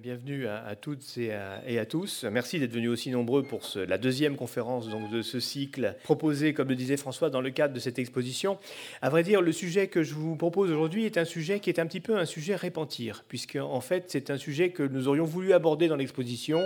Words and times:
Bienvenue 0.00 0.46
à, 0.46 0.74
toutes 0.74 1.18
et 1.18 1.32
à, 1.32 1.86
tous. 1.86 2.24
Merci 2.24 2.58
d'être 2.58 2.72
venus 2.72 2.88
aussi 2.88 3.10
nombreux 3.10 3.42
pour 3.42 3.62
la 3.74 3.98
deuxième 3.98 4.36
conférence 4.36 4.88
donc, 4.88 5.10
de 5.10 5.20
ce 5.20 5.38
cycle 5.38 5.96
proposé, 6.04 6.54
comme 6.54 6.68
le 6.68 6.76
disait 6.76 6.96
François, 6.96 7.28
dans 7.28 7.42
le 7.42 7.50
cadre 7.50 7.74
de 7.74 7.80
cette 7.80 7.98
exposition. 7.98 8.58
À 9.02 9.10
vrai 9.10 9.22
dire, 9.22 9.42
le 9.42 9.52
sujet 9.52 9.88
que 9.88 10.02
je 10.02 10.14
vous 10.14 10.36
propose 10.36 10.70
aujourd'hui 10.70 11.04
est 11.04 11.18
un 11.18 11.26
sujet 11.26 11.60
qui 11.60 11.68
est 11.68 11.78
un 11.78 11.86
petit 11.86 12.00
peu 12.00 12.16
un 12.16 12.24
sujet 12.24 12.54
répentir, 12.54 13.24
puisque 13.28 13.56
en 13.56 13.80
fait 13.80 14.04
c'est 14.06 14.30
un 14.30 14.38
sujet 14.38 14.70
que 14.70 14.82
nous 14.82 15.08
aurions 15.08 15.24
voulu 15.24 15.52
aborder 15.52 15.88
dans 15.88 15.96
l'exposition 15.96 16.64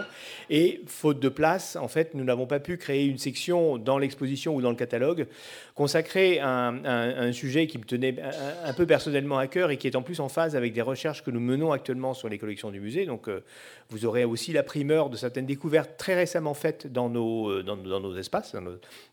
et 0.48 0.82
faute 0.86 1.18
de 1.18 1.28
place, 1.28 1.74
en 1.76 1.88
fait, 1.88 2.14
nous 2.14 2.24
n'avons 2.24 2.46
pas 2.46 2.60
pu 2.60 2.76
créer 2.76 3.06
une 3.06 3.18
section 3.18 3.76
dans 3.78 3.98
l'exposition 3.98 4.54
ou 4.54 4.60
dans 4.60 4.70
le 4.70 4.76
catalogue 4.76 5.26
consacrée 5.74 6.38
à 6.38 6.68
un, 6.68 7.32
sujet 7.32 7.66
qui 7.66 7.78
me 7.78 7.84
tenait 7.84 8.16
un, 8.64 8.72
peu 8.72 8.86
personnellement 8.86 9.38
à 9.38 9.46
cœur 9.46 9.70
et 9.70 9.78
qui 9.78 9.86
est 9.86 9.96
en 9.96 10.02
plus 10.02 10.20
en 10.20 10.28
phase 10.28 10.54
avec 10.54 10.72
des 10.72 10.82
recherches 10.82 11.24
que 11.24 11.30
nous 11.30 11.40
menons 11.40 11.72
actuellement 11.72 12.14
sur 12.14 12.28
les 12.28 12.38
collections 12.38 12.70
du 12.70 12.80
musée. 12.80 13.04
Euh, 13.28 13.44
vous 13.90 14.04
aurez 14.04 14.24
aussi 14.24 14.52
la 14.52 14.62
primeur 14.62 15.10
de 15.10 15.16
certaines 15.16 15.46
découvertes 15.46 15.96
très 15.96 16.14
récemment 16.14 16.54
faites 16.54 16.92
dans 16.92 17.08
nos, 17.08 17.50
euh, 17.50 17.62
dans, 17.62 17.76
nos 17.76 18.16
espaces, 18.16 18.54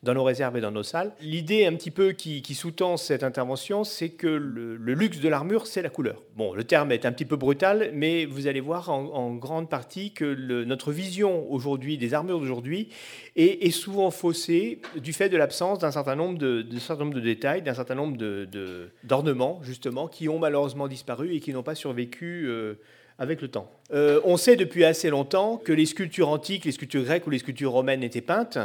dans 0.02 0.14
nos, 0.14 0.24
réserves 0.24 0.58
et 0.58 0.62
dans 0.62 0.72
nos 0.72 0.84
salles. 0.84 1.12
L'idée 1.22 1.66
un 1.66 1.76
petit 1.76 1.92
peu 1.92 2.12
qui, 2.12 2.42
sous-tend 2.56 2.98
cette 2.98 3.24
intervention, 3.24 3.84
c'est 3.84 4.10
que 4.10 4.28
le, 4.28 4.76
luxe 4.76 5.20
de 5.20 5.30
l'armure, 5.30 5.68
c'est 5.68 5.82
la 5.82 5.90
couleur. 5.90 6.22
Bon, 6.36 6.54
le 6.54 6.64
terme 6.64 6.92
est 6.92 7.06
un 7.06 7.12
petit 7.12 7.26
peu 7.26 7.36
brutal, 7.36 7.92
mais 7.94 8.26
vous 8.26 8.48
allez 8.48 8.62
voir 8.62 8.90
en, 8.90 9.34
grande 9.36 9.70
partie 9.70 10.12
que 10.12 10.34
notre 10.64 10.92
vision 10.92 11.52
aujourd'hui 11.52 11.98
des 11.98 12.14
armures 12.14 12.40
d'aujourd'hui 12.40 12.90
est, 13.36 13.72
souvent 13.72 14.12
faussée 14.12 14.82
du 14.96 15.14
fait 15.14 15.30
de 15.30 15.38
l'absence 15.38 15.80
d'un 15.80 15.92
certain 15.92 16.16
nombre 16.16 16.38
de, 16.38 16.66
certain 16.80 17.06
de 17.06 17.20
détails, 17.20 17.62
d'un 17.62 17.74
certain 17.74 17.96
nombre 17.96 18.18
d'ornements, 19.04 19.60
justement, 19.64 20.08
qui 20.08 20.30
ont 20.30 20.40
malheureusement 20.40 20.88
disparu 20.88 21.34
et 21.34 21.40
qui 21.40 21.54
n'ont 21.54 21.64
pas 21.64 21.76
survécu. 21.76 22.48
Euh, 22.48 22.76
avec 23.20 23.42
le 23.42 23.48
temps. 23.48 23.70
Euh, 23.94 24.20
on 24.24 24.38
sait 24.38 24.56
depuis 24.56 24.86
assez 24.86 25.10
longtemps 25.10 25.58
que 25.58 25.72
les 25.72 25.86
sculptures 25.86 26.30
antiques, 26.30 26.66
les 26.66 26.72
sculptures 26.72 27.04
grecques 27.04 27.28
ou 27.28 27.30
les 27.30 27.38
sculptures 27.38 27.72
romaines 27.72 28.02
étaient 28.02 28.22
peintes. 28.22 28.58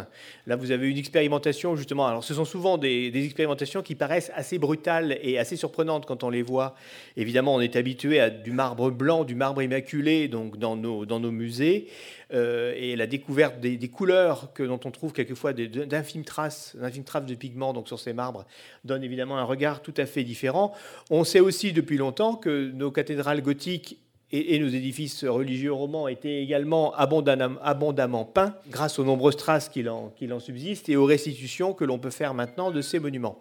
Là, 0.47 0.57
vous 0.57 0.71
avez 0.71 0.89
une 0.89 0.97
expérimentation, 0.97 1.77
justement. 1.77 2.07
Alors, 2.07 2.25
ce 2.25 2.33
sont 2.33 2.47
souvent 2.47 2.79
des, 2.79 3.13
expérimentations 3.15 3.83
qui 3.83 3.95
paraissent 3.95 4.33
assez 4.35 4.59
brutales 4.59 5.19
et 5.23 5.39
assez 5.39 5.57
surprenantes 5.57 6.07
quand 6.07 6.25
on 6.25 6.31
les 6.31 6.43
voit. 6.43 6.75
Évidemment, 7.17 7.55
on 7.55 7.61
est 7.61 7.77
habitué 7.77 8.21
à 8.21 8.31
du 8.31 8.53
marbre 8.53 8.91
blanc, 8.91 9.25
du 9.25 9.35
marbre 9.35 9.61
immaculé, 9.61 10.29
donc 10.29 10.57
dans 10.57 10.77
nos, 10.77 11.05
dans 11.05 11.21
nos 11.21 11.33
musées. 11.33 11.89
Euh, 12.33 12.75
et 12.77 12.95
la 12.95 13.07
découverte 13.07 13.59
des, 13.61 13.89
couleurs 13.89 14.53
que, 14.53 14.63
dont 14.63 14.81
on 14.85 14.91
trouve 14.91 15.13
quelquefois 15.13 15.53
d'infimes 15.53 16.25
traces, 16.25 16.77
d'infimes 16.79 17.05
traces 17.05 17.25
de 17.25 17.35
pigments 17.35 17.73
donc 17.73 17.89
sur 17.89 17.99
ces 17.99 18.13
marbres 18.13 18.45
donne 18.85 19.03
évidemment 19.03 19.39
un 19.39 19.45
regard 19.45 19.81
tout 19.81 19.95
à 19.97 20.05
fait 20.05 20.25
différent. 20.25 20.75
On 21.11 21.25
sait 21.25 21.41
aussi 21.41 21.73
depuis 21.73 21.97
longtemps 21.97 22.35
que 22.35 22.71
nos 22.71 22.91
cathédrales 22.91 23.41
gothiques 23.41 23.99
et, 24.31 24.59
nos 24.59 24.69
édifices 24.69 25.25
religieux 25.25 25.73
romans 25.73 26.07
étaient 26.07 26.43
également 26.43 26.95
abondamment, 26.95 28.25
peints 28.25 28.55
grâce 28.71 28.99
aux 28.99 29.05
nombreuses 29.05 29.37
traces 29.37 29.69
qu'il 29.69 29.89
en, 29.89 30.13
subsiste 30.41 30.89
et 30.89 30.97
aux 30.97 31.07
restitutions 31.07 31.73
que 31.73 31.85
l'on 31.85 31.99
peut 31.99 32.11
faire 32.11 32.35
maintenant 32.35 32.71
de 32.71 32.83
ces 32.83 32.99
monuments. 32.99 33.39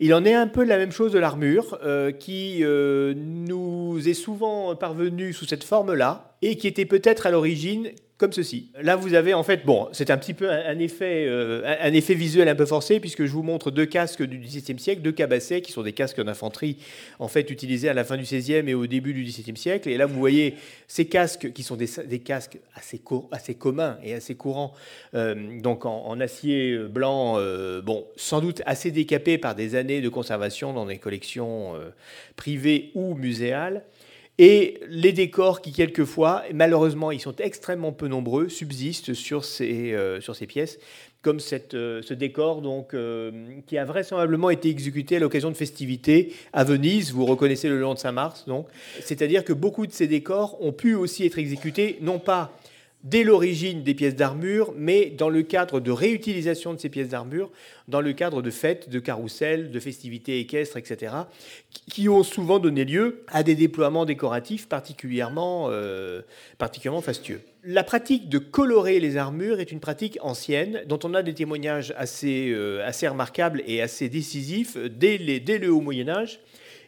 Il 0.00 0.14
en 0.14 0.24
est 0.24 0.34
un 0.34 0.46
peu 0.46 0.64
la 0.64 0.78
même 0.78 0.92
chose 0.92 1.12
de 1.12 1.18
l'armure 1.18 1.78
euh, 1.84 2.10
qui 2.10 2.60
euh, 2.62 3.12
nous 3.14 4.08
est 4.08 4.14
souvent 4.14 4.74
parvenue 4.76 5.32
sous 5.32 5.44
cette 5.44 5.64
forme-là 5.64 6.36
et 6.40 6.56
qui 6.56 6.66
était 6.66 6.86
peut-être 6.86 7.26
à 7.26 7.30
l'origine 7.30 7.90
comme 8.20 8.32
ceci. 8.34 8.68
Là, 8.82 8.96
vous 8.96 9.14
avez 9.14 9.32
en 9.32 9.42
fait, 9.42 9.64
bon, 9.64 9.88
c'est 9.92 10.10
un 10.10 10.18
petit 10.18 10.34
peu 10.34 10.50
un, 10.50 10.78
effet, 10.78 11.24
euh, 11.26 11.90
effet 11.90 12.12
visuel 12.12 12.48
un 12.48 12.54
peu 12.54 12.66
forcé, 12.66 13.00
puisque 13.00 13.24
je 13.24 13.32
vous 13.32 13.42
montre 13.42 13.70
deux 13.70 13.86
casques 13.86 14.22
du 14.22 14.38
XVIIe 14.38 14.78
siècle, 14.78 15.00
deux 15.00 15.10
cabassets, 15.10 15.62
qui 15.62 15.72
sont 15.72 15.82
des 15.82 15.94
casques 15.94 16.22
d'infanterie, 16.22 16.76
en 17.18 17.28
fait, 17.28 17.50
utilisés 17.50 17.88
à 17.88 17.94
la 17.94 18.04
fin 18.04 18.18
du 18.18 18.24
XVIe 18.24 18.68
et 18.68 18.74
au 18.74 18.86
début 18.86 19.14
du 19.14 19.22
XVIIe 19.22 19.56
siècle. 19.56 19.88
Et 19.88 19.96
là, 19.96 20.04
vous 20.04 20.18
voyez 20.18 20.56
ces 20.86 21.06
casques, 21.06 21.50
qui 21.54 21.62
sont 21.62 21.76
des, 21.76 22.18
casques 22.18 22.58
assez, 22.74 23.00
assez 23.32 23.54
communs 23.54 23.96
et 24.04 24.12
assez 24.12 24.34
courants, 24.34 24.74
euh, 25.14 25.58
donc 25.62 25.86
en, 25.86 26.20
acier 26.20 26.76
blanc, 26.76 27.36
euh, 27.38 27.80
bon, 27.80 28.04
sans 28.16 28.42
doute 28.42 28.60
assez 28.66 28.90
décapés 28.90 29.38
par 29.38 29.54
des 29.54 29.76
années 29.76 30.02
de 30.02 30.08
conservation 30.10 30.74
dans 30.74 30.84
des 30.84 30.98
collections 30.98 31.72
privées 32.36 32.90
ou 32.94 33.14
muséales 33.14 33.82
et 34.42 34.80
les 34.88 35.12
décors 35.12 35.60
qui, 35.60 35.70
quelquefois, 35.70 36.44
malheureusement, 36.54 37.10
ils 37.10 37.20
sont 37.20 37.36
extrêmement 37.36 37.92
peu 37.92 38.08
nombreux, 38.08 38.48
subsistent 38.48 39.12
sur 39.12 39.44
ces, 39.44 39.92
euh, 39.92 40.18
sur 40.22 40.34
ces 40.34 40.46
pièces, 40.46 40.78
comme 41.20 41.40
cette, 41.40 41.74
euh, 41.74 42.00
ce 42.00 42.14
décor 42.14 42.62
donc, 42.62 42.94
euh, 42.94 43.30
qui 43.66 43.76
a 43.76 43.84
vraisemblablement 43.84 44.48
été 44.48 44.70
exécuté 44.70 45.16
à 45.16 45.18
l'occasion 45.18 45.50
de 45.50 45.56
festivités 45.56 46.32
à 46.54 46.64
Venise, 46.64 47.12
vous 47.12 47.26
reconnaissez 47.26 47.68
le 47.68 47.78
long 47.78 47.92
de 47.92 47.98
Saint-Mars. 47.98 48.46
C'est-à-dire 49.02 49.44
que 49.44 49.52
beaucoup 49.52 49.86
de 49.86 49.92
ces 49.92 50.06
décors 50.06 50.56
ont 50.64 50.72
pu 50.72 50.94
aussi 50.94 51.26
être 51.26 51.38
exécutés, 51.38 51.98
non 52.00 52.18
pas 52.18 52.58
dès 53.02 53.24
l'origine 53.24 53.82
des 53.82 53.94
pièces 53.94 54.14
d'armure, 54.14 54.74
mais 54.76 55.06
dans 55.06 55.28
le 55.30 55.42
cadre 55.42 55.80
de 55.80 55.90
réutilisation 55.90 56.74
de 56.74 56.78
ces 56.78 56.88
pièces 56.88 57.08
d'armure, 57.08 57.50
dans 57.88 58.00
le 58.00 58.12
cadre 58.12 58.42
de 58.42 58.50
fêtes, 58.50 58.88
de 58.90 58.98
carrousels, 58.98 59.70
de 59.70 59.80
festivités 59.80 60.38
équestres, 60.38 60.76
etc., 60.76 61.14
qui 61.88 62.08
ont 62.08 62.22
souvent 62.22 62.58
donné 62.58 62.84
lieu 62.84 63.24
à 63.28 63.42
des 63.42 63.54
déploiements 63.54 64.04
décoratifs 64.04 64.68
particulièrement, 64.68 65.68
euh, 65.70 66.22
particulièrement 66.58 67.00
fastueux. 67.00 67.40
La 67.64 67.84
pratique 67.84 68.28
de 68.28 68.38
colorer 68.38 69.00
les 69.00 69.16
armures 69.16 69.60
est 69.60 69.72
une 69.72 69.80
pratique 69.80 70.18
ancienne 70.22 70.82
dont 70.86 70.98
on 71.04 71.14
a 71.14 71.22
des 71.22 71.34
témoignages 71.34 71.94
assez, 71.96 72.50
euh, 72.50 72.86
assez 72.86 73.08
remarquables 73.08 73.62
et 73.66 73.82
assez 73.82 74.08
décisifs 74.08 74.76
dès, 74.76 75.18
le 75.18 75.68
Haut 75.68 75.80
Moyen 75.80 76.08
Âge. 76.08 76.40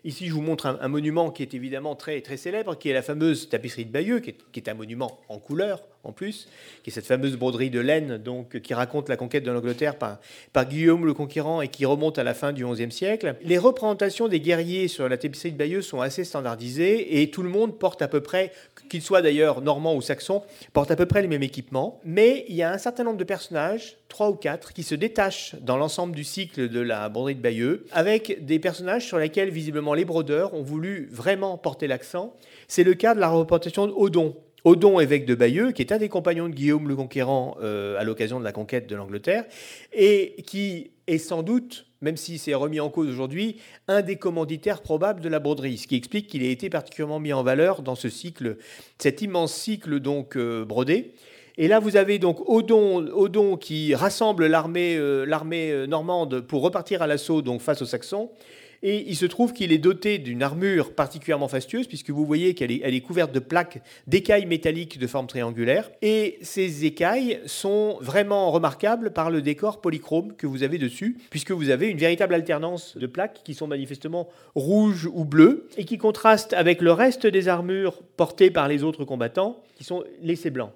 Ici, 0.05 0.27
je 0.27 0.33
vous 0.33 0.43
montre 0.43 0.67
un, 0.67 0.89
monument 0.89 1.31
qui 1.31 1.43
est 1.43 1.55
évidemment 1.55 1.95
très, 1.95 2.21
très 2.23 2.37
célèbre, 2.37 2.77
qui 2.77 2.89
est 2.89 2.93
la 2.93 3.03
fameuse 3.03 3.49
tapisserie 3.49 3.85
de 3.85 3.93
Bayeux, 3.93 4.19
qui 4.21 4.35
est, 4.57 4.69
un 4.69 4.75
monument 4.75 5.21
en 5.29 5.39
couleur 5.39 5.81
en 6.05 6.13
plus, 6.13 6.49
qui 6.83 6.91
est 6.91 6.93
cette 6.93 7.07
fameuse 7.07 7.37
broderie 7.37 7.71
de 7.71 7.79
laine 7.79 8.19
donc, 8.19 8.61
qui 8.61 8.75
raconte 8.75 9.09
la 9.09 9.17
conquête 9.17 9.45
de 9.45 9.51
l'Angleterre 9.51 9.97
par, 9.97 10.19
Guillaume 10.69 11.07
le 11.07 11.15
Conquérant 11.15 11.61
et 11.61 11.69
qui 11.69 11.85
remonte 11.85 12.19
à 12.19 12.25
la 12.25 12.35
fin 12.35 12.53
du 12.53 12.65
XIe 12.67 12.91
siècle. 12.91 13.37
Les 13.43 13.59
représentations 13.59 14.29
des 14.29 14.41
guerriers 14.41 14.89
sur 14.89 15.09
la 15.09 15.17
tapisserie 15.17 15.53
de 15.53 15.57
Bayeux 15.57 15.83
sont 15.83 16.01
assez 16.01 16.25
standardisées 16.25 17.21
et 17.21 17.31
tout 17.31 17.43
le 17.43 17.49
monde 17.49 17.79
porte 17.79 18.03
à 18.03 18.09
peu 18.09 18.21
près 18.21 18.53
qu'ils 18.89 19.03
soient 19.03 19.23
d'ailleurs 19.23 19.61
normands 19.61 19.95
ou 19.95 20.03
saxons, 20.03 20.43
portent 20.73 20.91
à 20.91 20.97
peu 20.97 21.07
près 21.07 21.23
les 21.23 21.29
mêmes 21.29 21.43
équipements. 21.43 22.01
Mais 22.05 22.45
il 22.49 22.57
y 22.57 22.63
a 22.63 22.73
un 22.73 22.79
certain 22.79 23.05
nombre 23.05 23.19
de 23.19 23.25
personnages, 23.25 23.97
trois 24.09 24.29
ou 24.29 24.35
quatre, 24.35 24.73
qui 24.73 24.83
se 24.83 24.95
détachent 24.95 25.55
dans 25.61 25.77
l'ensemble 25.77 26.15
du 26.15 26.25
cycle 26.25 26.69
de 26.69 26.81
la 26.81 27.09
broderie 27.09 27.37
de 27.37 27.41
Bayeux, 27.41 27.87
avec 27.93 28.45
des 28.45 28.59
personnages 28.59 29.07
sur 29.07 29.19
lesquels 29.19 29.51
visiblement 29.51 29.95
les 29.95 30.05
brodeurs 30.05 30.55
ont 30.55 30.63
voulu 30.63 31.09
vraiment 31.11 31.57
porter 31.59 31.87
l'accent. 31.87 32.35
C'est 32.69 32.85
le 32.85 32.95
cas 32.95 33.15
de 33.15 33.21
la 33.21 33.29
représentation 33.29 33.87
d'Odon. 33.87 34.37
Odon, 34.65 35.01
évêque 35.01 35.27
de 35.27 35.35
Bayeux, 35.35 35.73
qui 35.73 35.83
est 35.83 35.93
un 35.93 35.99
des 35.99 36.09
compagnons 36.09 36.49
de 36.49 36.55
Guillaume 36.55 36.89
le 36.89 36.97
Conquérant 36.97 37.57
euh, 37.63 37.99
à 37.99 38.05
l'occasion 38.05 38.39
de 38.39 38.45
la 38.45 38.53
conquête 38.53 38.87
de 38.89 38.95
l'Angleterre, 38.97 39.45
et 39.93 40.37
qui 40.47 40.93
est 41.07 41.19
sans 41.19 41.43
doute 41.43 41.87
même 42.03 42.17
si 42.17 42.37
c'est 42.37 42.53
remis 42.53 42.81
en 42.81 42.91
cause 42.91 43.09
aujourd'hui, 43.09 43.57
un 43.89 44.03
des 44.03 44.17
commanditaires 44.17 44.83
probables 44.83 45.21
de 45.21 45.29
la 45.29 45.39
broderie, 45.39 45.79
ce 45.79 45.87
qui 45.87 45.97
explique 45.97 46.27
qu'il 46.27 46.43
a 46.43 46.49
été 46.49 46.69
particulièrement 46.69 47.21
mis 47.21 47.33
en 47.33 47.43
valeur 47.43 47.81
dans 47.81 47.95
ce 47.95 48.09
cycle, 48.09 48.59
cet 48.99 49.23
immense 49.23 49.55
cycle 49.55 50.01
donc 50.01 50.37
euh, 50.37 50.65
brodé. 50.65 51.15
Et 51.59 51.69
là, 51.69 51.79
vous 51.79 51.97
avez 51.97 52.19
donc 52.19 52.49
Odon, 52.49 53.07
Odon 53.13 53.57
qui 53.57 53.95
rassemble 53.95 54.47
l'armée 54.47 54.97
euh, 54.97 55.87
normande 55.87 56.41
pour 56.41 56.63
repartir 56.63 57.03
à 57.03 57.07
l'assaut 57.07 57.41
donc 57.41 57.61
face 57.61 57.83
aux 57.83 57.87
Saxons. 57.87 58.31
Et 58.83 59.09
il 59.09 59.17
se 59.17 59.27
trouve 59.27 59.53
qu'il 59.53 59.73
est 59.73 59.79
doté 59.79 60.19
d'une 60.19 60.43
armure 60.43 60.95
particulièrement 60.95 61.47
fastueuse, 61.47 61.87
puisque 61.87 62.11
vous 62.11 62.27
voyez 62.27 62.55
qu'elle 62.55 62.73
est, 62.73 63.01
couverte 63.01 63.33
de 63.33 63.39
plaques 63.39 63.81
d'écailles 64.07 64.47
métalliques 64.47 64.99
de 64.99 65.07
forme 65.07 65.29
triangulaire. 65.29 65.91
Et 66.03 66.39
ces 66.43 66.85
écailles 66.85 67.41
sont 67.47 67.99
vraiment 68.01 68.51
remarquables 68.51 69.13
par 69.13 69.31
le 69.31 69.41
décor 69.41 69.81
polychrome 69.81 70.35
que 70.35 70.47
vous 70.47 70.65
avez 70.65 70.79
dessus, 70.79 71.17
puisque 71.31 71.53
vous 71.53 71.71
avez 71.71 71.89
une 71.89 71.99
véritable 71.99 72.35
alternance 72.35 72.97
de 72.97 73.07
plaques 73.07 73.43
qui 73.45 73.55
sont 73.55 73.69
manifestement 73.69 74.29
rouges 74.55 75.09
ou 75.13 75.25
bleues, 75.25 75.69
et 75.77 75.85
qui 75.85 75.99
contrastent 75.99 76.53
avec 76.53 76.83
le 76.83 76.93
reste 76.93 77.27
des 77.27 77.49
armures 77.49 78.03
portées 78.17 78.51
par 78.51 78.67
les 78.67 78.83
autres 78.83 79.05
combattants, 79.05 79.63
qui 79.77 79.85
sont 79.85 80.03
laissées 80.21 80.51
blancs. 80.51 80.73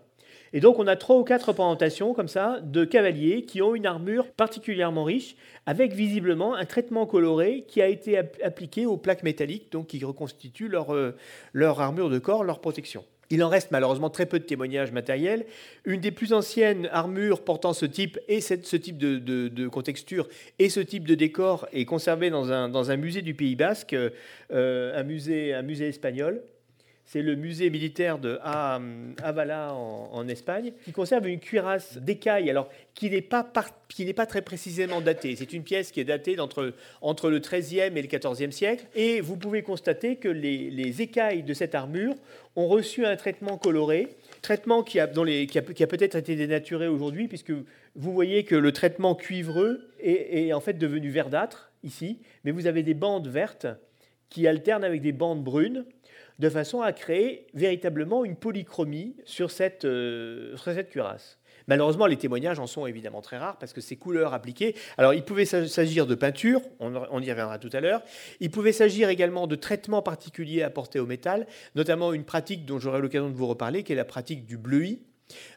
Et 0.53 0.61
donc 0.61 0.79
on 0.79 0.87
a 0.87 0.97
trois 0.97 1.17
ou 1.17 1.25
quatre 1.25 1.49
représentations 1.49 2.15
comme 2.15 2.29
ça 2.29 2.61
de 2.63 2.85
cavaliers 2.85 3.45
qui 3.45 3.63
ont 3.63 3.75
une 3.75 3.87
armure 3.87 4.31
particulièrement 4.33 5.05
riche, 5.05 5.37
avec 5.67 5.93
visiblement 5.93 6.55
un 6.55 6.65
traitement 6.65 7.07
coloré 7.07 7.65
qui 7.67 7.83
a 7.83 7.89
été 7.89 8.19
appliqué 8.43 8.87
aux 8.87 8.97
plaques 8.97 9.23
métalliques, 9.23 9.73
donc 9.73 9.89
qui 9.89 10.05
reconstituent 10.05 10.69
leur, 10.69 10.95
euh, 10.95 11.15
leur 11.53 11.81
armure 11.81 12.11
de 12.11 12.19
corps, 12.19 12.45
leur 12.45 12.61
protection. 12.61 13.05
Il 13.31 13.43
en 13.43 13.49
reste 13.49 13.71
malheureusement 13.71 14.11
très 14.11 14.27
peu 14.27 14.39
de 14.39 14.45
témoignages 14.45 14.93
matériels. 14.93 15.47
Une 15.85 16.01
des 16.01 16.13
plus 16.13 16.33
anciennes 16.33 16.89
armures 16.93 17.43
portant 17.43 17.73
ce 17.73 17.87
type 17.87 18.19
et 18.29 18.41
cette, 18.41 18.67
ce 18.67 18.77
type 18.77 18.99
de, 18.99 19.19
de, 19.19 19.69
contexture 19.69 20.29
et 20.59 20.69
ce 20.69 20.81
type 20.81 21.07
de 21.07 21.15
décor 21.15 21.67
est 21.73 21.85
conservée 21.85 22.31
dans 22.31 22.53
un, 22.53 22.69
dans 22.69 22.91
un 22.91 22.97
musée 22.97 23.23
du 23.23 23.35
Pays 23.35 23.57
Basque, 23.57 23.95
euh, 23.95 25.01
un, 25.01 25.03
musée, 25.03 25.55
un 25.55 25.63
musée 25.63 25.89
espagnol. 25.89 26.43
C'est 27.07 27.23
le 27.23 27.37
musée 27.37 27.71
militaire 27.71 28.19
de 28.19 28.39
Avala 29.23 29.73
en, 29.73 30.27
Espagne, 30.29 30.73
qui 30.85 30.91
conserve 30.91 31.29
une 31.29 31.39
cuirasse 31.39 31.99
d'écaille, 31.99 32.51
alors 32.51 32.69
qui 32.95 33.09
n'est 33.09 33.23
pas, 33.23 33.45
pas 33.45 34.27
très 34.27 34.43
précisément 34.43 35.01
datée. 35.01 35.37
C'est 35.37 35.53
une 35.53 35.63
pièce 35.63 35.93
qui 35.93 36.01
est 36.01 36.05
datée 36.05 36.39
entre, 36.41 36.75
entre 37.01 37.31
le 37.31 37.39
XIIIe 37.39 37.97
et 37.97 38.03
le 38.03 38.09
XIVe 38.09 38.51
siècle. 38.51 38.87
Et 38.97 39.21
vous 39.21 39.37
pouvez 39.37 39.63
constater 39.63 40.17
que 40.17 40.29
les, 40.29 40.69
les 40.69 41.01
écailles 41.01 41.45
de 41.45 41.55
cette 41.55 41.77
armure 41.77 42.17
ont 42.57 42.67
reçu 42.67 43.07
un 43.07 43.15
traitement 43.15 43.57
coloré, 43.57 44.09
traitement 44.43 44.83
qui 44.83 44.99
a, 44.99 45.07
qui 45.07 45.47
qui 45.47 45.87
peut-être 45.87 46.17
été 46.17 46.35
dénaturé 46.35 46.89
aujourd'hui, 46.89 47.29
puisque 47.29 47.53
vous 47.53 48.13
voyez 48.13 48.43
que 48.43 48.57
le 48.57 48.73
traitement 48.73 49.15
cuivreux 49.15 49.93
est 50.01 50.53
en 50.53 50.61
fait 50.61 50.75
devenu 50.75 51.11
verdâtre 51.11 51.71
ici, 51.85 52.19
mais 52.45 52.51
vous 52.51 52.67
avez 52.67 52.83
des 52.83 52.95
bandes 52.95 53.29
vertes 53.29 53.69
qui 54.29 54.49
alternent 54.49 54.85
avec 54.85 55.03
des 55.03 55.13
bandes 55.13 55.45
brunes 55.45 55.85
de 56.39 56.49
façon 56.49 56.83
à 56.83 56.93
créer 56.93 57.47
véritablement 57.55 58.25
une 58.25 58.37
polychromie 58.37 59.17
sur 59.25 59.51
cette, 59.51 59.85
euh, 59.85 60.57
sur 60.57 60.73
cette 60.73 60.91
cuirasse. 60.91 61.39
Malheureusement, 61.69 62.07
les 62.07 62.17
témoignages 62.17 62.59
en 62.59 62.67
sont 62.67 62.87
évidemment 62.87 63.21
très 63.21 63.39
rares 63.39 63.59
parce 63.59 63.73
que 63.73 63.81
ces 63.81 63.97
couleurs 63.97 64.35
appliquées. 64.35 64.77
Alors, 64.99 65.15
il 65.15 65.25
pouvait 65.25 65.45
s'agir 65.45 66.07
de 66.07 66.15
peinture, 66.15 66.61
on, 66.79 67.21
y 67.21 67.31
reviendra 67.31 67.59
tout 67.59 67.71
à 67.73 67.81
l'heure. 67.81 68.03
Il 68.41 68.51
pouvait 68.51 68.73
s'agir 68.73 69.09
également 69.09 69.47
de 69.47 69.57
traitements 69.57 70.03
particuliers 70.03 70.63
apportés 70.63 71.01
au 71.01 71.07
métal, 71.07 71.47
notamment 71.75 72.13
une 72.13 72.25
pratique 72.25 72.65
dont 72.67 72.79
j'aurai 72.79 73.01
l'occasion 73.01 73.29
de 73.29 73.35
vous 73.35 73.49
reparler, 73.49 73.83
qui 73.83 73.93
est 73.93 73.97
la 73.97 74.05
pratique 74.05 74.47
du 74.47 74.57
bleuis, 74.57 75.01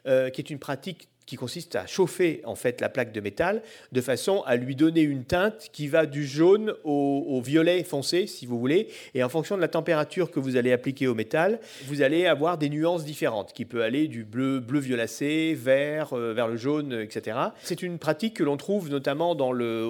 euh, 0.06 0.30
qui 0.30 0.40
est 0.40 0.50
une 0.50 0.58
pratique 0.58 1.08
qui 1.30 1.36
consiste 1.36 1.76
à 1.76 1.86
chauffer 1.86 2.42
en 2.44 2.56
fait 2.56 2.80
la 2.80 2.88
plaque 2.88 3.12
de 3.12 3.20
métal 3.20 3.62
de 3.92 4.00
façon 4.00 4.42
à 4.46 4.56
lui 4.56 4.74
donner 4.74 5.02
une 5.02 5.22
teinte 5.22 5.68
qui 5.72 5.86
va 5.86 6.06
du 6.06 6.26
jaune 6.26 6.74
au, 6.82 7.40
violet 7.40 7.84
foncé, 7.84 8.26
si 8.26 8.46
vous 8.46 8.58
voulez. 8.58 8.88
Et 9.14 9.22
en 9.22 9.28
fonction 9.28 9.54
de 9.54 9.60
la 9.60 9.68
température 9.68 10.32
que 10.32 10.40
vous 10.40 10.56
allez 10.56 10.72
appliquer 10.72 11.06
au 11.06 11.14
métal, 11.14 11.60
vous 11.86 12.02
allez 12.02 12.26
avoir 12.26 12.58
des 12.58 12.68
nuances 12.68 13.04
différentes, 13.04 13.52
qui 13.52 13.64
peut 13.64 13.84
aller 13.84 14.08
du 14.08 14.24
bleu, 14.24 14.58
bleu 14.58 14.80
violacé, 14.80 15.54
vert, 15.54 16.14
euh, 16.14 16.34
vers 16.34 16.48
le 16.48 16.56
jaune, 16.56 16.92
etc. 16.94 17.38
C'est 17.62 17.82
une 17.82 17.98
pratique 17.98 18.34
que 18.34 18.42
l'on 18.42 18.56
trouve 18.56 18.90
notamment 18.90 19.36
dans 19.36 19.52
le, 19.52 19.88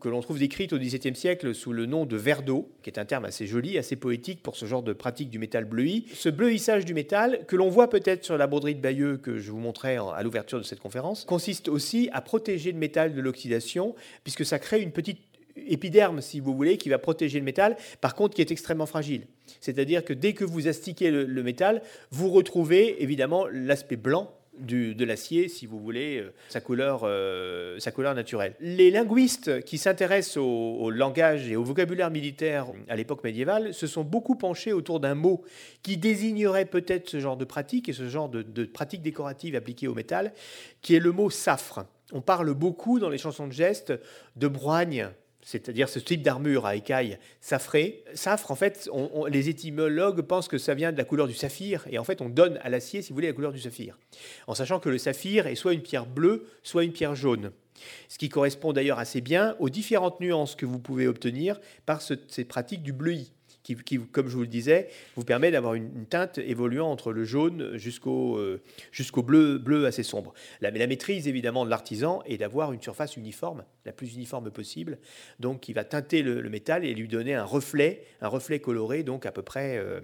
que 0.00 0.08
l'on 0.08 0.20
trouve 0.20 0.38
décrite 0.38 0.72
au 0.72 0.78
XVIIe 0.78 1.16
siècle 1.16 1.52
sous 1.52 1.72
le 1.72 1.86
nom 1.86 2.06
de 2.06 2.16
verre 2.16 2.42
d'eau, 2.44 2.70
qui 2.84 2.90
est 2.90 3.00
un 3.00 3.04
terme 3.04 3.24
assez 3.24 3.48
joli, 3.48 3.76
assez 3.76 3.96
poétique 3.96 4.40
pour 4.40 4.54
ce 4.54 4.66
genre 4.66 4.84
de 4.84 4.92
pratique 4.92 5.30
du 5.30 5.40
métal 5.40 5.64
bleui. 5.64 6.06
Ce 6.14 6.28
bleuissage 6.28 6.84
du 6.84 6.94
métal 6.94 7.44
que 7.48 7.56
l'on 7.56 7.70
voit 7.70 7.90
peut-être 7.90 8.24
sur 8.24 8.38
la 8.38 8.46
broderie 8.46 8.76
de 8.76 8.80
Bayeux 8.80 9.16
que 9.16 9.38
je 9.38 9.50
vous 9.50 9.58
montrais 9.58 9.96
à 9.96 10.22
l'ouverture 10.22 10.58
de 10.58 10.64
cette 10.64 10.75
conférence, 10.80 11.24
consiste 11.24 11.68
aussi 11.68 12.08
à 12.12 12.20
protéger 12.20 12.72
le 12.72 12.78
métal 12.78 13.14
de 13.14 13.20
l'oxydation, 13.20 13.94
puisque 14.24 14.44
ça 14.44 14.58
crée 14.58 14.80
une 14.80 14.92
petite 14.92 15.20
épiderme, 15.56 16.20
si 16.20 16.40
vous 16.40 16.54
voulez, 16.54 16.76
qui 16.76 16.88
va 16.88 16.98
protéger 16.98 17.38
le 17.38 17.44
métal, 17.44 17.76
par 18.00 18.14
contre 18.14 18.34
qui 18.34 18.42
est 18.42 18.50
extrêmement 18.50 18.86
fragile. 18.86 19.26
C'est-à-dire 19.60 20.04
que 20.04 20.12
dès 20.12 20.34
que 20.34 20.44
vous 20.44 20.68
astiquez 20.68 21.10
le 21.10 21.42
métal, 21.42 21.82
vous 22.10 22.30
retrouvez 22.30 23.02
évidemment 23.02 23.46
l'aspect 23.50 23.96
blanc 23.96 24.35
de 24.58 25.04
l'acier, 25.04 25.48
si 25.48 25.66
vous 25.66 25.78
voulez, 25.78 26.18
euh, 26.18 26.32
sa 26.48 26.60
couleur, 26.60 27.00
euh, 27.04 27.78
sa 27.78 27.92
couleur 27.92 28.14
naturelle. 28.14 28.54
Les 28.60 28.90
linguistes 28.90 29.62
qui 29.62 29.78
s'intéressent 29.78 30.38
au, 30.38 30.90
langage 30.90 31.48
et 31.48 31.56
au 31.56 31.64
vocabulaire 31.64 32.10
militaire 32.10 32.66
à 32.88 32.96
l'époque 32.96 33.22
médiévale 33.24 33.74
se 33.74 33.86
sont 33.86 34.04
beaucoup 34.04 34.36
penchés 34.36 34.72
autour 34.72 35.00
d'un 35.00 35.14
mot 35.14 35.44
qui 35.82 35.96
désignerait 35.96 36.64
peut-être 36.64 37.08
ce 37.08 37.20
genre 37.20 37.36
de 37.36 37.44
pratique 37.44 37.88
et 37.88 37.92
ce 37.92 38.08
genre 38.08 38.28
de, 38.28 38.42
de 38.42 38.64
pratique 38.64 39.02
décorative 39.02 39.56
appliquée 39.56 39.88
au 39.88 39.94
métal, 39.94 40.32
qui 40.80 40.94
est 40.94 41.00
le 41.00 41.12
mot 41.12 41.30
safre. 41.30 41.86
On 42.12 42.20
parle 42.20 42.54
beaucoup 42.54 42.98
dans 42.98 43.10
les 43.10 43.18
chansons 43.18 43.48
de 43.48 43.52
gestes 43.52 43.92
de 44.36 44.48
broigne, 44.48 45.10
c'est-à-dire 45.46 45.88
ce 45.88 46.00
type 46.00 46.22
d'armure 46.22 46.66
à 46.66 46.74
écailles 46.74 47.18
safrées. 47.40 48.02
Safre, 48.14 48.50
en 48.50 48.56
fait, 48.56 48.90
les 49.28 49.48
étymologues 49.48 50.22
pensent 50.22 50.48
que 50.48 50.58
ça 50.58 50.74
vient 50.74 50.90
de 50.90 50.98
la 50.98 51.04
couleur 51.04 51.28
du 51.28 51.34
saphir, 51.34 51.86
et 51.88 51.98
en 51.98 52.04
fait, 52.04 52.20
on 52.20 52.28
donne 52.28 52.58
à 52.62 52.68
l'acier, 52.68 53.00
si 53.00 53.10
vous 53.10 53.14
voulez, 53.14 53.28
la 53.28 53.32
couleur 53.32 53.52
du 53.52 53.60
saphir, 53.60 53.96
en 54.48 54.56
sachant 54.56 54.80
que 54.80 54.88
le 54.88 54.98
saphir 54.98 55.46
est 55.46 55.54
soit 55.54 55.72
une 55.72 55.82
pierre 55.82 56.04
bleue, 56.04 56.46
soit 56.64 56.82
une 56.82 56.92
pierre 56.92 57.14
jaune. 57.14 57.52
Ce 58.08 58.18
qui 58.18 58.28
correspond 58.28 58.72
d'ailleurs 58.72 58.98
assez 58.98 59.20
bien 59.20 59.54
aux 59.60 59.68
différentes 59.68 60.20
nuances 60.20 60.56
que 60.56 60.66
vous 60.66 60.80
pouvez 60.80 61.06
obtenir 61.06 61.60
par 61.86 62.02
ces 62.02 62.44
pratiques 62.44 62.82
du 62.82 62.92
bleuis 62.92 63.30
qui, 63.74 63.98
comme 63.98 64.28
je 64.28 64.34
vous 64.34 64.42
le 64.42 64.46
disais, 64.46 64.88
vous 65.16 65.24
permet 65.24 65.50
d'avoir 65.50 65.74
une, 65.74 66.06
teinte 66.06 66.38
évoluant 66.38 66.90
entre 66.90 67.12
le 67.12 67.24
jaune 67.24 67.76
jusqu'au 67.76 68.36
euh, 68.36 68.62
jusqu'au 68.92 69.22
bleu, 69.22 69.58
bleu 69.58 69.86
assez 69.86 70.02
sombre. 70.02 70.34
La, 70.60 70.70
la 70.70 70.86
maîtrise, 70.86 71.26
évidemment, 71.26 71.64
de 71.64 71.70
l'artisan 71.70 72.22
est 72.26 72.38
d'avoir 72.38 72.72
une 72.72 72.80
surface 72.80 73.16
uniforme, 73.16 73.64
la 73.84 73.92
plus 73.92 74.14
uniforme 74.14 74.50
possible, 74.50 74.98
donc 75.40 75.60
qui 75.60 75.72
va 75.72 75.84
teinter 75.84 76.22
le, 76.22 76.48
métal 76.48 76.84
et 76.84 76.94
lui 76.94 77.08
donner 77.08 77.34
un 77.34 77.44
reflet, 77.44 78.04
un 78.20 78.28
reflet 78.28 78.60
coloré, 78.60 79.02
donc 79.02 79.26
à 79.26 79.32
peu 79.32 79.42
près... 79.42 79.78
Euh, 79.78 80.00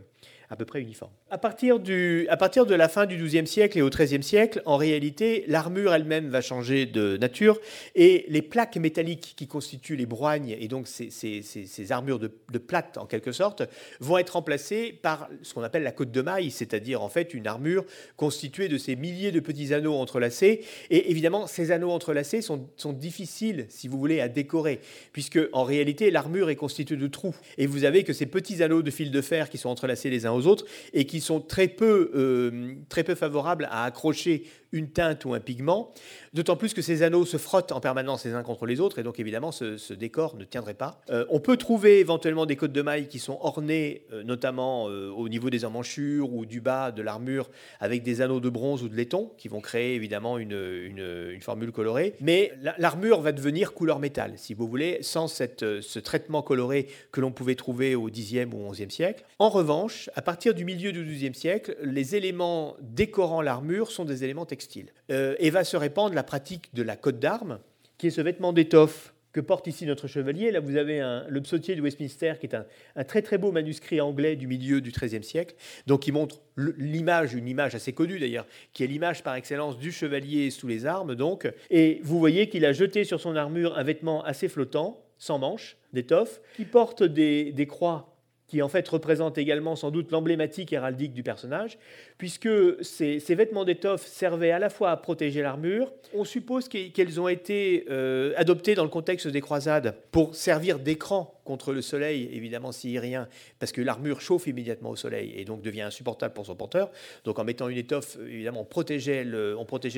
à 0.52 0.56
peu 0.56 0.66
près 0.66 0.82
uniforme. 0.82 1.10
À 1.30 1.38
partir, 1.38 1.80
du, 1.80 2.26
à 2.28 2.36
partir 2.36 2.66
de 2.66 2.74
la 2.74 2.90
fin 2.90 3.06
du 3.06 3.16
XIIe 3.16 3.46
siècle 3.46 3.78
et 3.78 3.82
au 3.82 3.88
XIIIe 3.88 4.22
siècle, 4.22 4.60
en 4.66 4.76
réalité, 4.76 5.44
l'armure 5.48 5.94
elle-même 5.94 6.28
va 6.28 6.42
changer 6.42 6.84
de 6.84 7.16
nature 7.16 7.58
et 7.94 8.26
les 8.28 8.42
plaques 8.42 8.76
métalliques 8.76 9.32
qui 9.34 9.46
constituent 9.46 9.96
les 9.96 10.04
broignes 10.04 10.54
et 10.60 10.68
donc 10.68 10.88
ces, 10.88 11.08
ces, 11.10 11.40
ces, 11.40 11.92
armures 11.92 12.18
de, 12.18 12.30
de, 12.52 12.58
plate 12.58 12.98
en 12.98 13.06
quelque 13.06 13.32
sorte 13.32 13.62
vont 14.00 14.18
être 14.18 14.34
remplacées 14.34 14.92
par 14.92 15.30
ce 15.40 15.54
qu'on 15.54 15.62
appelle 15.62 15.84
la 15.84 15.90
côte 15.90 16.10
de 16.10 16.20
maille, 16.20 16.50
c'est-à-dire 16.50 17.02
en 17.02 17.08
fait 17.08 17.32
une 17.32 17.46
armure 17.46 17.86
constituée 18.18 18.68
de 18.68 18.76
ces 18.76 18.94
milliers 18.94 19.32
de 19.32 19.40
petits 19.40 19.72
anneaux 19.72 19.94
entrelacés. 19.94 20.60
Et 20.90 21.10
évidemment, 21.10 21.46
ces 21.46 21.70
anneaux 21.70 21.92
entrelacés 21.92 22.42
sont, 22.42 22.68
sont 22.76 22.92
difficiles, 22.92 23.64
si 23.70 23.88
vous 23.88 23.98
voulez, 23.98 24.20
à 24.20 24.28
décorer, 24.28 24.80
puisque 25.14 25.40
en 25.54 25.64
réalité, 25.64 26.10
l'armure 26.10 26.50
est 26.50 26.56
constituée 26.56 26.96
de 26.96 27.06
trous. 27.06 27.34
Et 27.56 27.64
vous 27.64 27.84
avez 27.84 28.04
que 28.04 28.12
ces 28.12 28.26
petits 28.26 28.62
anneaux 28.62 28.82
de 28.82 28.90
fil 28.90 29.10
de 29.10 29.20
fer 29.22 29.48
qui 29.48 29.56
sont 29.56 29.70
entrelacés 29.70 30.10
les 30.10 30.26
uns 30.26 30.32
aux 30.32 30.41
autres 30.46 30.64
et 30.92 31.06
qui 31.06 31.20
sont 31.20 31.40
très 31.40 31.68
peu, 31.68 32.10
euh, 32.14 32.74
très 32.88 33.04
peu 33.04 33.14
favorables 33.14 33.68
à 33.70 33.84
accrocher 33.84 34.44
une 34.72 34.90
teinte 34.90 35.24
ou 35.24 35.34
un 35.34 35.40
pigment, 35.40 35.92
d'autant 36.32 36.56
plus 36.56 36.74
que 36.74 36.82
ces 36.82 37.02
anneaux 37.02 37.24
se 37.24 37.36
frottent 37.36 37.72
en 37.72 37.80
permanence 37.80 38.24
les 38.24 38.32
uns 38.32 38.42
contre 38.42 38.66
les 38.66 38.80
autres, 38.80 38.98
et 38.98 39.02
donc 39.02 39.18
évidemment 39.20 39.52
ce, 39.52 39.92
décor 39.92 40.36
ne 40.36 40.44
tiendrait 40.44 40.74
pas. 40.74 41.00
Euh, 41.10 41.24
on 41.28 41.40
peut 41.40 41.56
trouver 41.56 42.00
éventuellement 42.00 42.46
des 42.46 42.56
côtes 42.56 42.72
de 42.72 42.82
mailles 42.82 43.08
qui 43.08 43.18
sont 43.18 43.38
ornées, 43.42 44.06
euh, 44.12 44.22
notamment 44.22 44.84
au 44.84 45.28
niveau 45.28 45.50
des 45.50 45.64
emmanchures 45.64 46.32
ou 46.32 46.46
du 46.46 46.60
bas 46.60 46.92
de 46.92 47.02
l'armure, 47.02 47.50
avec 47.80 48.02
des 48.02 48.20
anneaux 48.20 48.40
de 48.40 48.48
bronze 48.48 48.82
ou 48.82 48.88
de 48.88 48.96
laiton, 48.96 49.32
qui 49.36 49.48
vont 49.48 49.60
créer 49.60 49.94
évidemment 49.94 50.38
une, 50.38 50.52
une, 50.52 51.40
formule 51.40 51.72
colorée, 51.72 52.14
mais 52.20 52.52
l'armure 52.78 53.20
va 53.20 53.32
devenir 53.32 53.72
couleur 53.74 53.98
métal, 53.98 54.34
si 54.36 54.54
vous 54.54 54.68
voulez, 54.68 54.98
sans 55.02 55.26
cette, 55.26 55.80
ce 55.80 55.98
traitement 55.98 56.42
coloré 56.42 56.86
que 57.10 57.20
l'on 57.20 57.32
pouvait 57.32 57.56
trouver 57.56 57.94
au 57.94 58.08
Xe 58.08 58.46
ou 58.52 58.70
XIe 58.70 58.90
siècle. 58.90 59.24
En 59.38 59.48
revanche, 59.48 60.08
à 60.14 60.22
partir 60.22 60.54
du 60.54 60.64
milieu 60.64 60.92
du 60.92 61.04
XIIe 61.04 61.34
siècle, 61.34 61.76
les 61.82 62.14
éléments 62.14 62.76
décorant 62.80 63.42
l'armure 63.42 63.90
sont 63.90 64.04
des 64.04 64.24
éléments 64.24 64.46
textiles. 64.46 64.92
Euh, 65.10 65.34
et 65.38 65.50
va 65.50 65.64
se 65.64 65.76
répandre 65.76 66.14
la 66.14 66.21
pratique 66.22 66.74
de 66.74 66.82
la 66.82 66.96
cotte 66.96 67.18
d'armes, 67.18 67.58
qui 67.98 68.08
est 68.08 68.10
ce 68.10 68.20
vêtement 68.20 68.52
d'étoffe 68.52 69.12
que 69.32 69.40
porte 69.40 69.66
ici 69.66 69.86
notre 69.86 70.06
chevalier. 70.06 70.50
Là, 70.50 70.60
vous 70.60 70.76
avez 70.76 71.00
le 71.28 71.40
psautier 71.40 71.74
de 71.74 71.80
Westminster, 71.80 72.34
qui 72.38 72.46
est 72.46 72.54
un, 72.54 73.04
très 73.04 73.22
très 73.22 73.38
beau 73.38 73.50
manuscrit 73.50 74.00
anglais 74.00 74.36
du 74.36 74.46
milieu 74.46 74.80
du 74.80 74.90
XIIIe 74.90 75.24
siècle, 75.24 75.54
donc 75.86 76.00
qui 76.00 76.12
montre 76.12 76.40
l'image, 76.56 77.34
une 77.34 77.48
image 77.48 77.74
assez 77.74 77.92
connue 77.92 78.18
d'ailleurs, 78.18 78.46
qui 78.72 78.84
est 78.84 78.86
l'image 78.86 79.22
par 79.22 79.34
excellence 79.34 79.78
du 79.78 79.90
chevalier 79.90 80.50
sous 80.50 80.68
les 80.68 80.86
armes. 80.86 81.14
Donc, 81.14 81.50
et 81.70 82.00
vous 82.02 82.18
voyez 82.18 82.48
qu'il 82.48 82.64
a 82.64 82.72
jeté 82.72 83.04
sur 83.04 83.20
son 83.20 83.36
armure 83.36 83.78
un 83.78 83.82
vêtement 83.82 84.22
assez 84.24 84.48
flottant, 84.48 85.02
sans 85.18 85.38
manches, 85.38 85.76
d'étoffe, 85.92 86.40
qui 86.56 86.64
porte 86.64 87.02
des, 87.02 87.52
des 87.52 87.66
croix 87.66 88.12
qui 88.52 88.60
en 88.60 88.68
fait 88.68 88.86
représente 88.86 89.38
également 89.38 89.76
sans 89.76 89.90
doute 89.90 90.10
l'emblématique 90.10 90.74
héraldique 90.74 91.14
du 91.14 91.22
personnage, 91.22 91.78
puisque 92.22 92.48
ces, 92.82 93.18
vêtements 93.34 93.64
d'étoffe 93.64 94.06
servaient 94.06 94.52
à 94.52 94.60
la 94.60 94.70
fois 94.70 94.92
à 94.92 94.96
protéger 94.96 95.42
l'armure. 95.42 95.92
On 96.14 96.24
suppose 96.24 96.68
qu'elles 96.68 97.20
ont 97.20 97.26
été 97.26 97.84
euh, 97.90 98.32
adoptées 98.36 98.76
dans 98.76 98.84
le 98.84 98.90
contexte 98.90 99.26
des 99.26 99.40
croisades 99.40 99.96
pour 100.12 100.36
servir 100.36 100.78
d'écran 100.78 101.34
contre 101.42 101.72
le 101.72 101.82
soleil, 101.82 102.28
évidemment 102.32 102.70
syrien, 102.70 103.26
parce 103.58 103.72
que 103.72 103.80
l'armure 103.80 104.20
chauffe 104.20 104.46
immédiatement 104.46 104.90
au 104.90 104.94
soleil 104.94 105.34
et 105.36 105.44
donc 105.44 105.62
devient 105.62 105.82
insupportable 105.82 106.32
pour 106.32 106.46
son 106.46 106.54
porteur. 106.54 106.92
Donc 107.24 107.40
en 107.40 107.44
mettant 107.44 107.68
une 107.68 107.78
étoffe, 107.78 108.16
évidemment, 108.24 108.60
on 108.60 108.64
protégeait, 108.64 109.24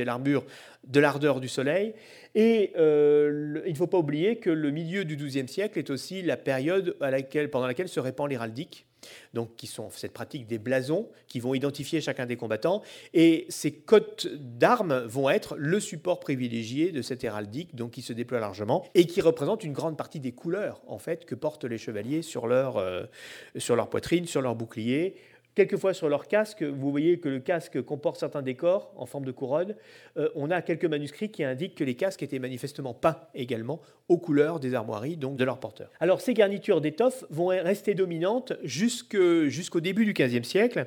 l'armure 0.06 0.46
de 0.84 1.00
l'ardeur 1.00 1.40
du 1.40 1.48
soleil. 1.48 1.92
Et 2.34 2.72
euh, 2.78 3.60
il 3.66 3.72
ne 3.72 3.76
faut 3.76 3.86
pas 3.86 3.98
oublier 3.98 4.36
que 4.36 4.48
le 4.48 4.70
milieu 4.70 5.04
du 5.04 5.16
XIIe 5.16 5.46
siècle 5.46 5.78
est 5.78 5.90
aussi 5.90 6.22
la 6.22 6.38
période 6.38 6.96
à 7.02 7.10
laquelle, 7.10 7.50
pendant 7.50 7.66
laquelle 7.66 7.90
se 7.90 8.00
répand 8.00 8.30
l'héraldique 8.30 8.86
donc 9.32 9.56
qui 9.56 9.66
sont 9.66 9.90
cette 9.90 10.12
pratique 10.12 10.46
des 10.46 10.58
blasons 10.58 11.08
qui 11.28 11.40
vont 11.40 11.54
identifier 11.54 12.00
chacun 12.00 12.26
des 12.26 12.36
combattants. 12.36 12.82
Et 13.12 13.46
ces 13.48 13.72
cotes 13.72 14.26
d'armes 14.26 15.00
vont 15.06 15.30
être 15.30 15.56
le 15.58 15.80
support 15.80 16.20
privilégié 16.20 16.92
de 16.92 17.02
cette 17.02 17.24
héraldique, 17.24 17.74
donc 17.74 17.92
qui 17.92 18.02
se 18.02 18.12
déploie 18.12 18.40
largement 18.40 18.84
et 18.94 19.06
qui 19.06 19.20
représente 19.20 19.64
une 19.64 19.72
grande 19.72 19.96
partie 19.96 20.20
des 20.20 20.32
couleurs 20.32 20.82
en 20.86 20.98
fait 20.98 21.24
que 21.24 21.34
portent 21.34 21.64
les 21.64 21.78
chevaliers 21.78 22.22
sur 22.22 22.46
leur, 22.46 22.76
euh, 22.76 23.04
sur 23.56 23.76
leur 23.76 23.88
poitrine, 23.88 24.26
sur 24.26 24.42
leur 24.42 24.54
bouclier 24.54 25.14
Quelquefois 25.54 25.94
sur 25.94 26.08
leur 26.08 26.26
casque, 26.26 26.62
vous 26.62 26.90
voyez 26.90 27.18
que 27.18 27.28
le 27.28 27.38
casque 27.38 27.80
comporte 27.82 28.18
certains 28.18 28.42
décors 28.42 28.92
en 28.96 29.06
forme 29.06 29.24
de 29.24 29.30
couronne. 29.30 29.76
Euh, 30.16 30.28
on 30.34 30.50
a 30.50 30.62
quelques 30.62 30.84
manuscrits 30.84 31.30
qui 31.30 31.44
indiquent 31.44 31.76
que 31.76 31.84
les 31.84 31.94
casques 31.94 32.22
étaient 32.22 32.40
manifestement 32.40 32.92
peints 32.92 33.20
également 33.34 33.80
aux 34.08 34.18
couleurs 34.18 34.58
des 34.58 34.74
armoiries, 34.74 35.16
donc 35.16 35.36
de 35.36 35.44
leurs 35.44 35.60
porteurs. 35.60 35.90
Alors 36.00 36.20
ces 36.20 36.34
garnitures 36.34 36.80
d'étoffe 36.80 37.24
vont 37.30 37.46
rester 37.46 37.94
dominantes 37.94 38.52
jusqu'au 38.64 39.80
début 39.80 40.04
du 40.04 40.12
XVe 40.12 40.42
siècle. 40.42 40.86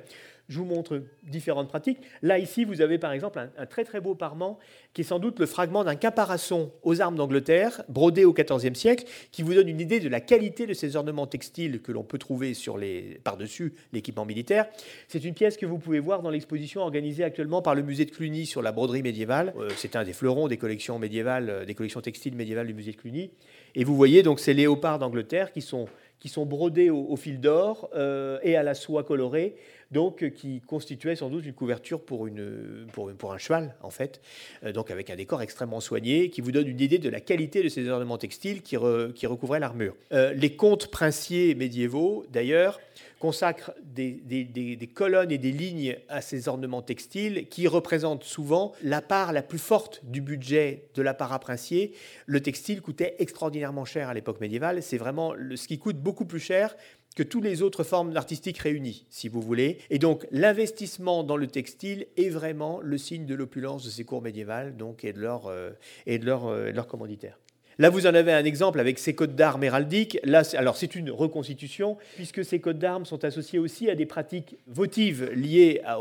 Je 0.50 0.60
vous 0.60 0.66
montre 0.66 1.04
différentes 1.24 1.68
pratiques. 1.68 2.00
Là, 2.22 2.39
ici, 2.39 2.63
vous 2.63 2.80
avez 2.80 2.98
par 2.98 3.12
exemple 3.12 3.39
un, 3.58 3.66
très 3.66 3.84
très 3.84 4.00
beau 4.00 4.16
parement 4.16 4.60
qui 4.94 5.01
est 5.01 5.04
sans 5.04 5.20
doute 5.20 5.39
le 5.39 5.46
fragment 5.46 5.84
d'un 5.84 5.96
caparaçon 5.96 6.72
aux 6.84 7.01
armes 7.01 7.18
d'Angleterre, 7.18 7.84
brodé 7.89 8.24
au 8.24 8.34
XIVe 8.34 8.74
siècle, 8.74 9.06
qui 9.32 9.42
vous 9.42 9.54
donne 9.54 9.68
une 9.68 9.82
idée 9.82 10.00
de 10.00 10.08
la 10.08 10.22
qualité 10.22 10.66
de 10.66 10.74
ces 10.74 10.96
ornements 10.96 11.27
textiles 11.27 11.82
que 11.82 11.92
l'on 11.92 12.04
peut 12.04 12.18
trouver 12.18 12.54
sur 12.54 12.77
les, 12.77 13.20
par-dessus 13.25 13.74
l'équipement 13.92 14.25
militaire. 14.25 14.68
C'est 15.10 15.24
une 15.25 15.34
pièce 15.34 15.58
que 15.58 15.66
vous 15.66 15.80
pouvez 15.80 16.00
voir 16.00 16.22
dans 16.22 16.30
l'exposition 16.30 16.82
organisée 16.82 17.25
actuellement 17.25 17.62
par 17.62 17.75
le 17.75 17.82
musée 17.82 18.06
de 18.06 18.12
Cluny 18.12 18.46
sur 18.46 18.62
la 18.62 18.72
broderie 18.72 19.04
médiévale. 19.04 19.54
Euh, 19.60 19.70
c'est 19.75 19.98
un 19.98 20.06
des 20.06 20.13
fleurons 20.13 20.48
des 20.48 20.58
collections 20.58 20.98
médiévales, 20.98 21.50
euh, 21.50 21.66
des 21.66 21.75
collections 21.75 22.01
textiles 22.01 22.36
médiévales 22.36 22.68
du 22.68 22.74
musée 22.74 22.94
de 22.94 22.98
Cluny. 22.98 23.32
Et 23.75 23.84
vous 23.84 23.96
voyez 23.98 24.24
donc 24.24 24.39
ces 24.39 24.54
léopards 24.54 25.00
d'Angleterre 25.00 25.51
qui 25.51 25.62
sont 25.62 25.88
qui 26.20 26.30
sont 26.30 26.46
brodés 26.46 26.89
au, 26.89 27.16
fil 27.16 27.39
d'or 27.39 27.89
euh, 27.96 28.39
et 28.42 28.56
à 28.56 28.63
la 28.63 28.74
soie 28.74 29.04
colorée, 29.04 29.56
donc 29.91 30.24
euh, 30.24 30.29
qui 30.29 30.62
constituaient 30.62 31.15
sans 31.15 31.29
doute 31.29 31.46
une 31.46 31.53
couverture 31.53 32.01
pour, 32.01 32.27
un 32.27 33.38
cheval, 33.38 33.75
en 33.82 33.89
fait, 33.89 34.22
euh, 34.63 34.72
donc 34.72 34.91
avec 34.91 35.10
un 35.10 35.15
décor 35.15 35.41
extrêmement 35.41 35.79
soigné, 35.79 36.29
qui 36.29 36.41
vous 36.41 36.51
donne 36.51 36.67
une 36.67 36.82
idée 36.82 36.98
de 36.98 37.10
la 37.10 37.20
qualité 37.20 37.63
de 37.63 37.70
ces 37.70 37.88
ornements 37.89 38.17
textiles 38.17 38.62
qui, 38.62 38.77
recouvraient 38.77 39.60
l'armure. 39.60 39.96
les 40.12 40.56
contes 40.56 40.88
princiers 40.88 41.56
médiévaux, 41.56 42.25
d'ailleurs, 42.32 42.79
consacre 43.20 43.72
des, 43.84 44.89
colonnes 44.94 45.32
et 45.32 45.38
des 45.38 45.51
lignes 45.51 45.98
à 46.10 46.22
ces 46.22 46.48
ornements 46.48 46.82
textiles 46.82 47.48
qui 47.50 47.67
représentent 47.67 48.24
souvent 48.24 48.74
la 48.84 49.01
part 49.01 49.34
la 49.34 49.41
plus 49.41 49.60
forte 49.60 50.01
du 50.03 50.22
budget 50.22 50.89
de 50.96 51.01
l'apparat 51.01 51.39
princier. 51.39 51.94
Le 52.25 52.41
textile 52.41 52.82
coûtait 52.82 53.15
extraordinairement 53.20 53.86
cher 53.86 54.10
à 54.10 54.13
l'époque 54.13 54.39
médiévale. 54.39 54.82
C'est 54.84 54.98
vraiment 54.98 55.34
ce 55.56 55.67
qui 55.67 55.79
coûte 55.79 55.98
beaucoup 55.98 56.25
plus 56.25 56.39
cher 56.39 56.75
que 57.17 57.24
toutes 57.24 57.45
les 57.45 57.63
autres 57.63 57.83
formes 57.83 58.15
artistiques 58.15 58.59
réunies, 58.59 59.07
si 59.09 59.27
vous 59.27 59.41
voulez. 59.41 59.79
Et 59.89 59.97
donc 59.97 60.27
l'investissement 60.29 61.24
dans 61.24 61.36
le 61.36 61.47
textile 61.47 62.05
est 62.15 62.29
vraiment 62.29 62.79
le 62.79 63.00
signe 63.00 63.25
de 63.25 63.33
l'opulence 63.33 63.83
de 63.83 63.89
ces 63.89 64.03
cours 64.03 64.21
médiévales 64.21 64.77
donc, 64.77 65.03
et 65.03 65.13
de 65.13 65.19
leurs 65.19 65.47
euh, 65.47 65.71
leur, 66.05 66.45
euh, 66.45 66.71
leur 66.71 66.86
commanditaires. 66.86 67.39
Là, 67.79 67.91
vous 67.91 68.07
en 68.07 68.15
avez 68.15 68.33
un 68.33 68.43
exemple 68.43 68.79
avec 68.79 68.97
ces 68.97 69.13
codes 69.13 69.36
d'armes 69.36 69.63
héraldiques. 69.63 70.17
Là, 70.24 70.41
alors 70.55 70.77
c'est 70.77 70.95
une 70.95 71.12
reconstitution, 71.12 71.97
puisque 72.15 72.43
ces 72.43 72.59
codes 72.59 72.79
d'armes 72.79 73.05
sont 73.05 73.24
associés 73.24 73.59
aussi 73.59 73.88
à 73.88 73.93
des 73.93 74.07
pratiques 74.07 74.57
votives 74.65 75.29
liées 75.31 75.81
à, 75.86 76.00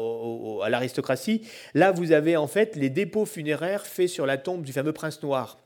l'aristocratie. 0.71 1.43
Là, 1.75 1.93
vous 1.93 2.13
avez 2.13 2.37
en 2.39 2.47
fait 2.47 2.77
les 2.77 2.89
dépôts 2.89 3.27
funéraires 3.27 3.87
faits 3.87 4.09
sur 4.09 4.25
la 4.25 4.39
tombe 4.39 4.63
du 4.63 4.73
fameux 4.73 4.95
prince 4.95 5.23
noir. 5.23 5.59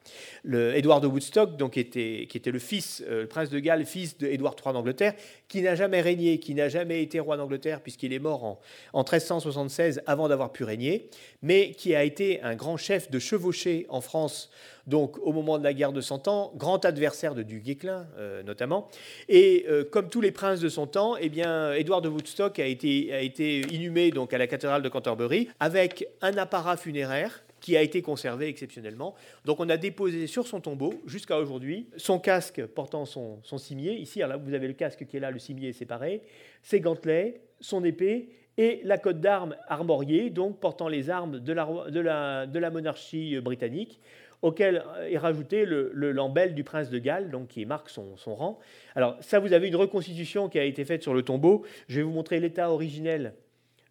Le 0.42 0.76
Édouard 0.76 1.00
de 1.00 1.06
Woodstock, 1.06 1.56
donc, 1.56 1.72
qui, 1.72 1.80
était, 1.80 2.50
le 2.50 2.58
fils, 2.58 3.02
euh, 3.08 3.22
le 3.22 3.26
prince 3.26 3.50
de 3.50 3.58
Galles, 3.58 3.86
fils 3.86 4.16
d'Édouard 4.18 4.56
III 4.64 4.72
d'Angleterre, 4.72 5.14
qui 5.48 5.62
n'a 5.62 5.74
jamais 5.74 6.00
régné, 6.00 6.38
qui 6.38 6.54
n'a 6.54 6.68
jamais 6.68 7.02
été 7.02 7.20
roi 7.20 7.36
d'Angleterre, 7.36 7.80
puisqu'il 7.80 8.12
est 8.12 8.18
mort 8.18 8.44
en, 8.44 8.60
en 8.92 9.00
1376 9.00 10.02
avant 10.06 10.28
d'avoir 10.28 10.52
pu 10.52 10.64
régner, 10.64 11.08
mais 11.42 11.72
qui 11.72 11.94
a 11.94 12.04
été 12.04 12.42
un 12.42 12.54
grand 12.54 12.76
chef 12.76 13.10
de 13.10 13.18
chevauchée 13.18 13.86
en 13.88 14.00
France 14.00 14.50
donc 14.90 15.16
au 15.22 15.32
moment 15.32 15.58
de 15.58 15.64
la 15.64 15.72
guerre 15.72 15.92
de 15.92 16.00
Cent 16.00 16.28
Ans, 16.28 16.52
grand 16.56 16.84
adversaire 16.84 17.34
de 17.34 17.42
Du 17.42 17.60
Guesclin 17.60 18.06
euh, 18.18 18.42
notamment. 18.42 18.88
Et 19.28 19.64
euh, 19.68 19.84
comme 19.84 20.08
tous 20.10 20.20
les 20.20 20.32
princes 20.32 20.60
de 20.60 20.68
son 20.68 20.86
temps, 20.86 21.16
eh 21.16 21.28
bien, 21.28 21.72
Édouard 21.72 22.02
de 22.02 22.08
Woodstock 22.08 22.58
a 22.58 22.66
été, 22.66 23.12
a 23.14 23.20
été 23.20 23.60
inhumé 23.72 24.10
donc, 24.10 24.34
à 24.34 24.38
la 24.38 24.46
cathédrale 24.46 24.82
de 24.82 24.88
Canterbury 24.88 25.48
avec 25.60 26.06
un 26.20 26.36
apparat 26.36 26.76
funéraire 26.76 27.42
qui 27.60 27.76
a 27.76 27.82
été 27.82 28.02
conservé 28.02 28.48
exceptionnellement. 28.48 29.14
Donc 29.44 29.60
on 29.60 29.68
a 29.68 29.76
déposé 29.76 30.26
sur 30.26 30.46
son 30.46 30.60
tombeau, 30.60 30.94
jusqu'à 31.06 31.38
aujourd'hui, 31.38 31.88
son 31.96 32.18
casque 32.18 32.64
portant 32.66 33.04
son, 33.04 33.40
son 33.42 33.58
cimier. 33.58 33.94
Ici, 33.94 34.20
là, 34.20 34.36
vous 34.36 34.54
avez 34.54 34.68
le 34.68 34.74
casque 34.74 35.06
qui 35.06 35.16
est 35.16 35.20
là, 35.20 35.30
le 35.30 35.38
cimier 35.38 35.70
est 35.70 35.74
séparé, 35.74 36.22
ses 36.62 36.80
gantelets, 36.80 37.42
son 37.60 37.84
épée 37.84 38.30
et 38.58 38.80
la 38.84 38.98
cote 38.98 39.20
d'armes 39.20 39.56
armoriée, 39.68 40.30
donc 40.30 40.60
portant 40.60 40.88
les 40.88 41.08
armes 41.08 41.40
de 41.40 41.52
la, 41.52 42.70
monarchie 42.70 43.40
britannique 43.40 44.00
auquel 44.42 44.82
est 45.08 45.18
rajouté 45.18 45.66
le, 45.66 46.12
lambel 46.12 46.54
du 46.54 46.64
prince 46.64 46.90
de 46.90 46.98
Galles, 46.98 47.30
donc 47.30 47.48
qui 47.48 47.64
marque 47.66 47.90
son, 47.90 48.14
rang. 48.26 48.58
Alors 48.94 49.16
ça, 49.20 49.38
vous 49.38 49.52
avez 49.52 49.68
une 49.68 49.76
reconstitution 49.76 50.48
qui 50.48 50.58
a 50.58 50.64
été 50.64 50.84
faite 50.84 51.02
sur 51.02 51.14
le 51.14 51.22
tombeau. 51.22 51.64
Je 51.88 51.96
vais 51.96 52.02
vous 52.02 52.10
montrer 52.10 52.40
l'état 52.40 52.70
originel 52.70 53.34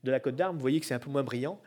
de 0.03 0.11
la 0.11 0.19
cote 0.19 0.35
d'armes. 0.35 0.55
Vous 0.55 0.61
voyez 0.61 0.79
que 0.79 0.85
c'est 0.85 0.93
un 0.95 0.99
peu 0.99 1.11
moins 1.11 1.23
brillant. 1.23 1.59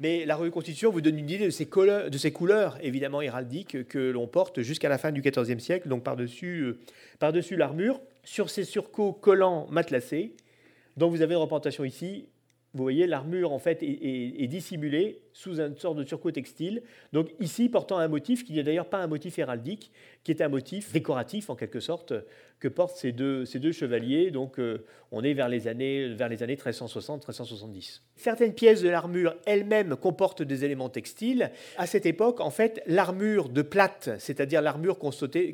Mais 0.00 0.24
la 0.24 0.34
reconstitution 0.34 0.90
vous 0.90 1.02
donne 1.02 1.18
une 1.18 1.28
idée 1.28 1.46
de 1.46 1.50
ces, 1.50 1.66
couleurs, 1.66 2.78
évidemment 2.82 3.20
héraldiques 3.20 3.86
que 3.86 3.98
l'on 3.98 4.26
porte 4.26 4.62
jusqu'à 4.62 4.88
la 4.88 4.96
fin 4.96 5.12
du 5.12 5.20
XIVe 5.20 5.58
siècle, 5.58 5.88
donc 5.88 6.02
par-dessus 6.02 6.60
euh, 6.60 6.78
par 7.18 7.32
l'armure, 7.32 8.00
sur 8.24 8.48
ces 8.48 8.64
surcots 8.64 9.12
collants 9.12 9.66
matelassés, 9.70 10.34
dont 10.96 11.10
vous 11.10 11.20
avez 11.20 11.34
une 11.34 11.40
représentation 11.40 11.84
ici 11.84 12.26
vous 12.72 12.84
voyez, 12.84 13.08
l'armure 13.08 13.52
en 13.52 13.58
fait 13.58 13.82
est, 13.82 14.46
dissimulée 14.46 15.22
sous 15.32 15.60
une 15.60 15.76
sorte 15.76 15.96
de 15.96 16.04
surcot 16.04 16.30
textile. 16.30 16.82
Donc 17.12 17.30
ici, 17.40 17.68
portant 17.68 17.98
un 17.98 18.06
motif 18.06 18.44
qui 18.44 18.52
n'est 18.52 18.62
d'ailleurs 18.62 18.88
pas 18.88 18.98
un 18.98 19.08
motif 19.08 19.38
héraldique, 19.40 19.90
qui 20.22 20.30
est 20.30 20.40
un 20.40 20.48
motif 20.48 20.92
décoratif 20.92 21.50
en 21.50 21.56
quelque 21.56 21.80
sorte 21.80 22.14
que 22.60 22.68
portent 22.68 22.96
ces 22.96 23.10
deux, 23.10 23.44
ces 23.44 23.58
deux 23.58 23.72
chevaliers. 23.72 24.30
Donc 24.30 24.60
euh, 24.60 24.84
on 25.10 25.24
est 25.24 25.32
vers 25.32 25.48
les 25.48 25.66
années, 25.66 26.10
vers 26.14 26.28
les 26.28 26.44
années 26.44 26.54
1360-1370. 26.54 28.02
Certaines 28.14 28.54
pièces 28.54 28.82
de 28.82 28.88
l'armure 28.88 29.34
elles-mêmes 29.46 29.96
comportent 29.96 30.42
des 30.42 30.64
éléments 30.64 30.90
textiles. 30.90 31.50
À 31.76 31.88
cette 31.88 32.06
époque, 32.06 32.38
en 32.38 32.50
fait, 32.50 32.84
l'armure 32.86 33.48
de 33.48 33.62
plate, 33.62 34.10
c'est-à-dire 34.18 34.62
l'armure 34.62 34.98
constituée 34.98 35.52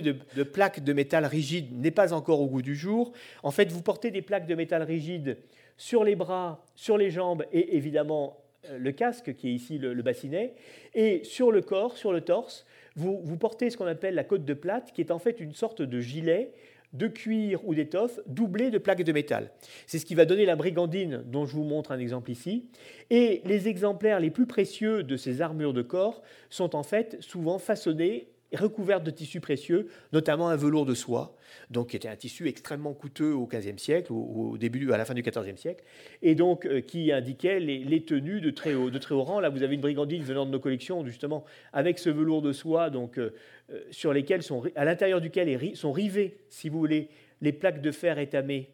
de, 0.00 0.16
de 0.34 0.42
plaques 0.42 0.82
de 0.82 0.92
métal 0.92 1.24
rigide, 1.24 1.78
n'est 1.78 1.92
pas 1.92 2.12
encore 2.12 2.40
au 2.40 2.48
goût 2.48 2.62
du 2.62 2.74
jour. 2.74 3.12
En 3.44 3.52
fait, 3.52 3.70
vous 3.70 3.82
portez 3.82 4.10
des 4.10 4.22
plaques 4.22 4.46
de 4.46 4.56
métal 4.56 4.82
rigide 4.82 5.36
sur 5.80 6.04
les 6.04 6.14
bras, 6.14 6.62
sur 6.74 6.98
les 6.98 7.10
jambes 7.10 7.46
et 7.52 7.74
évidemment 7.78 8.44
euh, 8.68 8.76
le 8.76 8.92
casque 8.92 9.34
qui 9.34 9.48
est 9.48 9.52
ici 9.52 9.78
le, 9.78 9.94
bassinet, 10.02 10.52
et 10.94 11.24
sur 11.24 11.50
le 11.50 11.62
corps, 11.62 11.96
sur 11.96 12.12
le 12.12 12.20
torse, 12.20 12.66
vous, 12.96 13.18
vous 13.24 13.38
portez 13.38 13.70
ce 13.70 13.78
qu'on 13.78 13.86
appelle 13.86 14.14
la 14.14 14.24
côte 14.24 14.44
de 14.44 14.52
plate, 14.52 14.92
qui 14.92 15.00
est 15.00 15.10
en 15.10 15.18
fait 15.18 15.40
une 15.40 15.54
sorte 15.54 15.80
de 15.80 16.00
gilet 16.00 16.52
de 16.92 17.06
cuir 17.06 17.66
ou 17.66 17.74
d'étoffe 17.74 18.20
doublé 18.26 18.70
de 18.70 18.76
plaques 18.76 19.04
de 19.04 19.12
métal. 19.12 19.52
C'est 19.86 19.98
ce 19.98 20.04
qui 20.04 20.14
va 20.14 20.26
donner 20.26 20.44
la 20.44 20.56
brigandine 20.56 21.22
dont 21.24 21.46
je 21.46 21.54
vous 21.54 21.64
montre 21.64 21.92
un 21.92 21.98
exemple 21.98 22.30
ici. 22.30 22.68
Et 23.08 23.40
les 23.46 23.66
exemplaires 23.66 24.20
les 24.20 24.30
plus 24.30 24.46
précieux 24.46 25.02
de 25.02 25.16
ces 25.16 25.40
armures 25.40 25.72
de 25.72 25.82
corps 25.82 26.20
sont 26.50 26.76
en 26.76 26.82
fait 26.82 27.16
souvent 27.20 27.58
façonnés 27.58 28.28
recouverte 28.56 29.04
de 29.04 29.10
tissus 29.10 29.40
précieux, 29.40 29.88
notamment 30.12 30.48
un 30.48 30.56
velours 30.56 30.86
de 30.86 30.94
soie, 30.94 31.36
donc 31.70 31.88
qui 31.90 31.96
était 31.96 32.08
un 32.08 32.16
tissu 32.16 32.48
extrêmement 32.48 32.92
coûteux 32.92 33.32
au 33.32 33.46
XVe 33.46 33.78
siècle, 33.78 34.12
au, 34.12 34.56
début, 34.58 34.92
à 34.92 34.98
la 34.98 35.04
fin 35.04 35.14
du 35.14 35.22
XIVe 35.22 35.56
siècle, 35.56 35.84
et 36.22 36.34
donc 36.34 36.66
euh, 36.66 36.80
qui 36.80 37.12
indiquait 37.12 37.60
les, 37.60 38.04
tenues 38.04 38.40
de 38.40 38.50
très, 38.50 38.74
haut, 38.74 38.90
de 38.90 38.98
très 38.98 39.14
haut 39.14 39.22
rang. 39.22 39.40
Là, 39.40 39.48
vous 39.48 39.62
avez 39.62 39.74
une 39.74 39.80
brigandine 39.80 40.22
venant 40.22 40.46
de 40.46 40.50
nos 40.50 40.60
collections, 40.60 41.04
justement, 41.04 41.44
avec 41.72 41.98
ce 41.98 42.10
velours 42.10 42.42
de 42.42 42.52
soie, 42.52 42.90
donc 42.90 43.18
euh, 43.18 43.34
euh, 43.72 43.80
sur 43.90 44.12
lesquels 44.12 44.42
sont, 44.42 44.62
à 44.74 44.84
l'intérieur 44.84 45.20
duquel 45.20 45.76
sont 45.76 45.92
rivés, 45.92 46.38
si 46.48 46.68
vous 46.68 46.78
voulez, 46.78 47.08
les 47.40 47.52
plaques 47.52 47.80
de 47.80 47.90
fer 47.90 48.18
étamées 48.18 48.70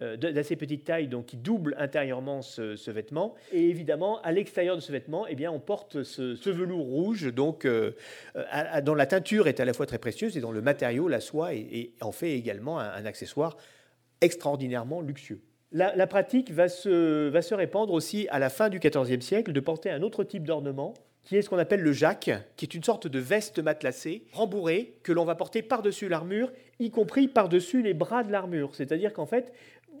d'assez 0.00 0.56
petite 0.56 0.84
taille, 0.84 1.08
donc 1.08 1.26
qui 1.26 1.36
double 1.36 1.74
intérieurement 1.78 2.42
ce, 2.42 2.90
vêtement. 2.90 3.34
Et 3.52 3.68
évidemment, 3.68 4.20
à 4.22 4.32
l'extérieur 4.32 4.76
de 4.76 4.80
ce 4.80 4.92
vêtement, 4.92 5.26
eh 5.26 5.34
bien, 5.34 5.50
on 5.50 5.60
porte 5.60 6.02
ce, 6.02 6.50
velours 6.50 6.86
rouge, 6.86 7.32
donc, 7.34 7.64
euh, 7.64 7.92
dont 8.82 8.94
la 8.94 9.06
teinture 9.06 9.48
est 9.48 9.60
à 9.60 9.64
la 9.64 9.72
fois 9.72 9.86
très 9.86 9.98
précieuse 9.98 10.36
et 10.36 10.40
dont 10.40 10.52
le 10.52 10.62
matériau, 10.62 11.08
la 11.08 11.20
soie, 11.20 11.50
en 12.00 12.12
fait 12.12 12.32
également 12.32 12.78
un, 12.78 13.04
accessoire 13.04 13.56
extraordinairement 14.20 15.00
luxueux. 15.00 15.40
La, 15.72 16.06
pratique 16.06 16.50
va 16.50 16.68
se, 16.68 17.28
va 17.28 17.42
se 17.42 17.54
répandre 17.54 17.92
aussi 17.92 18.26
à 18.30 18.38
la 18.38 18.50
fin 18.50 18.68
du 18.68 18.80
XIVe 18.80 19.20
siècle 19.20 19.52
de 19.52 19.60
porter 19.60 19.90
un 19.90 20.02
autre 20.02 20.24
type 20.24 20.44
d'ornement 20.44 20.94
qui 21.24 21.36
est 21.36 21.42
ce 21.42 21.50
qu'on 21.50 21.58
appelle 21.58 21.82
le 21.82 21.92
jacque, 21.92 22.30
qui 22.56 22.64
est 22.64 22.74
une 22.74 22.82
sorte 22.82 23.06
de 23.06 23.18
veste 23.18 23.58
matelassée, 23.58 24.24
rembourrée, 24.32 24.96
que 25.02 25.12
l'on 25.12 25.24
va 25.24 25.34
porter 25.34 25.62
par-dessus 25.62 26.08
l'armure, 26.08 26.50
y 26.78 26.90
compris 26.90 27.28
par-dessus 27.28 27.82
les 27.82 27.94
bras 27.94 28.24
de 28.24 28.32
l'armure. 28.32 28.74
C'est-à-dire 28.74 29.12
qu'en 29.12 29.26
fait, 29.26 29.52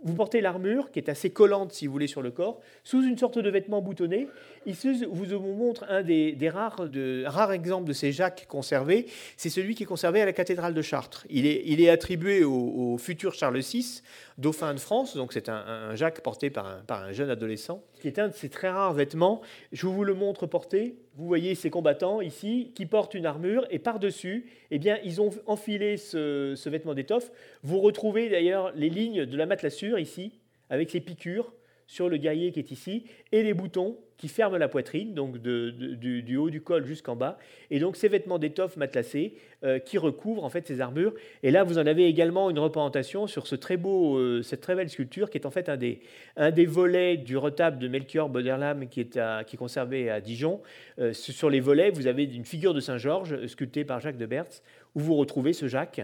vous 0.02 0.14
portez 0.14 0.40
l'armure, 0.40 0.90
qui 0.90 0.98
est 0.98 1.08
assez 1.08 1.30
collante, 1.30 1.72
si 1.72 1.86
vous 1.86 1.92
voulez, 1.92 2.06
sur 2.06 2.22
le 2.22 2.30
corps, 2.30 2.60
sous 2.84 3.02
une 3.02 3.18
sorte 3.18 3.38
de 3.38 3.50
vêtement 3.50 3.82
boutonné. 3.82 4.28
Ici, 4.66 5.04
vous 5.10 5.24
vous 5.24 5.54
montre 5.54 5.86
un 5.88 6.02
des, 6.02 6.36
rares, 6.50 7.52
exemples 7.52 7.88
de 7.88 7.94
ces 7.94 8.12
jacques 8.12 8.44
conservés. 8.46 9.06
C'est 9.38 9.48
celui 9.48 9.74
qui 9.74 9.84
est 9.84 9.86
conservé 9.86 10.20
à 10.20 10.26
la 10.26 10.34
cathédrale 10.34 10.74
de 10.74 10.82
Chartres. 10.82 11.26
Il 11.30 11.46
est, 11.46 11.88
attribué 11.88 12.44
au, 12.44 12.98
futur 12.98 13.32
Charles 13.32 13.60
VI, 13.60 14.02
dauphin 14.36 14.74
de 14.74 14.78
France. 14.78 15.16
Donc, 15.16 15.32
c'est 15.32 15.48
un, 15.48 15.94
jacque 15.94 16.20
porté 16.20 16.50
par 16.50 16.66
un, 16.66 16.82
un 16.88 17.12
jeune 17.12 17.30
adolescent, 17.30 17.82
qui 18.00 18.08
est 18.08 18.18
un 18.18 18.28
de 18.28 18.34
ces 18.34 18.50
très 18.50 18.68
rares 18.68 18.92
vêtements. 18.92 19.40
Je 19.72 19.86
vous 19.86 20.04
le 20.04 20.12
montre 20.12 20.46
porté. 20.46 20.96
Vous 21.16 21.26
voyez 21.26 21.54
ces 21.54 21.70
combattants 21.70 22.20
ici 22.20 22.72
qui 22.74 22.84
portent 22.84 23.14
une 23.14 23.26
armure 23.26 23.66
et 23.70 23.78
par-dessus, 23.78 24.50
eh 24.70 24.78
bien, 24.78 24.98
ils 25.04 25.22
ont 25.22 25.30
enfilé 25.46 25.96
ce, 25.96 26.54
ce 26.54 26.68
vêtement 26.68 26.92
d'étoffe. 26.92 27.30
Vous 27.62 27.80
retrouvez 27.80 28.28
d'ailleurs 28.28 28.72
les 28.74 28.90
lignes 28.90 29.24
de 29.24 29.36
la 29.38 29.46
matelassure 29.46 29.98
ici, 29.98 30.32
avec 30.68 30.92
les 30.92 31.00
piqûres 31.00 31.52
sur 31.90 32.08
le 32.08 32.18
guerrier 32.18 32.52
qui 32.52 32.60
est 32.60 32.70
ici, 32.70 33.02
et 33.32 33.42
les 33.42 33.52
boutons 33.52 33.98
qui 34.16 34.28
ferment 34.28 34.58
la 34.58 34.68
poitrine, 34.68 35.12
donc 35.12 35.38
du, 35.38 36.36
haut 36.36 36.48
du 36.48 36.60
col 36.62 36.84
jusqu'en 36.84 37.16
bas, 37.16 37.36
et 37.68 37.80
donc 37.80 37.96
ces 37.96 38.06
vêtements 38.06 38.38
d'étoffe 38.38 38.76
matelassés 38.76 39.34
euh, 39.64 39.80
qui 39.80 39.98
recouvrent 39.98 40.44
en 40.44 40.50
fait 40.50 40.64
ces 40.68 40.80
armures. 40.80 41.12
Et 41.42 41.50
là, 41.50 41.64
vous 41.64 41.78
en 41.78 41.86
avez 41.86 42.06
également 42.06 42.48
une 42.48 42.60
représentation 42.60 43.26
sur 43.26 43.48
ce 43.48 43.56
très 43.56 43.76
beau, 43.76 44.18
euh, 44.18 44.40
cette 44.42 44.60
très 44.60 44.76
belle 44.76 44.88
sculpture 44.88 45.30
qui 45.30 45.38
est 45.38 45.46
en 45.46 45.50
fait 45.50 45.68
un 45.68 45.76
des, 45.76 46.00
un 46.36 46.52
des 46.52 46.64
volets 46.64 47.16
du 47.16 47.36
retable 47.36 47.80
de 47.80 47.88
Melchior 47.88 48.28
Boderlam 48.28 48.88
qui 48.88 49.00
est, 49.00 49.18
qui 49.46 49.56
est 49.56 49.58
conservé 49.58 50.10
à 50.10 50.20
Dijon. 50.20 50.60
Euh, 51.00 51.12
sur 51.12 51.50
les 51.50 51.60
volets, 51.60 51.90
vous 51.90 52.06
avez 52.06 52.22
une 52.22 52.44
figure 52.44 52.72
de 52.72 52.80
Saint 52.80 52.98
Georges 52.98 53.46
sculptée 53.46 53.84
par 53.84 53.98
Jacques 53.98 54.18
de 54.18 54.26
Bertz, 54.26 54.62
où 54.94 55.00
vous 55.00 55.16
retrouvez 55.16 55.52
ce 55.52 55.66
Jacques 55.66 56.02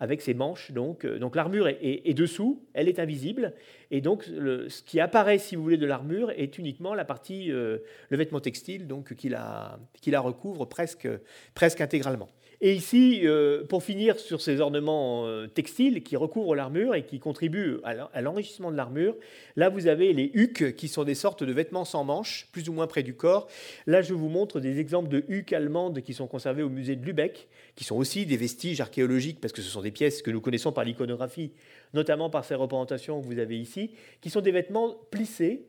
avec 0.00 0.20
ses 0.20 0.34
manches. 0.34 0.72
Donc, 0.72 1.04
euh, 1.04 1.18
donc 1.18 1.36
l'armure 1.36 1.68
est, 1.68 2.14
dessous, 2.14 2.62
elle 2.74 2.88
est 2.88 2.98
invisible. 2.98 3.54
Et 3.90 4.00
donc, 4.00 4.24
ce 4.24 4.82
qui 4.82 5.00
apparaît, 5.00 5.38
si 5.38 5.56
vous 5.56 5.62
voulez, 5.62 5.76
de 5.76 5.86
l'armure 5.86 6.30
est 6.30 6.58
uniquement 6.58 6.94
la 6.94 7.04
partie, 7.04 7.50
euh, 7.50 7.78
le 8.08 8.16
vêtement 8.16 8.40
textile, 8.40 8.86
donc 8.86 9.14
qui 9.14 9.28
la, 9.28 9.78
la 10.06 10.20
recouvre 10.20 10.66
presque, 10.66 11.08
presque 11.54 11.80
intégralement. 11.80 12.28
Et 12.62 12.74
ici, 12.74 13.20
euh, 13.24 13.64
pour 13.64 13.82
finir 13.82 14.18
sur 14.18 14.40
ces 14.40 14.60
ornements 14.60 15.26
euh, 15.26 15.46
textiles 15.46 16.02
qui 16.02 16.16
recouvrent 16.16 16.54
l'armure 16.54 16.94
et 16.94 17.04
qui 17.04 17.18
contribuent 17.18 17.76
à 17.84 18.22
l'enrichissement 18.22 18.70
de 18.70 18.76
l'armure, 18.76 19.14
là 19.56 19.68
vous 19.68 19.88
avez 19.88 20.14
les 20.14 20.30
hucs 20.32 20.74
qui 20.74 20.88
sont 20.88 21.04
des 21.04 21.14
sortes 21.14 21.44
de 21.44 21.52
vêtements 21.52 21.84
sans 21.84 22.04
manches, 22.04 22.48
plus 22.52 22.68
ou 22.70 22.72
moins 22.72 22.86
près 22.86 23.02
du 23.02 23.14
corps. 23.14 23.46
Là 23.86 24.00
je 24.00 24.14
vous 24.14 24.28
montre 24.28 24.60
des 24.60 24.80
exemples 24.80 25.08
de 25.08 25.24
hucs 25.28 25.52
allemandes 25.52 26.00
qui 26.00 26.14
sont 26.14 26.26
conservés 26.26 26.62
au 26.62 26.70
musée 26.70 26.96
de 26.96 27.04
Lübeck, 27.04 27.46
qui 27.74 27.84
sont 27.84 27.96
aussi 27.96 28.24
des 28.24 28.38
vestiges 28.38 28.80
archéologiques 28.80 29.40
parce 29.40 29.52
que 29.52 29.60
ce 29.60 29.68
sont 29.68 29.82
des 29.82 29.90
pièces 29.90 30.22
que 30.22 30.30
nous 30.30 30.40
connaissons 30.40 30.72
par 30.72 30.84
l'iconographie, 30.84 31.52
notamment 31.92 32.30
par 32.30 32.46
ces 32.46 32.54
représentations 32.54 33.20
que 33.20 33.26
vous 33.26 33.38
avez 33.38 33.58
ici, 33.58 33.90
qui 34.22 34.30
sont 34.30 34.40
des 34.40 34.52
vêtements 34.52 34.96
plissés 35.10 35.66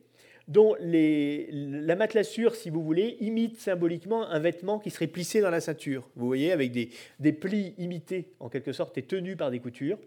dont 0.47 0.75
la 0.79 1.95
matelassure, 1.95 2.55
si 2.55 2.69
vous 2.69 2.81
voulez, 2.81 3.17
imite 3.19 3.59
symboliquement 3.59 4.27
un 4.27 4.39
vêtement 4.39 4.79
qui 4.79 4.89
serait 4.89 5.07
plissé 5.07 5.41
dans 5.41 5.49
la 5.49 5.59
ceinture. 5.59 6.09
Vous 6.15 6.25
voyez, 6.25 6.51
avec 6.51 6.71
des, 6.71 7.33
plis 7.33 7.73
imités, 7.77 8.29
en 8.39 8.49
quelque 8.49 8.71
sorte, 8.71 8.97
et 8.97 9.03
tenus 9.03 9.37
par 9.37 9.51
des 9.51 9.59
coutures. 9.59 9.97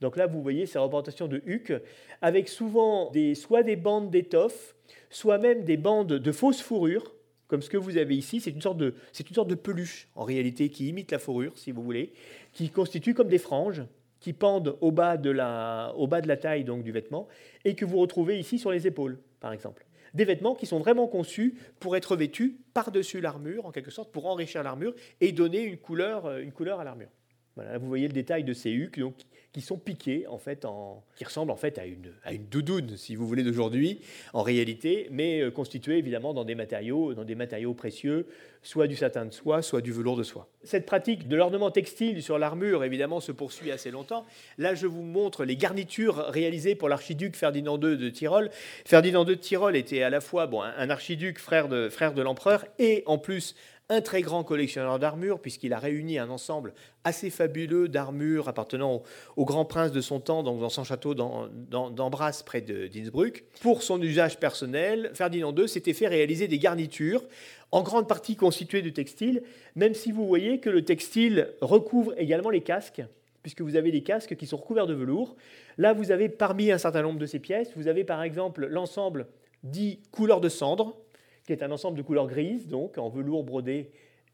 Donc 0.00 0.16
là, 0.16 0.26
vous 0.26 0.42
voyez 0.42 0.66
ces 0.66 0.78
représentations 0.78 1.28
de 1.28 1.40
huc, 1.46 1.72
avec 2.20 2.48
souvent 2.48 3.12
soit 3.34 3.62
des 3.62 3.76
bandes 3.76 4.10
d'étoffe, 4.10 4.74
soit 5.10 5.38
même 5.38 5.62
des 5.62 5.76
bandes 5.76 6.14
de 6.14 6.32
fausse 6.32 6.60
fourrure, 6.60 7.14
comme 7.46 7.62
ce 7.62 7.70
que 7.70 7.76
vous 7.76 7.96
avez 7.96 8.16
ici. 8.16 8.40
C'est 8.40 8.50
une, 8.50 8.60
sorte 8.60 8.78
de, 8.78 8.94
une 9.18 9.34
sorte 9.34 9.48
de 9.48 9.54
peluche, 9.54 10.08
en 10.16 10.24
réalité, 10.24 10.70
qui 10.70 10.88
imite 10.88 11.12
la 11.12 11.20
fourrure, 11.20 11.56
si 11.56 11.70
vous 11.70 11.84
voulez, 11.84 12.12
qui 12.52 12.68
constitue 12.70 13.14
comme 13.14 13.28
des 13.28 13.38
franges 13.38 13.84
qui 14.18 14.32
pendent 14.32 14.76
au 14.80 14.90
bas 14.90 15.18
de 15.18 15.30
la, 15.30 15.92
au 15.96 16.06
bas 16.06 16.22
de 16.22 16.28
la 16.28 16.38
taille 16.38 16.64
donc, 16.64 16.82
du 16.82 16.90
vêtement, 16.90 17.28
et 17.64 17.74
que 17.74 17.84
vous 17.84 17.98
retrouvez 17.98 18.38
ici 18.38 18.58
sur 18.58 18.72
les 18.72 18.86
épaules 18.86 19.18
par 19.44 19.52
exemple. 19.52 19.83
Des 20.14 20.24
vêtements 20.24 20.54
qui 20.54 20.66
sont 20.66 20.78
vraiment 20.78 21.08
conçus 21.08 21.58
pour 21.80 21.96
être 21.96 22.16
vêtus 22.16 22.60
par-dessus 22.72 23.20
l'armure, 23.20 23.66
en 23.66 23.72
quelque 23.72 23.90
sorte, 23.90 24.12
pour 24.12 24.26
enrichir 24.26 24.62
l'armure 24.62 24.94
et 25.20 25.32
donner 25.32 25.62
une 25.62 25.76
couleur, 25.76 26.26
euh, 26.26 26.40
une 26.40 26.52
couleur 26.52 26.80
à 26.80 26.84
l'armure. 26.84 27.10
Voilà, 27.56 27.78
vous 27.78 27.86
voyez 27.86 28.08
le 28.08 28.12
détail 28.12 28.44
de 28.44 28.52
ces 28.52 28.70
hucs 28.70 28.98
donc, 28.98 29.14
qui 29.54 29.60
sont 29.60 29.78
piqués, 29.78 30.26
en 30.26 30.36
fait, 30.36 30.66
qui 31.14 31.24
ressemblent 31.24 31.52
en 31.52 31.56
fait 31.56 31.78
à 31.78 31.86
une, 31.86 32.12
à 32.24 32.32
une 32.32 32.46
doudoune, 32.46 32.96
si 32.96 33.14
vous 33.14 33.24
voulez, 33.24 33.44
d'aujourd'hui, 33.44 34.00
en 34.32 34.42
réalité, 34.42 35.06
mais 35.12 35.42
euh, 35.42 35.52
évidemment 35.86 36.34
dans 36.34 36.44
des 36.44 36.56
matériaux, 36.56 37.14
dans 37.14 37.22
des 37.22 37.36
matériaux 37.36 37.72
précieux, 37.72 38.26
soit 38.64 38.88
du 38.88 38.96
satin 38.96 39.26
de 39.26 39.30
soie, 39.32 39.62
soit 39.62 39.80
du 39.80 39.92
velours 39.92 40.16
de 40.16 40.24
soie. 40.24 40.48
Cette 40.64 40.86
pratique 40.86 41.28
de 41.28 41.36
l'ornement 41.36 41.70
textile 41.70 42.20
sur 42.20 42.36
l'armure, 42.36 42.82
évidemment, 42.82 43.20
se 43.20 43.30
poursuit 43.30 43.70
assez 43.70 43.92
longtemps. 43.92 44.26
Là, 44.58 44.74
je 44.74 44.88
vous 44.88 45.02
montre 45.02 45.44
les 45.44 45.54
garnitures 45.54 46.16
réalisées 46.16 46.74
pour 46.74 46.88
l'archiduc 46.88 47.36
Ferdinand 47.36 47.78
II 47.78 47.96
de 47.96 48.08
Tyrol. 48.08 48.50
Ferdinand 48.84 49.24
II 49.24 49.36
de 49.36 49.40
Tyrol 49.40 49.76
était 49.76 50.02
à 50.02 50.10
la 50.10 50.20
fois 50.20 50.48
bon, 50.48 50.62
un 50.62 50.90
archiduc, 50.90 51.38
frère 51.38 51.68
de, 51.68 51.88
frère 51.88 52.12
de 52.12 52.22
l'empereur, 52.22 52.64
et 52.80 53.04
en 53.06 53.18
plus 53.18 53.54
un 53.90 54.00
très 54.00 54.22
grand 54.22 54.44
collectionneur 54.44 54.98
d'armures, 54.98 55.40
puisqu'il 55.40 55.74
a 55.74 55.78
réuni 55.78 56.18
un 56.18 56.30
ensemble 56.30 56.72
assez 57.04 57.28
fabuleux 57.28 57.88
d'armures 57.88 58.48
appartenant 58.48 59.02
au, 59.36 59.44
grand 59.44 59.66
prince 59.66 59.92
de 59.92 60.00
son 60.00 60.20
temps, 60.20 60.42
donc 60.42 60.60
dans 60.60 60.70
son 60.70 60.84
château 60.84 61.14
d'Ambras, 61.14 62.42
près 62.46 62.62
d'Innsbruck. 62.62 63.44
Pour 63.60 63.82
son 63.82 64.00
usage 64.00 64.40
personnel, 64.40 65.10
Ferdinand 65.12 65.54
II 65.54 65.68
s'était 65.68 65.92
fait 65.92 66.08
réaliser 66.08 66.48
des 66.48 66.58
garnitures, 66.58 67.24
en 67.72 67.82
grande 67.82 68.08
partie 68.08 68.36
constituées 68.36 68.82
de 68.82 68.90
textile, 68.90 69.42
même 69.76 69.94
si 69.94 70.12
vous 70.12 70.26
voyez 70.26 70.60
que 70.60 70.70
le 70.70 70.84
textile 70.84 71.50
recouvre 71.60 72.14
également 72.16 72.50
les 72.50 72.62
casques 72.62 73.02
puisque 73.42 73.60
vous 73.60 73.76
avez 73.76 73.92
des 73.92 74.02
casques 74.02 74.36
qui 74.36 74.46
sont 74.46 74.56
recouverts 74.56 74.86
de 74.86 74.94
velours. 74.94 75.36
Là, 75.76 75.92
vous 75.92 76.10
avez 76.10 76.30
parmi 76.30 76.72
un 76.72 76.78
certain 76.78 77.02
nombre 77.02 77.18
de 77.18 77.26
ces 77.26 77.40
pièces, 77.40 77.70
vous 77.76 77.88
avez 77.88 78.02
par 78.02 78.22
exemple 78.22 78.66
l'ensemble 78.66 79.26
dit 79.62 80.00
couleur 80.10 80.40
de 80.40 80.48
cendre, 80.48 80.96
qui 81.44 81.52
est 81.52 81.62
un 81.62 81.70
ensemble 81.70 81.96
de 81.96 82.02
couleurs 82.02 82.26
grises, 82.26 82.66
donc 82.66 82.98
en 82.98 83.08
velours 83.08 83.44
brodé, 83.44 83.90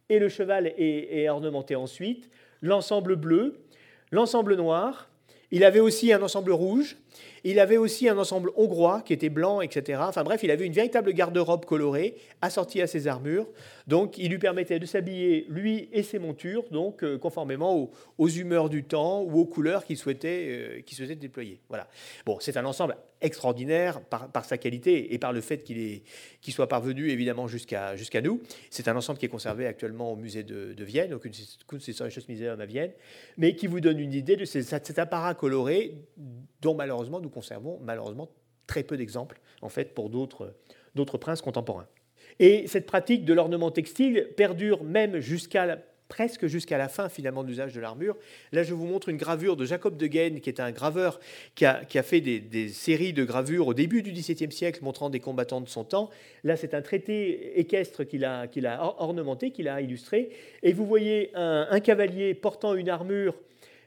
et 0.08 0.18
le 0.18 0.28
cheval 0.28 0.72
est, 0.76 1.28
ornementé 1.28 1.76
ensuite, 1.76 2.30
l'ensemble 2.62 3.16
bleu, 3.16 3.60
l'ensemble 4.10 4.56
noir, 4.56 5.08
il 5.52 5.64
avait 5.64 5.80
aussi 5.80 6.12
un 6.12 6.22
ensemble 6.22 6.52
rouge, 6.52 6.96
il 7.42 7.58
avait 7.58 7.76
aussi 7.76 8.08
un 8.08 8.18
ensemble 8.18 8.50
hongrois 8.56 9.02
qui 9.04 9.12
était 9.12 9.28
blanc, 9.28 9.60
etc. 9.60 10.00
Enfin 10.04 10.22
bref, 10.22 10.42
il 10.44 10.50
avait 10.50 10.66
une 10.66 10.72
véritable 10.72 11.12
garde-robe 11.12 11.64
colorée 11.64 12.16
assortie 12.40 12.80
à 12.80 12.86
ses 12.86 13.08
armures. 13.08 13.46
Donc 13.90 14.18
il 14.18 14.30
lui 14.30 14.38
permettait 14.38 14.78
de 14.78 14.86
s'habiller, 14.86 15.46
lui 15.48 15.88
et 15.90 16.04
ses 16.04 16.20
montures, 16.20 16.62
donc 16.70 17.02
euh, 17.02 17.18
conformément 17.18 17.90
aux, 18.18 18.28
humeurs 18.28 18.68
du 18.68 18.84
temps 18.84 19.22
ou 19.22 19.40
aux 19.40 19.46
couleurs 19.46 19.84
qu'il 19.84 19.96
souhaitait, 19.96 20.78
euh, 20.78 20.94
souhaitait 20.94 21.16
déployer. 21.16 21.60
Voilà. 21.68 21.88
Bon, 22.24 22.38
c'est 22.38 22.56
un 22.56 22.64
ensemble 22.64 22.96
extraordinaire 23.20 24.00
par, 24.00 24.44
sa 24.44 24.58
qualité 24.58 25.12
et 25.12 25.18
par 25.18 25.32
le 25.32 25.40
fait 25.40 25.64
qu'il 25.64 26.02
soit 26.52 26.68
parvenu 26.68 27.10
évidemment 27.10 27.48
jusqu'à 27.48 27.96
nous. 28.22 28.40
C'est 28.70 28.86
un 28.86 28.94
ensemble 28.94 29.18
qui 29.18 29.26
est 29.26 29.28
conservé 29.28 29.66
actuellement 29.66 30.12
au 30.12 30.16
musée 30.16 30.44
de, 30.44 30.84
Vienne, 30.84 31.12
au 31.12 31.18
Kunsthistorisches 31.18 32.28
Museum 32.28 32.60
à 32.60 32.66
Vienne, 32.66 32.92
mais 33.38 33.56
qui 33.56 33.66
vous 33.66 33.80
donne 33.80 33.98
une 33.98 34.14
idée 34.14 34.36
de 34.36 34.44
cet 34.44 35.00
apparat 35.00 35.34
coloré 35.34 35.96
dont 36.62 36.76
malheureusement 36.76 37.18
nous 37.18 37.28
conservons 37.28 37.80
malheureusement 37.82 38.30
très 38.68 38.84
peu 38.84 38.96
d'exemples 38.96 39.40
en 39.62 39.68
fait 39.68 39.94
pour 39.94 40.10
d'autres 40.10 40.54
princes 41.18 41.42
contemporains. 41.42 41.88
Et 42.40 42.66
cette 42.66 42.86
pratique 42.86 43.26
de 43.26 43.34
l'ornement 43.34 43.70
textile 43.70 44.30
perdure 44.34 44.82
même 44.82 45.20
jusqu'à 45.20 45.78
presque 46.08 46.46
jusqu'à 46.46 46.76
la 46.76 46.88
fin 46.88 47.08
finalement 47.08 47.44
de 47.44 47.48
l'usage 47.48 47.72
de 47.72 47.80
l'armure. 47.80 48.16
Là, 48.50 48.64
je 48.64 48.74
vous 48.74 48.86
montre 48.86 49.10
une 49.10 49.18
gravure 49.18 49.56
de 49.56 49.64
Jacob 49.64 49.96
de 49.96 50.06
Guen, 50.08 50.40
qui 50.40 50.48
est 50.48 50.58
un 50.58 50.72
graveur 50.72 51.20
qui 51.54 51.64
a, 51.66 51.84
fait 52.02 52.20
des, 52.20 52.68
séries 52.70 53.12
de 53.12 53.24
gravures 53.24 53.68
au 53.68 53.74
début 53.74 54.02
du 54.02 54.10
XVIIe 54.10 54.50
siècle 54.50 54.82
montrant 54.82 55.08
des 55.08 55.20
combattants 55.20 55.60
de 55.60 55.68
son 55.68 55.84
temps. 55.84 56.10
Là, 56.42 56.56
c'est 56.56 56.74
un 56.74 56.82
traité 56.82 57.60
équestre 57.60 58.04
qu'il 58.04 58.24
a, 58.24 58.48
qu'il 58.48 58.66
a 58.66 58.82
ornementé, 58.98 59.52
qu'il 59.52 59.68
a 59.68 59.80
illustré. 59.80 60.30
Et 60.64 60.72
vous 60.72 60.86
voyez 60.86 61.30
un 61.34 61.78
cavalier 61.78 62.34
portant 62.34 62.74
une 62.74 62.88
armure 62.88 63.36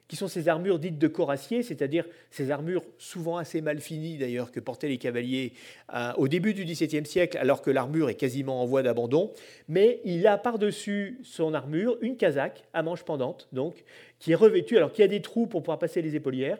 qui 0.07 0.15
sont 0.15 0.27
ces 0.27 0.47
armures 0.47 0.79
dites 0.79 0.97
de 0.99 1.07
coracier, 1.07 1.63
c'est-à-dire 1.63 2.05
ces 2.29 2.51
armures 2.51 2.83
souvent 2.97 3.37
assez 3.37 3.61
mal 3.61 3.79
finies 3.79 4.17
d'ailleurs 4.17 4.51
que 4.51 4.59
portaient 4.59 4.89
les 4.89 4.97
cavaliers 4.97 5.53
euh, 5.93 6.11
au 6.17 6.27
début 6.27 6.53
du 6.53 6.65
XVIIe 6.65 7.05
siècle, 7.05 7.37
alors 7.37 7.61
que 7.61 7.71
l'armure 7.71 8.09
est 8.09 8.15
quasiment 8.15 8.61
en 8.61 8.65
voie 8.65 8.83
d'abandon. 8.83 9.31
Mais 9.67 10.01
il 10.03 10.27
a 10.27 10.37
par-dessus 10.37 11.19
son 11.23 11.53
armure 11.53 11.97
une 12.01 12.17
casaque 12.17 12.63
à 12.73 12.83
manches 12.83 13.03
pendantes, 13.03 13.47
donc 13.53 13.83
qui 14.19 14.31
est 14.33 14.35
revêtue, 14.35 14.77
alors 14.77 14.91
qui 14.91 15.03
a 15.03 15.07
des 15.07 15.21
trous 15.21 15.47
pour 15.47 15.61
pouvoir 15.63 15.79
passer 15.79 16.01
les 16.01 16.15
épaulières 16.15 16.57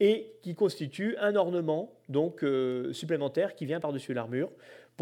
et 0.00 0.32
qui 0.42 0.54
constitue 0.54 1.16
un 1.20 1.36
ornement 1.36 1.92
donc 2.08 2.42
euh, 2.42 2.92
supplémentaire 2.92 3.54
qui 3.54 3.66
vient 3.66 3.80
par-dessus 3.80 4.14
l'armure 4.14 4.50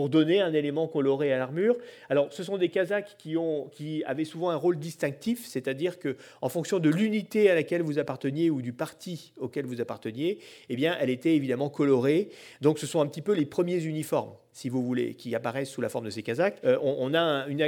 pour 0.00 0.08
donner 0.08 0.40
un 0.40 0.54
élément 0.54 0.88
coloré 0.88 1.30
à 1.30 1.36
l'armure. 1.36 1.76
Alors, 2.08 2.32
ce 2.32 2.42
sont 2.42 2.56
des 2.56 2.70
Kazakhs 2.70 3.16
qui, 3.18 3.36
ont, 3.36 3.68
qui 3.70 4.02
avaient 4.04 4.24
souvent 4.24 4.48
un 4.48 4.56
rôle 4.56 4.78
distinctif, 4.78 5.46
c'est-à-dire 5.46 5.98
que, 5.98 6.16
en 6.40 6.48
fonction 6.48 6.78
de 6.78 6.88
l'unité 6.88 7.50
à 7.50 7.54
laquelle 7.54 7.82
vous 7.82 7.98
apparteniez 7.98 8.48
ou 8.48 8.62
du 8.62 8.72
parti 8.72 9.34
auquel 9.36 9.66
vous 9.66 9.82
apparteniez, 9.82 10.38
eh 10.70 10.74
bien, 10.74 10.96
elle 10.98 11.10
était 11.10 11.36
évidemment 11.36 11.68
colorée. 11.68 12.30
Donc, 12.62 12.78
ce 12.78 12.86
sont 12.86 13.02
un 13.02 13.06
petit 13.08 13.20
peu 13.20 13.34
les 13.34 13.44
premiers 13.44 13.84
uniformes 13.84 14.32
si 14.52 14.68
vous 14.68 14.82
voulez, 14.82 15.14
qui 15.14 15.34
apparaissent 15.34 15.70
sous 15.70 15.80
la 15.80 15.88
forme 15.88 16.06
de 16.06 16.10
ces 16.10 16.22
Kazakhs. 16.22 16.58
Euh, 16.64 16.76
on, 16.82 17.14
a 17.14 17.46
une, 17.48 17.62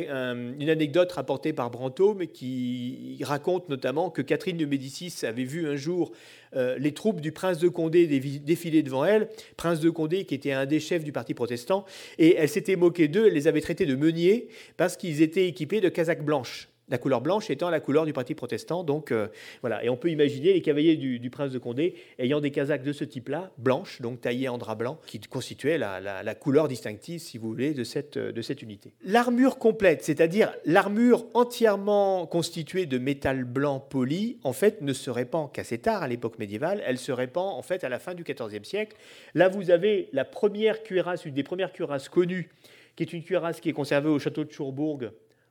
anecdote 0.68 1.12
rapportée 1.12 1.52
par 1.52 1.70
Brantôme 1.70 2.26
qui 2.26 3.18
raconte 3.22 3.68
notamment 3.68 4.10
que 4.10 4.22
Catherine 4.22 4.56
de 4.56 4.66
Médicis 4.66 5.24
avait 5.24 5.44
vu 5.44 5.68
un 5.68 5.76
jour 5.76 6.12
euh, 6.56 6.76
les 6.78 6.92
troupes 6.92 7.20
du 7.20 7.32
prince 7.32 7.58
de 7.58 7.68
Condé 7.68 8.06
défiler 8.06 8.82
devant 8.82 9.04
elle, 9.04 9.28
prince 9.56 9.80
de 9.80 9.90
Condé 9.90 10.24
qui 10.24 10.34
était 10.34 10.52
un 10.52 10.66
des 10.66 10.80
chefs 10.80 11.04
du 11.04 11.12
parti 11.12 11.34
protestant, 11.34 11.84
et 12.18 12.36
elle 12.36 12.48
s'était 12.48 12.76
moquée 12.76 13.08
d'eux, 13.08 13.28
elle 13.28 13.34
les 13.34 13.48
avait 13.48 13.60
traités 13.60 13.86
de 13.86 13.94
meuniers 13.94 14.48
parce 14.76 14.96
qu'ils 14.96 15.22
étaient 15.22 15.46
équipés 15.46 15.80
de 15.80 15.88
casaques 15.88 16.24
blanches. 16.24 16.71
La 16.88 16.98
couleur 16.98 17.20
blanche 17.20 17.50
étant 17.50 17.70
la 17.70 17.80
couleur 17.80 18.04
du 18.04 18.12
parti 18.12 18.34
protestant. 18.34 18.84
Donc 18.84 19.12
euh, 19.12 19.28
voilà, 19.60 19.84
et 19.84 19.88
on 19.88 19.96
peut 19.96 20.10
imaginer 20.10 20.52
les 20.52 20.62
cavaliers 20.62 20.96
du, 20.96 21.30
prince 21.30 21.52
de 21.52 21.58
Condé 21.58 21.94
ayant 22.18 22.40
des 22.40 22.50
casaques 22.50 22.82
de 22.82 22.92
ce 22.92 23.04
type-là, 23.04 23.50
blanches, 23.58 24.00
donc 24.00 24.20
taillées 24.20 24.48
en 24.48 24.58
drap 24.58 24.74
blanc, 24.74 24.98
qui 25.06 25.18
constituaient 25.20 25.78
la, 25.78 26.34
couleur 26.34 26.68
distinctive, 26.68 27.20
si 27.20 27.38
vous 27.38 27.48
voulez, 27.48 27.72
de 27.72 27.84
cette, 27.84 28.18
de 28.18 28.42
cette 28.42 28.62
unité. 28.62 28.92
L'armure 29.04 29.58
complète, 29.58 30.02
c'est-à-dire 30.02 30.52
l'armure 30.64 31.26
entièrement 31.34 32.26
constituée 32.26 32.86
de 32.86 32.98
métal 32.98 33.44
blanc 33.44 33.80
poli, 33.80 34.38
en 34.42 34.52
fait, 34.52 34.82
ne 34.82 34.92
se 34.92 35.10
répand 35.10 35.50
qu'assez 35.52 35.78
tard 35.78 36.02
à 36.02 36.08
l'époque 36.08 36.38
médiévale. 36.38 36.82
Elle 36.84 36.98
se 36.98 37.12
répand 37.12 37.54
en 37.54 37.62
fait 37.62 37.84
à 37.84 37.88
la 37.88 37.98
fin 37.98 38.14
du 38.14 38.24
XIVe 38.24 38.64
siècle. 38.64 38.96
Là, 39.34 39.48
vous 39.48 39.70
avez 39.70 40.08
la 40.12 40.24
première 40.24 40.82
cuirasse, 40.82 41.24
une 41.24 41.34
des 41.34 41.42
premières 41.42 41.72
cuirasses 41.72 42.08
connues, 42.08 42.50
qui 42.96 43.02
est 43.02 43.12
une 43.12 43.22
cuirasse 43.22 43.60
qui 43.60 43.68
est 43.68 43.74
conservée 43.74 44.08
au 44.08 44.18
château 44.18 44.44
de 44.44 44.52
Chourbourg 44.52 45.00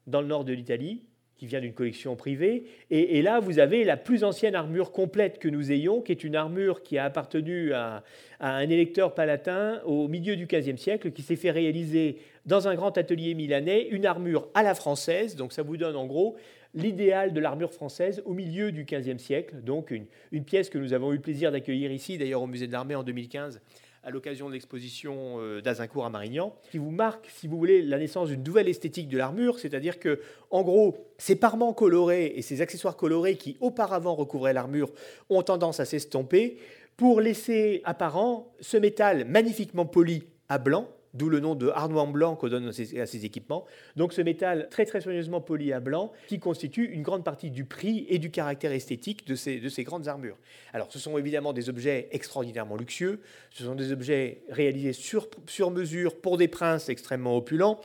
dans 0.08 0.22
le 0.22 0.28
nord 0.28 0.46
de 0.46 0.54
l'Italie, 0.54 1.04
qui 1.42 1.48
vient 1.48 1.60
d'une 1.60 1.74
collection 1.74 2.16
privée. 2.16 2.66
Et, 2.92 3.24
là, 3.24 3.40
vous 3.40 3.58
avez 3.58 3.84
la 3.84 3.98
plus 3.98 4.24
ancienne 4.24 4.54
armure 4.54 4.92
complète 4.92 5.40
que 5.40 5.48
nous 5.48 5.72
ayons, 5.72 6.00
qui 6.00 6.12
est 6.12 6.24
une 6.24 6.36
armure 6.36 6.84
qui 6.84 7.00
a 7.00 7.06
appartenu 7.06 7.74
à, 7.74 8.04
un 8.40 8.70
électeur 8.70 9.16
palatin 9.16 9.82
au 9.86 10.08
milieu 10.08 10.36
du 10.36 10.46
XVe 10.46 10.78
siècle, 10.78 11.10
qui 11.10 11.24
s'est 11.24 11.36
fait 11.36 11.50
réaliser 11.50 12.20
dans 12.46 12.68
un 12.68 12.76
grand 12.76 12.96
atelier 12.96 13.34
milanais, 13.34 13.88
une 13.90 14.06
armure 14.06 14.50
à 14.54 14.62
la 14.62 14.76
française. 14.76 15.36
Donc 15.36 15.52
ça 15.52 15.64
vous 15.64 15.78
donne 15.78 15.96
en 15.96 16.06
gros 16.06 16.36
l'idéal 16.76 17.34
de 17.34 17.40
l'armure 17.40 17.74
française 17.74 18.22
au 18.26 18.36
milieu 18.36 18.72
du 18.72 18.86
XVe 18.86 19.18
siècle. 19.18 19.56
Donc 19.64 19.90
une, 19.90 20.06
une 20.32 20.44
pièce 20.44 20.70
que 20.70 20.78
nous 20.78 20.94
avons 20.94 21.12
eu 21.12 21.16
le 21.16 21.22
plaisir 21.24 21.52
d'accueillir 21.52 21.92
ici, 21.92 22.20
d'ailleurs 22.20 22.44
au 22.44 22.48
musée 22.48 22.68
de 22.68 22.72
l'armée 22.72 22.94
en 22.94 23.02
2015 23.02 23.60
à 24.04 24.10
l'occasion 24.10 24.48
de 24.48 24.54
l'exposition 24.54 25.40
euh, 25.40 25.62
d'Azincourt 25.62 26.06
à 26.06 26.10
Marignan, 26.10 26.56
qui 26.72 26.78
vous 26.80 26.90
marque, 26.90 27.30
si 27.30 27.48
vous 27.48 27.58
voulez, 27.58 27.82
la 27.82 28.00
naissance 28.00 28.30
d'une 28.30 28.44
nouvelle 28.44 28.68
esthétique 28.68 29.08
de 29.08 29.18
l'armure, 29.18 29.60
c'est-à-dire 29.60 30.00
que, 30.00 30.20
en 30.50 30.64
gros, 30.64 30.98
ces 31.18 31.36
parements 31.36 31.74
colorés 31.74 32.34
et 32.36 32.42
ces 32.42 32.62
accessoires 32.62 32.98
colorés 32.98 33.36
qui 33.36 33.58
auparavant 33.60 34.16
recouvraient 34.16 34.54
l'armure 34.54 34.92
ont 35.30 35.44
tendance 35.44 35.80
à 35.80 35.86
s'estomper. 35.86 36.58
Pour 36.98 37.22
laisser 37.22 37.82
apparent 37.84 38.52
ce 38.60 38.78
métal 38.78 39.26
magnifiquement 39.26 39.86
poli 39.86 40.24
à 40.50 40.58
blanc, 40.58 40.90
d'où 41.14 41.30
le 41.30 41.40
nom 41.40 41.56
de 41.56 41.70
harnois 41.70 42.06
blanc 42.06 42.36
qu'on 42.36 42.50
donne 42.50 42.68
à 42.70 42.72
ces, 42.74 43.26
équipements. 43.26 43.66
Donc 43.96 44.14
ce 44.14 44.22
métal 44.22 44.68
très 44.70 44.86
très 44.86 45.02
soigneusement 45.02 45.42
poli 45.42 45.74
à 45.74 45.80
blanc 45.80 46.12
qui 46.28 46.40
constitue 46.40 46.86
une 46.86 47.04
grande 47.04 47.24
partie 47.24 47.52
du 47.52 47.66
prix 47.66 48.06
et 48.10 48.18
du 48.18 48.32
caractère 48.32 48.72
esthétique 48.72 49.28
de 49.28 49.36
ces, 49.36 49.60
de 49.60 49.70
ces 49.70 49.84
grandes 49.84 50.08
armures. 50.08 50.38
Alors 50.74 50.92
ce 50.92 51.00
sont 51.00 51.18
évidemment 51.18 51.54
des 51.54 51.70
objets 51.70 52.10
extraordinairement 52.12 52.76
luxueux, 52.76 53.20
ce 53.52 53.64
sont 53.64 53.76
des 53.76 53.92
objets 53.92 54.44
réalisés 54.50 54.94
sur, 54.94 55.28
sur 55.48 55.72
mesure 55.72 56.20
pour 56.20 56.38
des 56.38 56.48
princes 56.48 56.90
extrêmement 56.90 57.38
opulents. 57.38 57.80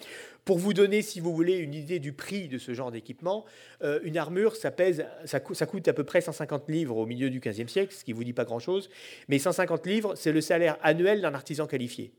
Pour 0.46 0.58
vous 0.58 0.72
donner, 0.72 1.02
si 1.02 1.18
vous 1.18 1.34
voulez, 1.34 1.56
une 1.56 1.74
idée 1.74 1.98
du 1.98 2.12
prix 2.12 2.46
de 2.46 2.56
ce 2.56 2.72
genre 2.72 2.92
d'équipement, 2.92 3.44
euh, 3.82 3.98
une 4.04 4.16
armure, 4.16 4.54
ça, 4.54 4.70
pèse, 4.70 5.04
ça, 5.24 5.40
coûte 5.40 5.88
à 5.88 5.92
peu 5.92 6.04
près 6.04 6.20
150 6.20 6.68
livres 6.68 6.96
au 6.98 7.04
milieu 7.04 7.30
du 7.30 7.40
XVe 7.40 7.66
siècle, 7.66 7.92
ce 7.92 8.04
qui 8.04 8.12
ne 8.12 8.16
vous 8.16 8.22
dit 8.22 8.32
pas 8.32 8.44
grand-chose. 8.44 8.88
Mais 9.26 9.40
150 9.40 9.84
livres, 9.88 10.14
c'est 10.14 10.30
le 10.30 10.40
salaire 10.40 10.78
annuel 10.82 11.20
d'un 11.20 11.34
artisan 11.34 11.66
qualifié. 11.66 12.12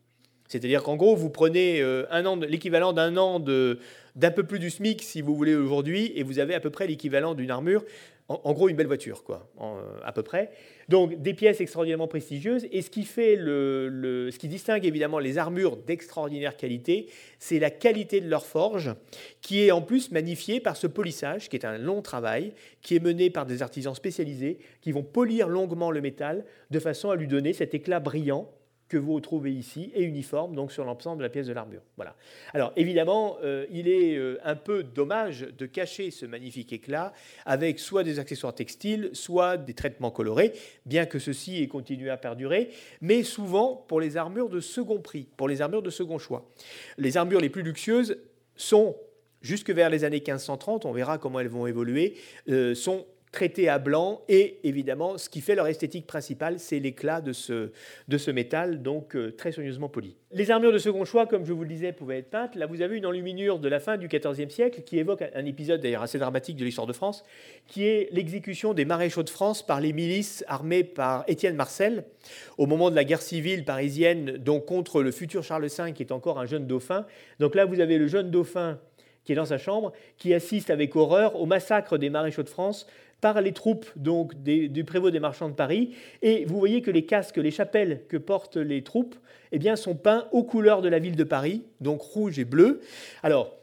C'est-à-dire 0.47 0.83
qu'en 0.83 0.95
gros, 0.95 1.15
vous 1.15 1.29
prenez 1.29 1.81
euh, 1.81 2.05
l'équivalent 2.47 2.93
d'un 2.93 3.17
an 3.17 3.39
d'un 3.39 4.31
peu 4.31 4.43
plus 4.43 4.59
du 4.59 4.69
SMIC, 4.69 5.01
si 5.01 5.21
vous 5.21 5.35
voulez, 5.35 5.55
aujourd'hui, 5.55 6.11
et 6.15 6.23
vous 6.23 6.39
avez 6.39 6.53
à 6.53 6.59
peu 6.59 6.69
près 6.69 6.87
l'équivalent 6.87 7.35
d'une 7.35 7.51
armure. 7.51 7.83
En, 8.29 8.51
gros, 8.51 8.67
une 8.67 8.75
belle 8.75 8.87
voiture, 8.87 9.23
quoi, 9.23 9.49
à 10.03 10.11
peu 10.11 10.21
près. 10.21 10.51
Donc, 10.89 11.21
des 11.21 11.33
pièces 11.33 11.61
extraordinairement 11.61 12.09
prestigieuses. 12.09 12.67
Et 12.73 12.81
ce 12.81 12.89
qui, 12.89 13.03
fait 13.03 13.37
le, 13.37 14.29
ce 14.33 14.37
qui 14.37 14.49
distingue 14.49 14.85
évidemment 14.85 15.19
les 15.19 15.37
armures 15.37 15.77
d'extraordinaire 15.77 16.57
qualité, 16.57 17.07
c'est 17.39 17.57
la 17.57 17.69
qualité 17.69 18.19
de 18.19 18.27
leur 18.27 18.45
forge, 18.45 18.93
qui 19.41 19.65
est 19.65 19.71
en 19.71 19.81
plus 19.81 20.11
magnifiée 20.11 20.59
par 20.59 20.75
ce 20.75 20.87
polissage, 20.87 21.47
qui 21.47 21.55
est 21.55 21.65
un 21.65 21.77
long 21.77 22.01
travail, 22.01 22.51
qui 22.81 22.97
est 22.97 22.99
mené 22.99 23.29
par 23.29 23.45
des 23.45 23.61
artisans 23.61 23.95
spécialisés, 23.95 24.59
qui 24.81 24.91
vont 24.91 25.03
polir 25.03 25.47
longuement 25.47 25.89
le 25.89 26.01
métal 26.01 26.43
de 26.69 26.79
façon 26.79 27.09
à 27.11 27.15
lui 27.15 27.27
donner 27.27 27.53
cet 27.53 27.73
éclat 27.75 28.01
brillant 28.01 28.51
que 28.89 28.97
vous 28.97 29.13
retrouvez 29.13 29.51
ici 29.51 29.91
et 29.93 30.03
uniforme 30.03 30.55
donc 30.55 30.71
sur 30.71 30.85
l'ensemble 30.85 31.19
de 31.19 31.23
la 31.23 31.29
pièce 31.29 31.47
de 31.47 31.53
l'armure. 31.53 31.81
Voilà. 31.95 32.15
Alors 32.53 32.71
évidemment, 32.75 33.37
euh, 33.43 33.65
il 33.71 33.87
est 33.87 34.15
euh, 34.15 34.39
un 34.43 34.55
peu 34.55 34.83
dommage 34.83 35.41
de 35.41 35.65
cacher 35.65 36.11
ce 36.11 36.25
magnifique 36.25 36.71
éclat 36.73 37.13
avec 37.45 37.79
soit 37.79 38.03
des 38.03 38.19
accessoires 38.19 38.55
textiles, 38.55 39.09
soit 39.13 39.57
des 39.57 39.73
traitements 39.73 40.11
colorés, 40.11 40.53
bien 40.85 41.05
que 41.05 41.19
ceci 41.19 41.61
ait 41.61 41.67
continué 41.67 42.09
à 42.09 42.17
perdurer, 42.17 42.69
mais 43.01 43.23
souvent 43.23 43.75
pour 43.75 43.99
les 43.99 44.17
armures 44.17 44.49
de 44.49 44.59
second 44.59 44.99
prix, 44.99 45.27
pour 45.37 45.47
les 45.47 45.61
armures 45.61 45.81
de 45.81 45.89
second 45.89 46.17
choix. 46.17 46.49
Les 46.97 47.17
armures 47.17 47.41
les 47.41 47.49
plus 47.49 47.63
luxueuses 47.63 48.17
sont 48.55 48.95
jusque 49.41 49.69
vers 49.69 49.89
les 49.89 50.03
années 50.03 50.17
1530, 50.17 50.85
on 50.85 50.91
verra 50.91 51.17
comment 51.17 51.39
elles 51.39 51.47
vont 51.47 51.67
évoluer, 51.67 52.15
euh, 52.49 52.75
sont 52.75 53.05
traités 53.31 53.67
à 53.69 53.77
blanc 53.77 54.21
et 54.29 54.59
évidemment 54.63 55.17
ce 55.17 55.29
qui 55.29 55.41
fait 55.41 55.55
leur 55.55 55.67
esthétique 55.67 56.07
principale 56.07 56.59
c'est 56.59 56.79
l'éclat 56.79 57.21
de 57.21 57.33
ce, 57.33 57.71
de 58.07 58.17
ce 58.17 58.31
métal 58.31 58.81
donc 58.81 59.15
euh, 59.15 59.31
très 59.31 59.51
soigneusement 59.51 59.89
poli. 59.89 60.15
Les 60.31 60.51
armures 60.51 60.71
de 60.71 60.77
second 60.77 61.03
choix 61.05 61.25
comme 61.27 61.45
je 61.45 61.53
vous 61.53 61.63
le 61.63 61.69
disais 61.69 61.91
pouvaient 61.91 62.19
être 62.19 62.29
peintes. 62.29 62.55
Là 62.55 62.65
vous 62.65 62.81
avez 62.81 62.97
une 62.97 63.05
enluminure 63.05 63.59
de 63.59 63.67
la 63.67 63.79
fin 63.79 63.97
du 63.97 64.07
XIVe 64.07 64.49
siècle 64.49 64.81
qui 64.83 64.97
évoque 64.97 65.23
un 65.33 65.45
épisode 65.45 65.81
d'ailleurs 65.81 66.03
assez 66.03 66.19
dramatique 66.19 66.57
de 66.57 66.63
l'histoire 66.63 66.87
de 66.87 66.93
France 66.93 67.23
qui 67.67 67.85
est 67.85 68.09
l'exécution 68.11 68.73
des 68.73 68.85
maréchaux 68.85 69.23
de 69.23 69.29
France 69.29 69.65
par 69.65 69.81
les 69.81 69.93
milices 69.93 70.43
armées 70.47 70.83
par 70.83 71.25
Étienne 71.27 71.55
Marcel 71.55 72.05
au 72.57 72.65
moment 72.65 72.89
de 72.89 72.95
la 72.95 73.03
guerre 73.03 73.21
civile 73.21 73.65
parisienne 73.65 74.37
donc 74.37 74.65
contre 74.65 75.03
le 75.03 75.11
futur 75.11 75.43
Charles 75.43 75.67
V 75.67 75.93
qui 75.93 76.03
est 76.03 76.11
encore 76.11 76.39
un 76.39 76.45
jeune 76.45 76.65
dauphin. 76.65 77.05
Donc 77.39 77.55
là 77.55 77.65
vous 77.65 77.81
avez 77.81 77.97
le 77.97 78.07
jeune 78.07 78.31
dauphin 78.31 78.79
qui 79.27 79.33
est 79.33 79.35
dans 79.35 79.45
sa 79.45 79.57
chambre, 79.57 79.91
qui 80.17 80.33
assiste 80.33 80.69
avec 80.69 80.95
horreur 80.95 81.35
au 81.35 81.45
massacre 81.45 81.97
des 81.97 82.09
maréchaux 82.09 82.43
de 82.43 82.49
France 82.49 82.87
par 83.21 83.41
les 83.41 83.51
troupes 83.51 83.87
donc 83.95 84.35
du 84.43 84.83
prévôt 84.83 85.11
des 85.11 85.19
marchands 85.19 85.49
de 85.49 85.55
Paris. 85.55 85.95
Et 86.21 86.45
vous 86.45 86.59
voyez 86.59 86.81
que 86.81 86.91
les 86.91 87.05
casques, 87.05 87.37
les 87.37 87.51
chapelles 87.51 88.03
que 88.09 88.17
portent 88.17 88.57
les 88.57 88.83
troupes, 88.83 89.15
eh 89.51 89.59
bien, 89.59 89.75
sont 89.75 89.95
peints 89.95 90.27
aux 90.31 90.43
couleurs 90.43 90.81
de 90.81 90.89
la 90.89 90.99
ville 90.99 91.15
de 91.15 91.23
Paris, 91.23 91.63
donc 91.81 92.01
rouge 92.01 92.37
et 92.39 92.45
bleu. 92.45 92.81
Alors, 93.23 93.57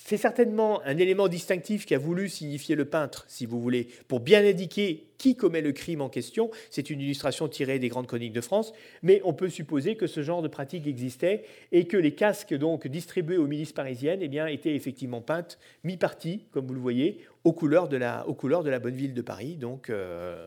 c'est 0.00 0.16
certainement 0.16 0.80
un 0.84 0.96
élément 0.96 1.26
distinctif 1.26 1.84
qui 1.84 1.94
a 1.94 1.98
voulu 1.98 2.28
signifier 2.28 2.76
le 2.76 2.84
peintre, 2.84 3.24
si 3.28 3.46
vous 3.46 3.60
voulez, 3.60 3.88
pour 4.06 4.20
bien 4.20 4.44
indiquer 4.44 5.08
qui 5.18 5.34
commet 5.34 5.60
le 5.60 5.72
crime 5.72 6.00
en 6.00 6.08
question. 6.08 6.50
C'est 6.70 6.88
une 6.88 7.00
illustration 7.00 7.48
tirée 7.48 7.80
des 7.80 7.88
grandes 7.88 8.06
chroniques 8.06 8.32
de 8.32 8.40
France, 8.40 8.72
mais 9.02 9.20
on 9.24 9.34
peut 9.34 9.48
supposer 9.48 9.96
que 9.96 10.06
ce 10.06 10.22
genre 10.22 10.40
de 10.40 10.48
pratique 10.48 10.86
existait 10.86 11.42
et 11.72 11.86
que 11.86 11.96
les 11.96 12.14
casques 12.14 12.54
donc 12.54 12.86
distribués 12.86 13.38
aux 13.38 13.48
milices 13.48 13.72
parisiennes 13.72 14.20
eh 14.22 14.28
bien, 14.28 14.46
étaient 14.46 14.74
effectivement 14.74 15.20
peintes 15.20 15.58
mi-partie, 15.82 16.46
comme 16.52 16.68
vous 16.68 16.74
le 16.74 16.80
voyez, 16.80 17.18
aux 17.48 17.52
couleurs 17.54 17.88
de 17.88 17.96
la, 17.96 18.28
aux 18.28 18.34
couleurs 18.34 18.62
de 18.62 18.68
la 18.68 18.78
bonne 18.78 18.94
ville 18.94 19.14
de 19.14 19.22
Paris. 19.22 19.56
Donc 19.56 19.88
euh, 19.88 20.46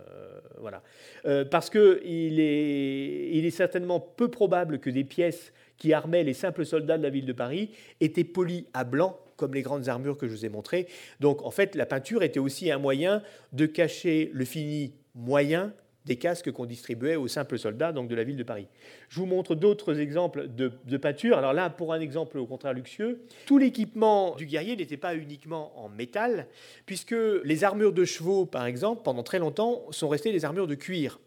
voilà, 0.60 0.84
euh, 1.26 1.44
parce 1.44 1.72
que 1.72 2.00
il 2.06 2.40
est, 2.40 3.32
il 3.32 3.44
est 3.44 3.50
certainement 3.50 4.00
peu 4.00 4.30
probable 4.30 4.78
que 4.78 4.92
des 4.92 5.04
pièces 5.04 5.52
qui 5.78 5.94
armaient 5.94 6.24
les 6.24 6.36
simples 6.36 6.64
soldats 6.64 7.00
de 7.00 7.04
la 7.04 7.10
ville 7.10 7.26
de 7.26 7.34
Paris 7.34 7.72
étaient 8.02 8.24
polies 8.24 8.68
à 8.76 8.84
blanc 8.84 9.18
comme 9.36 9.56
les 9.56 9.64
grandes 9.64 9.90
armures 9.90 10.16
que 10.16 10.28
je 10.28 10.34
vous 10.34 10.46
ai 10.46 10.50
montrées. 10.50 10.88
Donc 11.20 11.42
en 11.44 11.50
fait, 11.50 11.74
la 11.74 11.88
peinture 11.88 12.22
était 12.22 12.40
aussi 12.40 12.70
un 12.70 12.78
moyen 12.78 13.24
de 13.52 13.66
cacher 13.66 14.30
le 14.32 14.46
fini 14.46 14.94
moyen 15.16 15.74
des 16.06 16.16
casques 16.16 16.52
qu'on 16.52 16.66
distribuait 16.66 17.16
aux 17.16 17.28
simples 17.28 17.58
soldats 17.58 17.92
donc 17.92 18.08
de 18.08 18.16
la 18.16 18.24
ville 18.24 18.38
de 18.38 18.44
Paris. 18.44 18.68
Je 19.10 19.20
vous 19.20 19.26
montre 19.26 19.56
d'autres 19.56 20.00
exemples 20.00 20.48
de, 20.48 20.72
de, 20.86 20.98
peinture. 20.98 21.38
Alors 21.38 21.54
là, 21.54 21.70
pour 21.70 21.94
un 21.94 22.00
exemple 22.00 22.38
au 22.38 22.46
contraire 22.46 22.74
luxueux, 22.74 23.22
tout 23.46 23.58
l'équipement 23.58 24.36
du 24.36 24.46
guerrier 24.46 24.76
n'était 24.76 24.98
pas 24.98 25.16
uniquement 25.16 25.72
en 25.84 25.90
métal, 25.90 26.48
puisque 26.86 27.16
les 27.44 27.64
armures 27.64 27.94
de 27.94 28.06
chevaux, 28.06 28.46
par 28.46 28.66
exemple, 28.66 29.02
pendant 29.04 29.24
très 29.24 29.40
longtemps, 29.40 29.84
sont 29.92 30.10
restées 30.10 30.32
des 30.32 30.46
armures 30.46 30.68
de 30.68 30.76
cuir. 30.76 31.20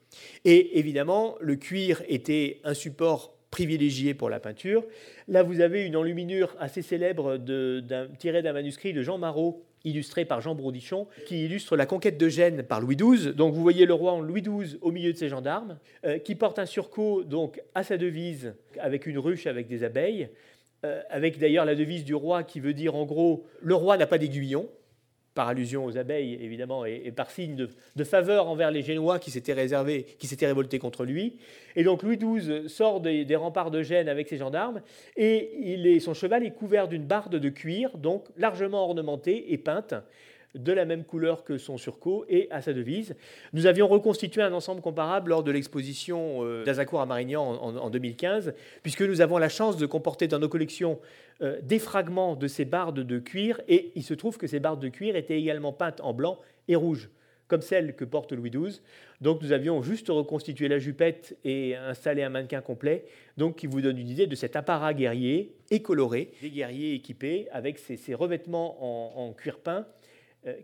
Et 0.44 0.78
évidemment, 0.78 1.36
le 1.40 1.56
cuir 1.56 2.02
était 2.08 2.60
un 2.64 2.74
support 2.74 3.34
privilégié 3.50 4.14
pour 4.14 4.30
la 4.30 4.40
peinture. 4.40 4.84
Là, 5.28 5.44
vous 5.44 5.60
avez 5.60 5.86
une 5.86 5.94
enluminure 5.94 6.56
assez 6.58 6.82
célèbre 6.82 7.38
tirée 8.18 8.42
d'un 8.42 8.52
manuscrit 8.52 8.92
de 8.92 9.02
Jean 9.02 9.18
Marot, 9.18 9.64
illustré 9.84 10.24
par 10.24 10.40
Jean 10.40 10.54
Brodichon, 10.54 11.06
qui 11.26 11.44
illustre 11.44 11.76
la 11.76 11.86
conquête 11.86 12.18
de 12.18 12.28
Gênes 12.28 12.62
par 12.62 12.80
Louis 12.80 12.96
XII. 12.96 13.34
Donc 13.34 13.54
vous 13.54 13.62
voyez 13.62 13.86
le 13.86 13.94
roi 13.94 14.12
en 14.12 14.20
Louis 14.20 14.42
XII 14.42 14.78
au 14.80 14.90
milieu 14.90 15.12
de 15.12 15.18
ses 15.18 15.28
gendarmes, 15.28 15.78
euh, 16.04 16.18
qui 16.18 16.34
porte 16.34 16.58
un 16.58 16.66
surcot 16.66 17.22
donc 17.24 17.60
à 17.74 17.82
sa 17.82 17.96
devise 17.96 18.54
avec 18.80 19.06
une 19.06 19.18
ruche 19.18 19.46
avec 19.46 19.68
des 19.68 19.84
abeilles, 19.84 20.28
euh, 20.84 21.00
avec 21.10 21.38
d'ailleurs 21.38 21.64
la 21.64 21.74
devise 21.74 22.04
du 22.04 22.14
roi 22.14 22.42
qui 22.42 22.60
veut 22.60 22.74
dire 22.74 22.94
en 22.94 23.04
gros 23.04 23.46
le 23.60 23.74
roi 23.74 23.96
n'a 23.96 24.06
pas 24.06 24.18
d'aiguillon 24.18 24.68
par 25.34 25.48
allusion 25.48 25.84
aux 25.84 25.98
abeilles 25.98 26.38
évidemment, 26.40 26.84
et, 26.84 27.12
par 27.14 27.30
signe 27.30 27.56
de, 27.56 28.04
faveur 28.04 28.48
envers 28.48 28.70
les 28.70 28.82
Génois 28.82 29.18
qui 29.18 29.30
s'étaient 29.30 29.52
réservés, 29.52 30.04
qui 30.18 30.26
s'étaient 30.26 30.46
révoltés 30.46 30.78
contre 30.78 31.04
lui. 31.04 31.36
Et 31.76 31.84
donc 31.84 32.02
Louis 32.02 32.18
XII 32.18 32.68
sort 32.68 33.00
des, 33.00 33.36
remparts 33.36 33.70
de 33.70 33.82
Gênes 33.82 34.08
avec 34.08 34.28
ses 34.28 34.36
gendarmes, 34.36 34.80
et 35.16 35.98
son 36.00 36.14
cheval 36.14 36.44
est 36.44 36.52
couvert 36.52 36.88
d'une 36.88 37.04
barde 37.04 37.36
de 37.36 37.48
cuir, 37.48 37.96
donc 37.98 38.24
largement 38.36 38.84
ornementée 38.84 39.52
et 39.52 39.58
peinte. 39.58 39.94
De 40.54 40.72
la 40.72 40.84
même 40.84 41.04
couleur 41.04 41.44
que 41.44 41.58
son 41.58 41.78
surcot 41.78 42.24
et 42.28 42.48
à 42.50 42.62
sa 42.62 42.72
devise. 42.72 43.16
Nous 43.52 43.66
avions 43.66 43.88
reconstitué 43.88 44.42
un 44.42 44.52
ensemble 44.52 44.80
comparable 44.80 45.30
lors 45.30 45.42
de 45.42 45.50
l'exposition 45.50 46.44
euh, 46.44 46.64
d'Azacourt 46.64 47.00
à 47.00 47.06
Marignan 47.06 47.44
en, 47.44 47.90
2015, 47.90 48.54
puisque 48.82 49.02
nous 49.02 49.20
avons 49.20 49.38
la 49.38 49.48
chance 49.48 49.76
de 49.76 49.86
comporter 49.86 50.28
dans 50.28 50.38
nos 50.38 50.48
collections 50.48 51.00
euh, 51.42 51.58
des 51.62 51.78
fragments 51.78 52.36
de 52.36 52.46
ces 52.46 52.64
bardes 52.64 53.00
de 53.00 53.18
cuir, 53.18 53.60
et 53.68 53.92
il 53.94 54.04
se 54.04 54.14
trouve 54.14 54.38
que 54.38 54.46
ces 54.46 54.60
bardes 54.60 54.80
de 54.80 54.88
cuir 54.88 55.16
étaient 55.16 55.38
également 55.38 55.72
peintes 55.72 56.00
en 56.00 56.12
blanc 56.12 56.38
et 56.68 56.76
rouge 56.76 57.10
comme 57.46 57.60
celle 57.60 57.94
que 57.94 58.06
porte 58.06 58.32
Louis 58.32 58.50
XII. 58.50 58.80
Donc 59.20 59.42
nous 59.42 59.52
avions 59.52 59.82
juste 59.82 60.08
reconstitué 60.08 60.66
la 60.66 60.78
jupette 60.78 61.36
et 61.44 61.76
installé 61.76 62.22
un 62.22 62.30
mannequin 62.30 62.62
complet, 62.62 63.04
donc 63.36 63.56
qui 63.56 63.66
vous 63.66 63.82
donne 63.82 63.98
une 63.98 64.08
idée 64.08 64.26
de 64.26 64.34
cet 64.34 64.56
apparat 64.56 64.94
guerrier 64.94 65.54
et 65.70 65.82
coloré, 65.82 66.32
des 66.40 66.48
guerriers 66.48 66.94
équipés 66.94 67.46
avec 67.52 67.78
ces, 67.78 68.14
revêtements 68.14 69.20
en 69.22 69.30
cuir 69.34 69.58
peint 69.58 69.86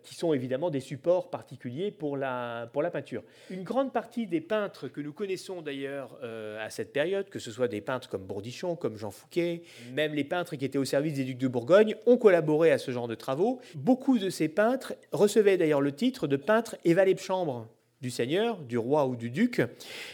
qui 0.02 0.14
sont 0.14 0.32
évidemment 0.32 0.70
des 0.70 0.80
supports 0.80 1.30
particuliers 1.30 1.90
pour 1.90 2.16
la, 2.16 2.68
pour 2.72 2.82
la 2.82 2.90
peinture. 2.90 3.22
Une 3.50 3.62
grande 3.62 3.92
partie 3.92 4.26
des 4.26 4.40
peintres 4.40 4.88
que 4.88 5.00
nous 5.00 5.12
connaissons 5.12 5.62
d'ailleurs 5.62 6.18
euh, 6.22 6.64
à 6.64 6.70
cette 6.70 6.92
période, 6.92 7.28
que 7.28 7.38
ce 7.38 7.50
soit 7.50 7.68
des 7.68 7.80
peintres 7.80 8.08
comme 8.08 8.24
Bourdichon, 8.24 8.76
comme 8.76 8.96
Jean 8.96 9.10
Fouquet, 9.10 9.62
même 9.94 10.14
les 10.14 10.24
peintres 10.24 10.56
qui 10.56 10.64
étaient 10.64 10.78
au 10.78 10.84
service 10.84 11.14
des 11.14 11.24
ducs 11.24 11.38
de 11.38 11.48
Bourgogne, 11.48 11.96
ont 12.06 12.16
collaboré 12.16 12.70
à 12.70 12.78
ce 12.78 12.90
genre 12.90 13.08
de 13.08 13.14
travaux. 13.14 13.60
Beaucoup 13.74 14.18
de 14.18 14.30
ces 14.30 14.48
peintres 14.48 14.94
recevaient 15.12 15.56
d'ailleurs 15.56 15.80
le 15.80 15.92
titre 15.92 16.26
de 16.26 16.36
peintre 16.36 16.76
et 16.84 16.94
valet 16.94 17.14
de 17.14 17.20
chambre 17.20 17.68
du 18.00 18.10
seigneur, 18.10 18.56
du 18.58 18.78
roi 18.78 19.06
ou 19.06 19.14
du 19.14 19.28
duc, 19.28 19.60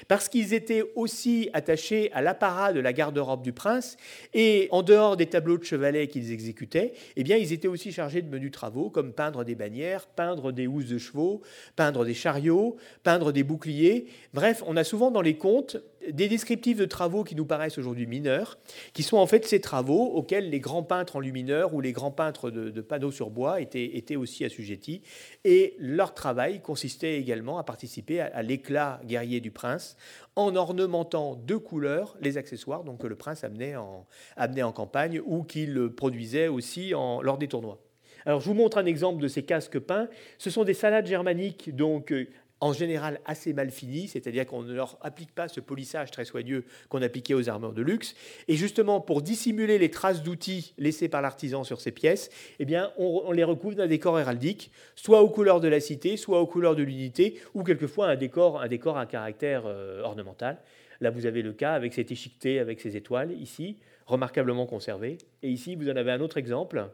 parce 0.08 0.28
qu'ils 0.28 0.54
étaient 0.54 0.82
aussi 0.96 1.50
attachés 1.52 2.10
à 2.12 2.20
l'apparat 2.20 2.72
de 2.72 2.80
la 2.80 2.92
garde-robe 2.92 3.42
du 3.42 3.52
prince, 3.52 3.96
et 4.34 4.68
en 4.72 4.82
dehors 4.82 5.16
des 5.16 5.26
tableaux 5.26 5.56
de 5.56 5.64
chevalet 5.64 6.08
qu'ils 6.08 6.32
exécutaient, 6.32 6.94
eh 7.14 7.22
bien, 7.22 7.36
ils 7.36 7.52
étaient 7.52 7.68
aussi 7.68 7.92
chargés 7.92 8.22
de 8.22 8.28
menus 8.28 8.50
travaux, 8.50 8.90
comme 8.90 9.12
peindre 9.12 9.44
des 9.44 9.54
bannières, 9.54 10.06
peindre 10.06 10.50
des 10.50 10.66
housses 10.66 10.88
de 10.88 10.98
chevaux, 10.98 11.42
peindre 11.76 12.04
des 12.04 12.14
chariots, 12.14 12.76
peindre 13.04 13.30
des 13.30 13.44
boucliers. 13.44 14.06
Bref, 14.34 14.64
on 14.66 14.76
a 14.76 14.82
souvent 14.82 15.12
dans 15.12 15.22
les 15.22 15.36
contes 15.36 15.76
des 16.10 16.28
descriptifs 16.28 16.76
de 16.76 16.84
travaux 16.84 17.24
qui 17.24 17.34
nous 17.34 17.44
paraissent 17.44 17.78
aujourd'hui 17.78 18.06
mineurs, 18.06 18.58
qui 18.92 19.02
sont 19.02 19.16
en 19.16 19.26
fait 19.26 19.46
ces 19.46 19.60
travaux 19.60 20.12
auxquels 20.14 20.50
les 20.50 20.60
grands 20.60 20.82
peintres 20.82 21.16
enlumineurs 21.16 21.74
ou 21.74 21.80
les 21.80 21.92
grands 21.92 22.10
peintres 22.10 22.50
de, 22.50 22.80
panneaux 22.80 23.10
sur 23.10 23.30
bois 23.30 23.60
étaient, 23.60 24.16
aussi 24.16 24.44
assujettis. 24.44 25.02
Et 25.44 25.74
leur 25.78 26.14
travail 26.14 26.60
consistait 26.60 27.18
également 27.18 27.58
à 27.58 27.64
participer 27.64 28.20
à, 28.20 28.42
l'éclat 28.42 29.00
guerrier 29.04 29.40
du 29.40 29.50
prince 29.50 29.96
en 30.36 30.54
ornementant 30.54 31.34
de 31.34 31.56
couleurs 31.56 32.16
les 32.20 32.36
accessoires 32.36 32.84
donc, 32.84 33.00
que 33.00 33.06
le 33.06 33.16
prince 33.16 33.44
amenait 33.44 33.76
en, 33.76 34.06
amenait 34.36 34.62
en 34.62 34.72
campagne 34.72 35.20
ou 35.24 35.42
qu'il 35.42 35.90
produisait 35.96 36.48
aussi 36.48 36.94
en, 36.94 37.22
lors 37.22 37.38
des 37.38 37.48
tournois. 37.48 37.80
Alors, 38.26 38.40
je 38.40 38.46
vous 38.46 38.54
montre 38.54 38.78
un 38.78 38.86
exemple 38.86 39.22
de 39.22 39.28
ces 39.28 39.44
casques 39.44 39.78
peints. 39.78 40.08
Ce 40.36 40.50
sont 40.50 40.64
des 40.64 40.74
salades 40.74 41.06
germaniques, 41.06 41.74
donc 41.74 42.12
euh, 42.12 42.26
en 42.60 42.72
général 42.72 43.20
assez 43.26 43.52
mal 43.52 43.70
finis, 43.70 44.08
c'est-à-dire 44.08 44.46
qu'on 44.46 44.62
ne 44.62 44.72
leur 44.72 44.98
applique 45.02 45.34
pas 45.34 45.48
ce 45.48 45.60
polissage 45.60 46.10
très 46.10 46.24
soigneux 46.24 46.64
qu'on 46.88 47.02
appliquait 47.02 47.34
aux 47.34 47.48
armures 47.48 47.72
de 47.72 47.82
luxe. 47.82 48.14
Et 48.48 48.56
justement, 48.56 49.00
pour 49.00 49.20
dissimuler 49.22 49.78
les 49.78 49.90
traces 49.90 50.22
d'outils 50.22 50.74
laissées 50.78 51.08
par 51.08 51.20
l'artisan 51.20 51.64
sur 51.64 51.80
ces 51.80 51.92
pièces, 51.92 52.30
eh 52.58 52.64
bien, 52.64 52.92
on, 52.96 53.30
les 53.32 53.44
recouvre 53.44 53.76
d'un 53.76 53.86
décor 53.86 54.18
héraldique, 54.18 54.70
soit 54.94 55.22
aux 55.22 55.28
couleurs 55.28 55.60
de 55.60 55.68
la 55.68 55.80
cité, 55.80 56.16
soit 56.16 56.40
aux 56.40 56.46
couleurs 56.46 56.76
de 56.76 56.82
l'unité, 56.82 57.38
ou 57.54 57.62
quelquefois 57.62 58.08
un 58.08 58.16
décor, 58.16 58.60
un 58.60 58.68
décor 58.68 58.96
à 58.96 59.06
caractère 59.06 59.64
euh, 59.66 60.02
ornemental. 60.02 60.58
Là, 61.00 61.10
vous 61.10 61.26
avez 61.26 61.42
le 61.42 61.52
cas 61.52 61.74
avec 61.74 61.92
cette 61.92 62.10
échiqueté, 62.10 62.58
avec 62.58 62.80
ces 62.80 62.96
étoiles, 62.96 63.32
ici, 63.32 63.76
remarquablement 64.06 64.64
conservé. 64.64 65.18
Et 65.42 65.50
ici, 65.50 65.76
vous 65.76 65.90
en 65.90 65.96
avez 65.96 66.12
un 66.12 66.20
autre 66.20 66.38
exemple 66.38 66.88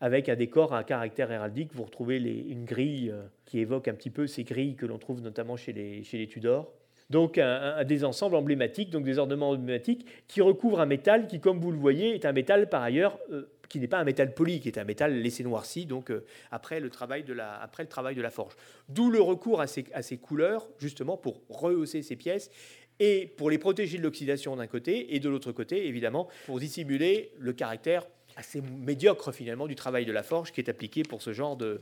avec 0.00 0.28
un 0.28 0.36
décor 0.36 0.74
à 0.74 0.84
caractère 0.84 1.30
héraldique. 1.30 1.70
Vous 1.74 1.84
retrouvez 1.84 2.16
une 2.16 2.64
grille 2.64 3.10
euh, 3.10 3.22
qui 3.44 3.58
évoque 3.58 3.88
un 3.88 3.94
petit 3.94 4.10
peu 4.10 4.26
ces 4.26 4.44
grilles 4.44 4.74
que 4.74 4.86
l'on 4.86 4.98
trouve 4.98 5.20
notamment 5.20 5.56
chez 5.56 5.72
les, 5.72 6.26
Tudors. 6.26 6.72
Donc 7.10 7.38
un, 7.38 7.82
des 7.84 8.04
ensembles 8.04 8.36
emblématiques, 8.36 8.90
donc 8.90 9.04
des 9.04 9.18
ornements 9.18 9.50
emblématiques 9.50 10.06
qui 10.28 10.40
recouvrent 10.40 10.80
un 10.80 10.86
métal 10.86 11.26
qui, 11.26 11.40
comme 11.40 11.58
vous 11.58 11.72
le 11.72 11.78
voyez, 11.78 12.14
est 12.14 12.24
un 12.24 12.32
métal 12.32 12.68
par 12.68 12.82
ailleurs 12.82 13.18
euh, 13.32 13.50
qui 13.68 13.80
n'est 13.80 13.88
pas 13.88 13.98
un 13.98 14.04
métal 14.04 14.34
poli, 14.34 14.60
qui 14.60 14.68
est 14.68 14.78
un 14.78 14.84
métal 14.84 15.20
laissé 15.20 15.42
noirci, 15.42 15.86
donc 15.86 16.10
euh, 16.10 16.24
après, 16.50 16.80
le 16.80 16.90
travail 16.90 17.22
de 17.22 17.32
la, 17.32 17.60
après 17.60 17.84
le 17.84 17.88
travail 17.88 18.14
de 18.14 18.22
la 18.22 18.30
forge. 18.30 18.54
D'où 18.88 19.10
le 19.10 19.20
recours 19.20 19.60
à 19.60 19.66
ces, 19.66 19.84
à 19.92 20.02
ces 20.02 20.18
couleurs, 20.18 20.68
justement 20.78 21.16
pour 21.16 21.40
rehausser 21.48 22.02
ces 22.02 22.16
pièces 22.16 22.50
et 22.98 23.32
pour 23.36 23.48
les 23.48 23.58
protéger 23.58 23.96
de 23.96 24.02
l'oxydation 24.02 24.56
d'un 24.56 24.66
côté, 24.66 25.14
et 25.14 25.20
de 25.20 25.28
l'autre 25.28 25.52
côté, 25.52 25.86
évidemment, 25.88 26.28
pour 26.46 26.60
dissimuler 26.60 27.32
le 27.38 27.52
caractère 27.52 28.06
assez 28.36 28.60
médiocre 28.60 29.32
finalement 29.32 29.66
du 29.66 29.74
travail 29.74 30.04
de 30.04 30.12
la 30.12 30.22
forge 30.22 30.52
qui 30.52 30.60
est 30.60 30.68
appliqué 30.68 31.02
pour 31.02 31.22
ce 31.22 31.32
genre 31.32 31.56
de, 31.56 31.80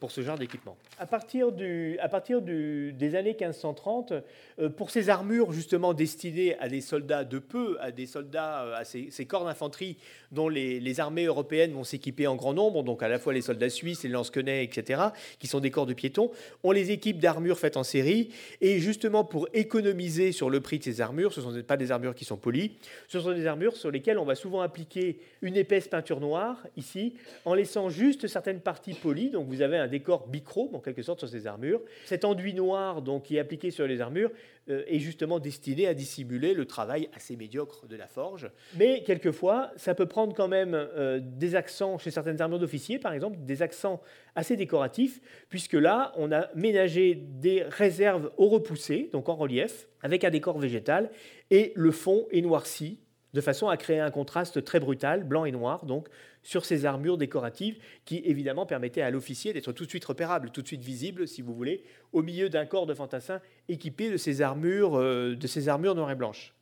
pour 0.00 0.10
ce 0.10 0.22
genre 0.22 0.38
d'équipement. 0.38 0.76
À 0.98 1.06
partir, 1.06 1.52
du, 1.52 1.98
à 2.00 2.08
partir 2.08 2.40
du, 2.40 2.92
des 2.94 3.14
années 3.14 3.36
1530, 3.38 4.14
euh, 4.58 4.68
pour 4.70 4.90
ces 4.90 5.10
armures 5.10 5.52
justement 5.52 5.92
destinées 5.92 6.58
à 6.58 6.68
des 6.68 6.80
soldats 6.80 7.24
de 7.24 7.38
peu, 7.38 7.76
à 7.80 7.92
des 7.92 8.06
soldats, 8.06 8.64
euh, 8.64 8.74
à 8.76 8.84
ces, 8.84 9.26
corps 9.26 9.44
d'infanterie 9.44 9.98
dont 10.32 10.48
les, 10.48 11.00
armées 11.00 11.26
européennes 11.26 11.72
vont 11.72 11.84
s'équiper 11.84 12.26
en 12.26 12.34
grand 12.34 12.54
nombre, 12.54 12.82
donc 12.82 13.02
à 13.02 13.08
la 13.08 13.18
fois 13.18 13.32
les 13.32 13.42
soldats 13.42 13.70
suisses, 13.70 14.02
les 14.02 14.08
lance-quenets, 14.08 14.64
etc., 14.64 15.02
qui 15.38 15.46
sont 15.46 15.60
des 15.60 15.70
corps 15.70 15.86
de 15.86 15.94
piétons, 15.94 16.30
on 16.64 16.72
les 16.72 16.90
équipe 16.90 17.20
d'armures 17.20 17.58
faites 17.58 17.76
en 17.76 17.84
série, 17.84 18.30
et 18.60 18.80
justement 18.80 19.22
pour 19.22 19.48
économiser 19.52 20.32
sur 20.32 20.50
le 20.50 20.60
prix 20.60 20.78
de 20.78 20.84
ces 20.84 21.00
armures, 21.00 21.32
ce 21.32 21.40
ne 21.40 21.44
sont 21.44 21.62
pas 21.62 21.76
des 21.76 21.92
armures 21.92 22.14
qui 22.14 22.24
sont 22.24 22.36
polies, 22.36 22.72
ce 23.06 23.20
sont 23.20 23.32
des 23.32 23.46
armures 23.46 23.76
sur 23.76 23.90
lesquelles 23.90 24.18
on 24.18 24.24
va 24.24 24.34
souvent 24.34 24.62
appliquer 24.62 25.18
une 25.42 25.56
épaisse 25.56 25.88
peinture 25.88 26.20
noire, 26.20 26.66
ici, 26.76 27.14
en 27.44 27.54
laissant 27.54 27.90
juste 27.90 28.26
certaines 28.26 28.60
parties 28.60 28.94
polies, 28.94 29.30
donc 29.30 29.46
vous 29.46 29.62
avez 29.62 29.76
un 29.76 29.89
décor 29.90 30.28
bichrome 30.28 30.74
en 30.74 30.80
quelque 30.80 31.02
sorte 31.02 31.18
sur 31.18 31.28
ces 31.28 31.46
armures. 31.46 31.82
Cet 32.06 32.24
enduit 32.24 32.54
noir 32.54 33.02
donc, 33.02 33.24
qui 33.24 33.36
est 33.36 33.40
appliqué 33.40 33.70
sur 33.70 33.86
les 33.86 34.00
armures 34.00 34.30
euh, 34.70 34.84
est 34.86 34.98
justement 34.98 35.38
destiné 35.38 35.86
à 35.86 35.94
dissimuler 35.94 36.54
le 36.54 36.64
travail 36.64 37.10
assez 37.14 37.36
médiocre 37.36 37.86
de 37.86 37.96
la 37.96 38.06
forge. 38.06 38.50
Mais 38.78 39.02
quelquefois, 39.02 39.70
ça 39.76 39.94
peut 39.94 40.06
prendre 40.06 40.34
quand 40.34 40.48
même 40.48 40.74
euh, 40.74 41.20
des 41.22 41.54
accents 41.54 41.98
chez 41.98 42.10
certaines 42.10 42.40
armures 42.40 42.58
d'officiers, 42.58 42.98
par 42.98 43.12
exemple, 43.12 43.36
des 43.40 43.62
accents 43.62 44.00
assez 44.34 44.56
décoratifs, 44.56 45.20
puisque 45.48 45.74
là, 45.74 46.12
on 46.16 46.32
a 46.32 46.48
ménagé 46.54 47.14
des 47.14 47.62
réserves 47.62 48.30
au 48.36 48.48
repoussé, 48.48 49.10
donc 49.12 49.28
en 49.28 49.34
relief, 49.34 49.88
avec 50.02 50.24
un 50.24 50.30
décor 50.30 50.58
végétal, 50.58 51.10
et 51.50 51.72
le 51.74 51.90
fond 51.90 52.26
est 52.30 52.40
noirci 52.40 53.00
de 53.32 53.40
façon 53.40 53.68
à 53.68 53.76
créer 53.76 54.00
un 54.00 54.10
contraste 54.10 54.64
très 54.64 54.80
brutal, 54.80 55.24
blanc 55.24 55.44
et 55.44 55.52
noir, 55.52 55.84
donc 55.84 56.08
sur 56.42 56.64
ces 56.64 56.84
armures 56.86 57.18
décoratives 57.18 57.78
qui 58.04 58.22
évidemment 58.24 58.66
permettaient 58.66 59.02
à 59.02 59.10
l'officier 59.10 59.52
d'être 59.52 59.72
tout 59.72 59.84
de 59.84 59.90
suite 59.90 60.04
repérable, 60.04 60.50
tout 60.50 60.62
de 60.62 60.66
suite 60.66 60.82
visible, 60.82 61.28
si 61.28 61.42
vous 61.42 61.54
voulez, 61.54 61.84
au 62.12 62.22
milieu 62.22 62.48
d'un 62.48 62.66
corps 62.66 62.86
de 62.86 62.94
fantassins 62.94 63.40
équipé 63.68 64.10
de 64.10 64.16
ces 64.16 64.42
armures, 64.42 64.98
euh, 64.98 65.36
de 65.36 65.46
ces 65.46 65.68
armures 65.68 65.94
noires 65.94 66.10
et 66.10 66.16
blanches. 66.16 66.54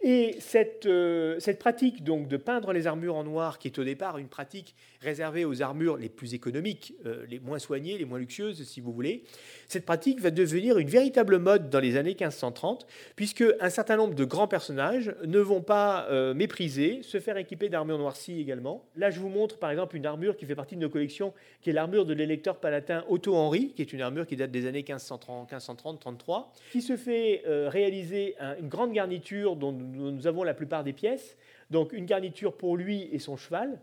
Et 0.00 0.36
cette, 0.38 0.86
euh, 0.86 1.40
cette, 1.40 1.58
pratique 1.58 2.04
donc 2.04 2.28
de 2.28 2.36
peindre 2.36 2.72
les 2.72 2.86
armures 2.86 3.16
en 3.16 3.24
noir, 3.24 3.58
qui 3.58 3.66
est 3.66 3.78
au 3.80 3.84
départ 3.84 4.18
une 4.18 4.28
pratique 4.28 4.76
réservée 5.00 5.44
aux 5.44 5.60
armures 5.60 5.96
les 5.96 6.08
plus 6.08 6.34
économiques, 6.34 6.94
euh, 7.04 7.26
les 7.28 7.40
moins 7.40 7.58
soignées, 7.58 7.98
les 7.98 8.04
moins 8.04 8.20
luxueuses, 8.20 8.62
si 8.62 8.80
vous 8.80 8.92
voulez, 8.92 9.24
cette 9.66 9.84
pratique 9.84 10.20
va 10.20 10.30
devenir 10.30 10.78
une 10.78 10.88
véritable 10.88 11.38
mode 11.38 11.68
dans 11.68 11.80
les 11.80 11.96
années 11.96 12.10
1530, 12.10 12.86
puisque 13.16 13.44
un 13.60 13.70
certain 13.70 13.96
nombre 13.96 14.14
de 14.14 14.24
grands 14.24 14.46
personnages 14.46 15.16
ne 15.24 15.40
vont 15.40 15.62
pas 15.62 16.06
euh, 16.10 16.32
mépriser, 16.32 17.02
se 17.02 17.18
faire 17.18 17.36
équiper 17.36 17.68
d'armures 17.68 17.98
noircies 17.98 18.40
également. 18.40 18.84
Là, 18.94 19.10
je 19.10 19.18
vous 19.18 19.28
montre 19.28 19.58
par 19.58 19.70
exemple 19.70 19.96
une 19.96 20.06
armure 20.06 20.36
qui 20.36 20.46
fait 20.46 20.54
partie 20.54 20.76
de 20.76 20.80
nos 20.80 20.90
collections, 20.90 21.34
qui 21.60 21.70
est 21.70 21.72
l'armure 21.72 22.06
de 22.06 22.14
l'électeur 22.14 22.60
palatin 22.60 23.04
Otto 23.08 23.34
Henri, 23.34 23.72
qui 23.74 23.82
est 23.82 23.92
une 23.92 24.02
armure 24.02 24.28
qui 24.28 24.36
date 24.36 24.52
des 24.52 24.66
années 24.66 24.82
1530-33, 24.82 26.46
qui 26.70 26.82
se 26.82 26.96
fait 26.96 27.42
réaliser 27.46 28.36
une 28.60 28.68
grande 28.68 28.92
garniture 28.92 29.56
dont 29.56 29.72
nous 29.92 30.26
avons 30.26 30.42
la 30.44 30.54
plupart 30.54 30.84
des 30.84 30.92
pièces. 30.92 31.36
Donc 31.70 31.92
une 31.92 32.06
garniture 32.06 32.56
pour 32.56 32.76
lui 32.76 33.08
et 33.12 33.18
son 33.18 33.36
cheval. 33.36 33.80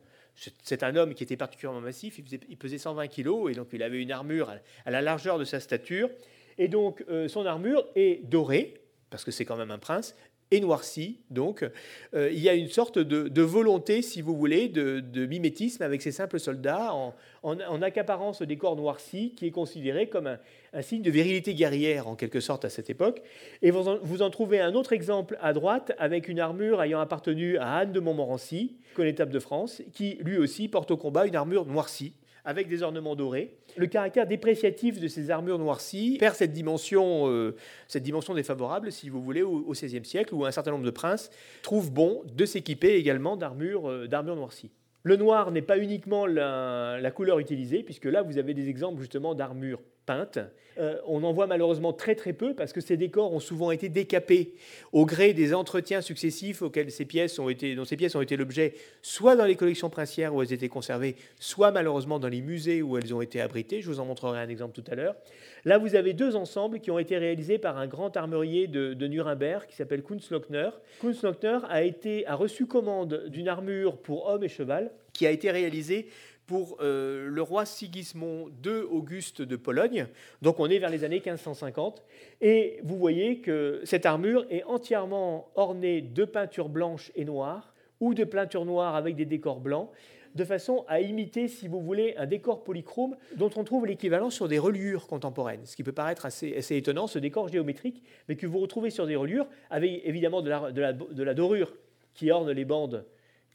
C'est 0.63 0.83
un 0.83 0.95
homme 0.97 1.13
qui 1.13 1.23
était 1.23 1.37
particulièrement 1.37 1.79
massif, 1.79 2.19
il, 2.19 2.57
pesait 2.57 2.77
120 2.77 3.07
kg 3.07 3.49
et 3.49 3.53
donc 3.53 3.69
il 3.71 3.81
avait 3.81 4.01
une 4.01 4.11
armure 4.11 4.53
à 4.85 4.91
la 4.91 5.01
largeur 5.01 5.39
de 5.39 5.45
sa 5.45 5.61
stature. 5.61 6.09
Et 6.57 6.67
donc 6.67 7.05
euh, 7.09 7.29
son 7.29 7.45
armure 7.45 7.87
est 7.95 8.25
dorée, 8.25 8.81
parce 9.09 9.23
que 9.23 9.31
c'est 9.31 9.45
quand 9.45 9.55
même 9.55 9.71
un 9.71 9.77
prince, 9.77 10.13
et 10.51 10.59
noirci. 10.59 11.19
Donc, 11.29 11.67
euh, 12.13 12.29
il 12.31 12.39
y 12.39 12.49
a 12.49 12.53
une 12.53 12.69
sorte 12.69 12.99
de, 12.99 13.41
volonté, 13.41 14.01
si 14.01 14.21
vous 14.21 14.35
voulez, 14.35 14.67
de, 14.67 15.25
mimétisme 15.25 15.83
avec 15.83 16.01
ces 16.01 16.11
simples 16.11 16.39
soldats 16.39 16.93
en, 16.93 17.15
en, 17.43 17.81
accaparant 17.81 18.33
ce 18.33 18.43
décor 18.43 18.75
noirci 18.75 19.33
qui 19.35 19.47
est 19.47 19.51
considéré 19.51 20.07
comme 20.07 20.27
un, 20.27 20.39
signe 20.81 21.01
de 21.01 21.11
virilité 21.11 21.53
guerrière, 21.53 22.07
en 22.07 22.15
quelque 22.15 22.39
sorte, 22.39 22.65
à 22.65 22.69
cette 22.69 22.89
époque. 22.89 23.21
Et 23.61 23.71
vous 23.71 23.87
en, 23.87 23.97
vous 24.01 24.21
en, 24.21 24.29
trouvez 24.29 24.59
un 24.59 24.73
autre 24.73 24.93
exemple 24.93 25.37
à 25.41 25.53
droite 25.53 25.93
avec 25.97 26.27
une 26.27 26.39
armure 26.39 26.81
ayant 26.81 26.99
appartenu 26.99 27.57
à 27.57 27.75
Anne 27.75 27.91
de 27.91 27.99
Montmorency, 27.99 28.75
connétable 28.95 29.31
de 29.31 29.39
France, 29.39 29.81
qui 29.93 30.17
lui 30.21 30.37
aussi 30.37 30.67
porte 30.67 30.91
au 30.91 30.97
combat 30.97 31.25
une 31.25 31.35
armure 31.35 31.65
noircie 31.65 32.13
avec 32.45 32.67
des 32.67 32.83
ornements 32.83 33.15
dorés. 33.15 33.57
Le 33.75 33.87
caractère 33.87 34.27
dépréciatif 34.27 34.99
de 34.99 35.07
ces 35.07 35.31
armures 35.31 35.59
noircies 35.59 36.17
perd 36.19 36.35
cette 36.35 36.53
dimension, 36.53 37.27
euh, 37.27 37.55
cette 37.87 38.03
dimension 38.03 38.33
défavorable, 38.33 38.91
si 38.91 39.09
vous 39.09 39.21
voulez, 39.21 39.41
au 39.41 39.71
XVIe 39.71 40.05
siècle, 40.05 40.33
où 40.33 40.45
un 40.45 40.51
certain 40.51 40.71
nombre 40.71 40.85
de 40.85 40.91
princes 40.91 41.31
trouvent 41.63 41.91
bon 41.91 42.21
de 42.31 42.45
s'équiper 42.45 42.93
également 42.95 43.35
d'armures 43.35 43.89
euh, 43.89 44.07
noircies. 44.07 44.71
Le 45.03 45.17
noir 45.17 45.51
n'est 45.51 45.61
pas 45.61 45.77
uniquement 45.77 46.25
la, 46.25 46.99
la, 47.01 47.11
couleur 47.11 47.39
utilisée, 47.39 47.83
puisque 47.83 48.05
là, 48.05 48.21
vous 48.21 48.37
avez 48.37 48.53
des 48.53 48.69
exemples 48.69 49.01
justement 49.01 49.35
d'armures 49.35 49.81
peintes. 50.05 50.39
Euh, 50.77 50.97
on 51.07 51.23
en 51.23 51.31
voit 51.31 51.47
malheureusement 51.47 51.93
très 51.93 52.15
très 52.15 52.33
peu 52.33 52.53
parce 52.53 52.73
que 52.73 52.81
ces 52.81 52.97
décors 52.97 53.33
ont 53.33 53.39
souvent 53.39 53.71
été 53.71 53.87
décapés 53.87 54.53
au 54.91 55.05
gré 55.05 55.33
des 55.33 55.53
entretiens 55.53 56.01
successifs 56.01 56.61
auxquels 56.61 56.91
ces 56.91 57.05
pièces 57.05 57.39
ont 57.39 57.47
été, 57.47 57.75
dont 57.75 57.85
ces 57.85 57.95
pièces 57.95 58.15
ont 58.15 58.21
été 58.21 58.35
l'objet, 58.35 58.73
soit 59.01 59.35
dans 59.35 59.45
les 59.45 59.55
collections 59.55 59.89
princières 59.89 60.35
où 60.35 60.41
elles 60.41 60.51
étaient 60.51 60.67
conservées, 60.67 61.15
soit 61.39 61.71
malheureusement 61.71 62.19
dans 62.19 62.27
les 62.27 62.41
musées 62.41 62.81
où 62.81 62.97
elles 62.97 63.13
ont 63.13 63.21
été 63.21 63.39
abritées. 63.39 63.81
Je 63.81 63.87
vous 63.87 63.99
en 63.99 64.05
montrerai 64.05 64.39
un 64.39 64.49
exemple 64.49 64.79
tout 64.79 64.89
à 64.91 64.95
l'heure. 64.95 65.15
Là, 65.63 65.77
vous 65.77 65.95
avez 65.95 66.13
deux 66.13 66.35
ensembles 66.35 66.79
qui 66.79 66.91
ont 66.91 66.99
été 66.99 67.17
réalisés 67.17 67.57
par 67.57 67.77
un 67.77 67.87
grand 67.87 68.15
armurier 68.17 68.67
de, 68.67 69.07
Nuremberg 69.07 69.65
qui 69.67 69.75
s'appelle 69.75 70.03
Kunstlochner. 70.03 70.69
Kunstlochner 70.99 71.59
a, 71.69 71.83
été, 71.83 72.27
a 72.27 72.35
reçu 72.35 72.65
commande 72.65 73.25
d'une 73.29 73.47
armure 73.47 73.97
pour 73.97 74.27
homme 74.27 74.43
et 74.43 74.49
cheval 74.49 74.91
qui 75.13 75.25
a 75.25 75.31
été 75.31 75.49
réalisée 75.49 76.07
pour 76.47 76.77
euh, 76.81 77.27
le 77.29 77.41
roi 77.41 77.65
Sigismond 77.65 78.49
II 78.63 78.81
Auguste 78.89 79.41
de 79.41 79.55
Pologne. 79.55 80.07
Donc 80.41 80.59
on 80.59 80.69
est 80.69 80.79
vers 80.79 80.89
les 80.89 81.03
années 81.03 81.21
1550. 81.25 82.03
Et 82.41 82.79
vous 82.83 82.97
voyez 82.97 83.39
que 83.39 83.81
cette 83.83 84.05
armure 84.05 84.45
est 84.49 84.63
entièrement 84.63 85.49
ornée 85.55 86.01
de 86.01 86.25
peintures 86.25 86.69
blanches 86.69 87.11
et 87.15 87.25
noires 87.25 87.73
ou 87.99 88.13
de 88.13 88.23
peintures 88.23 88.65
noires 88.65 88.95
avec 88.95 89.15
des 89.15 89.25
décors 89.25 89.59
blancs 89.59 89.89
de 90.35 90.43
façon 90.43 90.83
à 90.89 90.99
imiter, 90.99 91.47
si 91.47 91.69
vous 91.69 91.79
voulez, 91.79 92.13
un 92.17 92.25
décor 92.25 92.63
polychrome 92.65 93.15
dont 93.37 93.49
on 93.55 93.63
trouve 93.63 93.85
l'équivalent 93.85 94.29
sur 94.29 94.49
des 94.49 94.59
reliures 94.59 95.07
contemporaines, 95.07 95.65
ce 95.65 95.77
qui 95.77 95.83
peut 95.83 95.93
paraître 95.93 96.25
assez, 96.25 96.53
étonnant, 96.71 97.07
ce 97.07 97.19
décor 97.19 97.47
géométrique, 97.47 98.03
mais 98.27 98.35
que 98.35 98.45
vous 98.45 98.59
retrouvez 98.59 98.89
sur 98.89 99.07
des 99.07 99.15
reliures, 99.15 99.47
avec 99.69 100.01
évidemment 100.03 100.41
de 100.41 101.23
la 101.23 101.33
dorure 101.33 101.73
qui 102.13 102.31
orne 102.31 102.51
les 102.51 102.65
bandes 102.65 103.05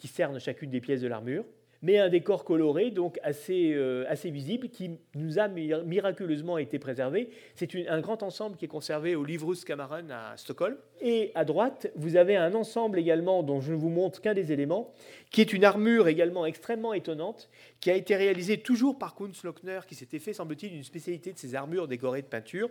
qui 0.01 0.09
cernent 0.09 0.41
chacune 0.41 0.71
des 0.71 0.81
pièces 0.81 1.03
de 1.03 1.09
l'armure 1.09 1.45
mais 1.83 1.99
un 1.99 2.09
décor 2.09 2.45
coloré, 2.45 2.91
donc 2.91 3.19
assez, 3.23 3.73
euh, 3.75 4.05
visible, 4.25 4.69
qui 4.69 4.99
nous 5.15 5.39
a 5.39 5.49
miraculeusement 5.49 6.59
été 6.59 6.79
préservé. 6.79 7.31
C'est 7.55 7.75
un 7.89 8.01
grand 8.01 8.23
ensemble 8.23 8.57
qui 8.57 8.67
est 8.67 8.69
conservé 8.69 9.17
au 9.17 9.25
Livrus-Kammaren 9.25 10.11
à 10.11 10.37
Stockholm. 10.37 10.77
Et 11.01 11.33
à 11.35 11.45
droite, 11.45 11.91
vous 11.97 12.17
avez 12.17 12.37
un 12.37 12.55
ensemble 12.55 12.99
également, 12.99 13.43
dont 13.43 13.61
je 13.61 13.73
ne 13.73 13.79
vous 13.79 13.89
montre 13.89 14.21
qu'un 14.21 14.35
des 14.35 14.53
éléments, 14.53 14.93
qui 15.31 15.41
est 15.41 15.53
une 15.53 15.65
armure 15.65 16.09
également 16.09 16.45
extrêmement 16.45 16.93
étonnante, 16.93 17.49
qui 17.81 17.91
a 17.91 17.95
été 17.95 18.15
réalisée 18.17 18.59
toujours 18.59 18.99
par 18.99 19.15
Kunstlochner, 19.15 19.81
qui 19.89 19.95
s'était 19.95 20.19
fait, 20.19 20.33
semble-t-il, 20.33 20.75
une 20.75 20.85
spécialité 20.85 21.33
de 21.33 21.39
ces 21.39 21.55
armures 21.55 21.89
décorées 21.89 22.23
de 22.23 22.27
peinture, 22.27 22.69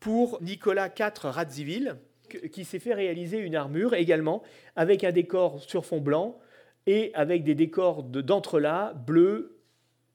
pour 0.00 0.42
Nicolas 0.42 0.88
IV 0.88 1.30
Radziwill, 1.30 1.96
qui 2.52 2.64
s'est 2.64 2.78
fait 2.78 2.94
réaliser 2.94 3.38
une 3.38 3.54
armure 3.54 3.94
également 3.94 4.42
avec 4.76 5.04
un 5.04 5.12
décor 5.12 5.62
sur 5.62 5.84
fond 5.84 6.00
blanc, 6.00 6.38
et 6.86 7.12
avec 7.14 7.44
des 7.44 7.54
décors 7.54 8.02
d'entrelacs 8.02 8.96
bleu, 9.04 9.58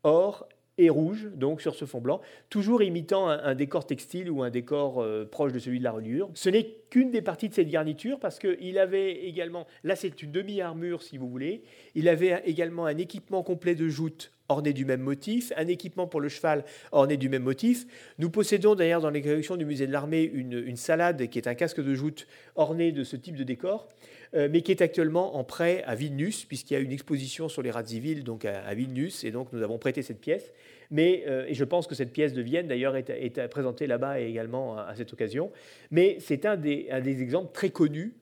or 0.04 0.48
et 0.80 0.90
rouge, 0.90 1.28
donc 1.36 1.62
sur 1.62 1.76
ce 1.76 1.84
fond 1.84 2.00
blanc, 2.00 2.22
toujours 2.50 2.82
imitant 2.82 3.28
un, 3.28 3.54
décor 3.54 3.86
textile 3.86 4.32
ou 4.32 4.44
un 4.44 4.50
décor 4.50 5.02
euh, 5.02 5.26
proche 5.26 5.52
de 5.52 5.60
celui 5.60 5.80
de 5.80 5.84
la 5.84 5.92
reliure. 5.92 6.30
Ce 6.34 6.50
n'est 6.50 6.78
qu'une 6.90 7.12
des 7.12 7.22
parties 7.22 7.50
de 7.50 7.54
cette 7.54 7.70
garniture 7.70 8.18
parce 8.18 8.40
qu'il 8.40 8.80
avait 8.80 9.12
également, 9.26 9.68
là 9.84 9.98
c'est 9.98 10.24
une 10.24 10.32
demi-armure 10.32 11.04
si 11.04 11.18
vous 11.18 11.30
voulez, 11.30 11.64
il 11.96 12.08
avait 12.08 12.42
également 12.46 12.86
un 12.86 12.98
équipement 12.98 13.44
complet 13.44 13.76
de 13.76 13.90
joutes 13.90 14.32
orné 14.48 14.74
du 14.74 14.84
même 14.84 15.02
motif, 15.02 15.54
un 15.58 15.68
équipement 15.68 16.08
pour 16.08 16.22
le 16.22 16.30
cheval 16.30 16.64
orné 16.92 17.18
du 17.18 17.30
même 17.30 17.44
motif. 17.44 17.86
Nous 18.18 18.30
possédons 18.30 18.74
d'ailleurs 18.74 19.02
dans 19.02 19.12
les 19.12 19.22
collections 19.22 19.58
du 19.58 19.66
musée 19.66 19.86
de 19.86 19.92
l'armée 19.92 20.24
une, 20.24 20.54
une, 20.54 20.76
salade 20.76 21.28
qui 21.28 21.38
est 21.38 21.48
un 21.48 21.54
casque 21.54 21.82
de 21.82 21.94
joute 21.94 22.26
orné 22.56 22.92
de 22.92 23.04
ce 23.04 23.16
type 23.16 23.36
de 23.36 23.44
décor. 23.44 23.88
Euh, 24.36 24.48
mais 24.52 24.62
qui 24.62 24.72
est 24.72 24.82
actuellement 24.82 25.38
en 25.38 25.44
prêt 25.44 25.84
à 25.88 25.96
Vilnius, 25.96 26.46
puisqu'il 26.46 26.76
y 26.76 26.78
a 26.78 26.80
une 26.80 26.92
exposition 26.92 27.50
sur 27.50 27.63
les 27.63 27.72
Radziwill 27.72 28.24
donc 28.24 28.46
à, 28.46 28.74
Vilnius, 28.76 29.24
et 29.24 29.32
donc 29.32 29.52
nous 29.54 29.63
avons 29.63 29.80
prêté 29.80 30.04
cette 30.04 30.22
pièce. 30.22 30.52
Mais, 30.92 31.24
euh, 31.28 31.46
et 31.48 31.56
je 31.56 31.63
pense 31.63 31.88
que 31.88 31.96
cette 31.96 32.13
pièce 32.13 32.34
de 32.34 32.42
Vienne, 32.42 32.68
d'ailleurs, 32.68 32.96
est, 32.96 33.48
présentée 33.50 33.88
là-bas 33.88 34.20
également 34.20 34.78
à, 34.78 34.96
cette 34.96 35.12
occasion. 35.13 35.52
Mais 35.89 36.18
c'est 36.20 36.46
un 36.46 36.58
des, 36.58 36.88
exemples 37.22 37.52
très 37.54 37.72
connus 37.72 38.13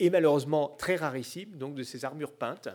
et 0.00 0.10
malheureusement 0.10 0.74
très 0.78 0.96
rarissimes 0.96 1.56
donc 1.56 1.74
de 1.74 1.84
ces 1.84 2.04
armures 2.04 2.32
peintes 2.32 2.68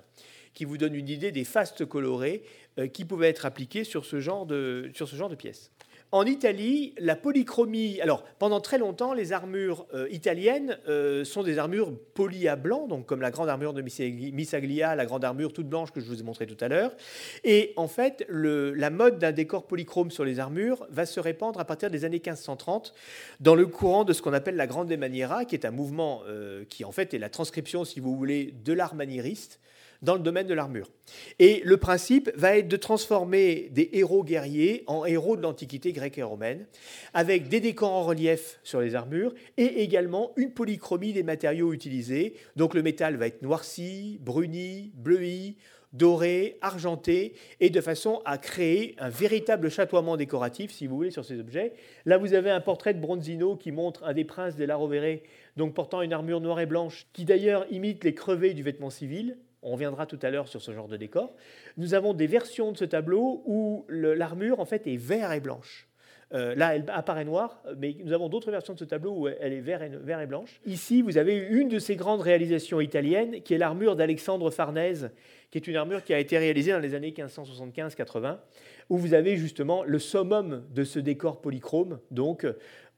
qui 0.54 0.64
vous 0.64 0.78
donnent 0.78 0.96
une 0.96 1.10
idée 1.10 1.32
des 1.32 1.44
fastes 1.44 1.86
colorés 1.86 2.42
euh, 2.80 2.88
qui 2.88 3.04
pouvaient 3.04 3.28
être 3.28 3.46
appliqués 3.46 3.84
sur 3.84 4.06
ce 4.06 4.20
genre 4.20 4.46
de, 4.46 4.90
sur 4.94 5.10
ce 5.10 5.16
genre 5.16 5.30
de 5.30 5.36
pièces. 5.36 5.72
En 6.14 6.24
Italie, 6.26 6.94
la 7.00 7.18
polychromie. 7.18 8.00
Alors, 8.00 8.24
pendant 8.40 8.62
très 8.62 8.78
longtemps, 8.78 9.14
les 9.14 9.34
armures 9.34 9.86
euh, 9.94 10.08
italiennes 10.10 10.78
euh, 10.88 11.26
sont 11.26 11.44
des 11.44 11.58
armures 11.58 11.94
polies 12.14 12.48
à 12.48 12.56
blanc, 12.56 12.88
donc 12.88 13.06
comme 13.06 13.20
la 13.20 13.30
grande 13.30 13.50
armure 13.50 13.74
de 13.74 13.82
Missaglia, 13.82 14.96
la 14.96 15.06
grande 15.06 15.26
armure 15.26 15.52
toute 15.52 15.68
blanche 15.68 15.92
que 15.92 16.00
je 16.00 16.06
vous 16.06 16.22
ai 16.22 16.24
montré 16.24 16.48
tout 16.48 16.56
à 16.62 16.70
l'heure. 16.70 16.96
Et 17.44 17.74
en 17.76 17.90
fait, 17.90 18.26
la 18.30 18.90
mode 18.90 19.20
d'un 19.20 19.34
décor 19.34 19.68
polychrome 19.68 20.10
sur 20.10 20.24
les 20.24 20.40
armures 20.40 20.88
va 20.90 21.06
se 21.06 21.20
répandre 21.20 21.60
à 21.60 21.66
partir 21.66 21.92
des 21.92 22.06
années 22.06 22.22
1530 22.24 22.94
dans 23.42 23.56
le 23.56 23.68
courant 23.68 24.06
de 24.06 24.14
ce 24.14 24.22
qu'on 24.22 24.34
appelle 24.34 24.56
la 24.56 24.68
Grande 24.68 24.96
Maniera, 24.96 25.44
qui 25.44 25.56
est 25.56 25.66
un 25.66 25.72
mouvement 25.72 26.22
euh, 26.28 26.64
qui 26.70 26.86
en 26.86 26.94
fait 26.94 27.14
est 27.14 27.20
la 27.20 27.30
transcription, 27.30 27.84
si 27.84 28.00
vous 28.00 28.16
voulez, 28.16 28.54
de 28.64 28.72
l'art 28.72 28.96
maniériste 28.96 29.60
dans 30.02 30.16
le 30.16 30.20
domaine 30.20 30.48
de 30.48 30.54
l'armure. 30.54 30.90
Et 31.40 31.62
le 31.64 31.78
principe 31.78 32.30
va 32.36 32.58
être 32.58 32.68
de 32.68 32.78
transformer 32.78 33.70
des 33.72 33.90
héros 33.94 34.24
guerriers 34.24 34.84
en 34.88 35.06
héros 35.06 35.38
de 35.38 35.42
l'Antiquité 35.42 35.92
grecque 35.94 36.18
et 36.18 36.24
romaine, 36.24 36.66
avec 37.14 37.48
des 37.48 37.60
décors 37.60 37.94
en 37.94 38.04
relief 38.04 38.60
sur 38.64 38.82
les 38.82 38.96
armures 38.96 39.34
et 39.58 39.82
également 39.82 40.32
une 40.36 40.52
polychromie 40.52 41.14
des 41.14 41.24
matériaux 41.24 41.74
utilisés. 41.74 42.36
Donc 42.56 42.74
le 42.74 42.84
métal 42.84 43.16
va 43.16 43.28
être 43.28 43.42
noirci, 43.42 44.20
bruni, 44.22 44.92
bleui, 44.96 45.58
doré, 45.94 46.58
argenté, 46.62 47.34
et 47.60 47.70
de 47.70 47.82
façon 47.82 48.22
à 48.26 48.38
créer 48.38 48.96
un 49.00 49.10
véritable 49.10 49.70
chatoiement 49.70 50.18
décoratif, 50.18 50.72
si 50.72 50.88
vous 50.88 50.96
voulez, 50.96 51.12
sur 51.12 51.26
ces 51.26 51.40
objets. 51.40 51.74
Là, 52.06 52.18
vous 52.18 52.34
avez 52.34 52.52
un 52.52 52.62
portrait 52.62 52.94
de 52.94 53.00
Bronzino 53.00 53.56
qui 53.56 53.72
montre 53.72 54.04
un 54.04 54.14
des 54.14 54.26
princes 54.26 54.56
des 54.56 54.66
Larovere, 54.66 55.20
donc 55.56 55.74
portant 55.74 56.02
une 56.02 56.14
armure 56.14 56.42
noire 56.42 56.60
et 56.60 56.66
blanche, 56.66 57.08
qui 57.14 57.26
d'ailleurs 57.26 57.66
imite 57.72 58.04
les 58.04 58.14
crevés 58.14 58.54
du 58.54 58.64
vêtement 58.64 58.90
civil, 58.90 59.38
on 59.68 59.72
reviendra 59.72 60.06
tout 60.06 60.20
à 60.22 60.30
l'heure 60.30 60.48
sur 60.48 60.62
ce 60.62 60.72
genre 60.72 60.88
de 60.88 60.96
décor. 60.96 61.36
Nous 61.76 61.94
avons 61.94 62.14
des 62.14 62.28
versions 62.28 62.72
de 62.72 62.78
ce 62.78 62.86
tableau 62.86 63.44
où 63.46 63.86
l'armure 63.90 64.62
en 64.62 64.66
fait 64.66 64.88
est 64.88 64.96
vert 64.96 65.34
et 65.34 65.42
blanche. 65.42 65.88
Euh, 66.34 66.56
là, 66.56 66.76
elle 66.76 66.86
apparaît 66.88 67.26
noire, 67.26 67.62
mais 67.78 67.96
nous 68.04 68.12
avons 68.12 68.28
d'autres 68.28 68.52
versions 68.52 68.74
de 68.74 68.80
ce 68.80 68.86
tableau 68.86 69.14
où 69.14 69.28
elle 69.28 69.54
est 69.54 69.62
vert 69.62 69.82
et, 69.82 69.90
vert 69.90 70.20
et 70.20 70.26
blanche. 70.26 70.60
Ici, 70.66 71.02
vous 71.02 71.18
avez 71.18 71.38
une 71.38 71.70
de 71.70 71.80
ces 71.80 71.96
grandes 71.96 72.22
réalisations 72.22 72.82
italiennes, 72.82 73.42
qui 73.44 73.54
est 73.54 73.58
l'armure 73.58 73.96
d'Alexandre 73.96 74.52
Farnèse, 74.52 75.10
qui 75.52 75.58
est 75.58 75.68
une 75.68 75.78
armure 75.78 76.04
qui 76.04 76.14
a 76.14 76.20
été 76.20 76.38
réalisée 76.38 76.72
dans 76.72 76.80
les 76.80 76.96
années 76.96 77.12
1575-80, 77.12 78.40
où 78.90 78.98
vous 78.98 79.14
avez 79.14 79.38
justement 79.38 79.84
le 79.84 80.00
summum 80.00 80.66
de 80.74 80.84
ce 80.84 81.00
décor 81.00 81.40
polychrome, 81.40 82.00
donc 82.12 82.46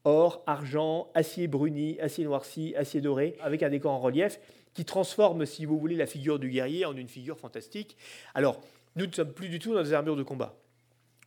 or, 0.06 0.44
argent, 0.48 1.12
acier 1.14 1.48
bruni, 1.48 2.00
acier 2.00 2.26
noirci, 2.26 2.74
acier 2.76 3.02
doré, 3.02 3.36
avec 3.42 3.62
un 3.62 3.70
décor 3.70 3.92
en 3.92 4.00
relief 4.00 4.40
qui 4.74 4.86
transforme, 4.86 5.46
si 5.46 5.66
vous 5.66 5.80
voulez, 5.80 5.96
la 5.96 6.06
figure 6.06 6.40
du 6.40 6.50
guerrier 6.50 6.86
en 6.86 6.96
une 6.96 7.08
figure 7.08 7.38
fantastique. 7.38 7.98
Alors, 8.34 8.62
nous 8.96 9.06
ne 9.06 9.12
sommes 9.12 9.34
plus 9.34 9.50
du 9.50 9.60
tout 9.60 9.74
dans 9.74 9.84
des 9.84 9.94
armures 9.94 10.16
de 10.16 10.24
combat. 10.24 10.56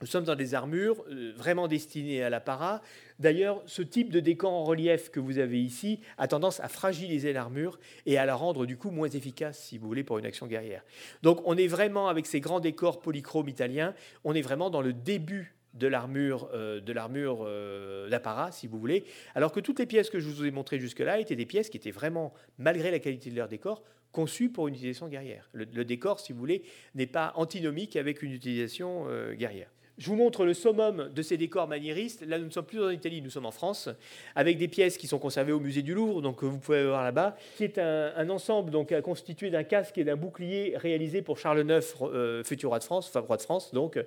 Nous 0.02 0.08
sommes 0.08 0.24
dans 0.24 0.34
des 0.34 0.54
armures 0.54 1.04
euh, 1.10 1.32
vraiment 1.36 1.68
destinées 1.68 2.24
à 2.24 2.28
l'apparat. 2.28 2.82
D'ailleurs, 3.20 3.62
ce 3.66 3.82
type 3.82 4.10
de 4.10 4.18
décor 4.18 4.52
en 4.52 4.64
relief 4.64 5.10
que 5.10 5.20
vous 5.20 5.38
avez 5.38 5.62
ici 5.62 6.00
a 6.18 6.26
tendance 6.26 6.58
à 6.58 6.66
fragiliser 6.66 7.32
l'armure 7.32 7.78
et 8.04 8.18
à 8.18 8.26
la 8.26 8.34
rendre 8.34 8.66
du 8.66 8.76
coup 8.76 8.90
moins 8.90 9.08
efficace, 9.08 9.60
si 9.60 9.78
vous 9.78 9.86
voulez, 9.86 10.02
pour 10.02 10.18
une 10.18 10.26
action 10.26 10.48
guerrière. 10.48 10.82
Donc 11.22 11.40
on 11.44 11.56
est 11.56 11.68
vraiment, 11.68 12.08
avec 12.08 12.26
ces 12.26 12.40
grands 12.40 12.58
décors 12.58 13.00
polychromes 13.00 13.48
italiens, 13.48 13.94
on 14.24 14.34
est 14.34 14.42
vraiment 14.42 14.70
dans 14.70 14.82
le 14.82 14.92
début 14.92 15.54
de 15.74 15.86
l'armure 15.86 16.48
euh, 16.52 16.80
de 16.80 16.92
l'armure 16.92 17.44
euh, 17.46 18.08
d'apparat, 18.08 18.52
si 18.52 18.66
vous 18.66 18.78
voulez, 18.78 19.04
alors 19.34 19.52
que 19.52 19.60
toutes 19.60 19.78
les 19.78 19.86
pièces 19.86 20.10
que 20.10 20.20
je 20.20 20.28
vous 20.28 20.44
ai 20.44 20.50
montrées 20.50 20.78
jusque-là 20.78 21.18
étaient 21.18 21.36
des 21.36 21.46
pièces 21.46 21.70
qui 21.70 21.76
étaient 21.76 21.90
vraiment, 21.90 22.32
malgré 22.58 22.90
la 22.90 22.98
qualité 22.98 23.30
de 23.30 23.36
leur 23.36 23.48
décor, 23.48 23.82
conçues 24.12 24.50
pour 24.50 24.68
une 24.68 24.74
utilisation 24.74 25.08
guerrière. 25.08 25.48
Le, 25.52 25.84
décor, 25.84 26.20
si 26.20 26.32
vous 26.32 26.38
voulez, 26.38 26.62
n'est 26.94 27.06
pas 27.06 27.32
antinomique 27.36 27.96
avec 27.96 28.22
une 28.22 28.32
utilisation 28.32 29.06
euh, 29.08 29.32
guerrière. 29.34 29.70
Je 29.98 30.08
vous 30.08 30.16
montre 30.16 30.44
le 30.44 30.54
summum 30.54 31.10
de 31.14 31.22
ces 31.22 31.36
décors 31.36 31.68
maniéristes. 31.68 32.26
Là, 32.26 32.38
nous 32.38 32.46
ne 32.46 32.50
sommes 32.50 32.64
plus 32.64 32.82
en 32.82 32.90
Italie, 32.90 33.22
nous 33.22 33.30
sommes 33.30 33.46
en 33.46 33.50
France, 33.50 33.88
avec 34.34 34.58
des 34.58 34.68
pièces 34.68 34.96
qui 34.96 35.06
sont 35.06 35.18
conservées 35.18 35.52
au 35.52 35.60
musée 35.60 35.82
du 35.82 35.94
Louvre, 35.94 36.22
donc 36.22 36.42
vous 36.42 36.58
pouvez 36.58 36.86
voir 36.86 37.04
là-bas, 37.04 37.36
qui 37.56 37.64
est 37.64 37.78
un, 37.78 38.28
ensemble 38.30 38.70
donc 38.70 38.98
constitué 39.02 39.50
d'un 39.50 39.64
casque 39.64 39.98
et 39.98 40.04
d'un 40.04 40.16
bouclier 40.16 40.74
réalisé 40.76 41.22
pour 41.22 41.38
Charles 41.38 41.60
IX, 41.68 42.44
futur 42.44 42.70
roi 42.70 42.78
de 42.78 42.84
France, 42.84 43.12
roi 43.14 43.36
de 43.36 43.42
France, 43.42 43.72
donc 43.74 43.98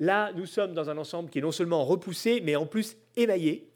Là, 0.00 0.30
nous 0.36 0.46
sommes 0.46 0.74
dans 0.74 0.90
un 0.90 0.98
ensemble 0.98 1.28
qui 1.28 1.38
est 1.38 1.42
non 1.42 1.50
seulement 1.50 1.84
repoussé, 1.84 2.40
mais 2.42 2.54
en 2.54 2.66
plus 2.66 2.96
émaillé. 3.16 3.68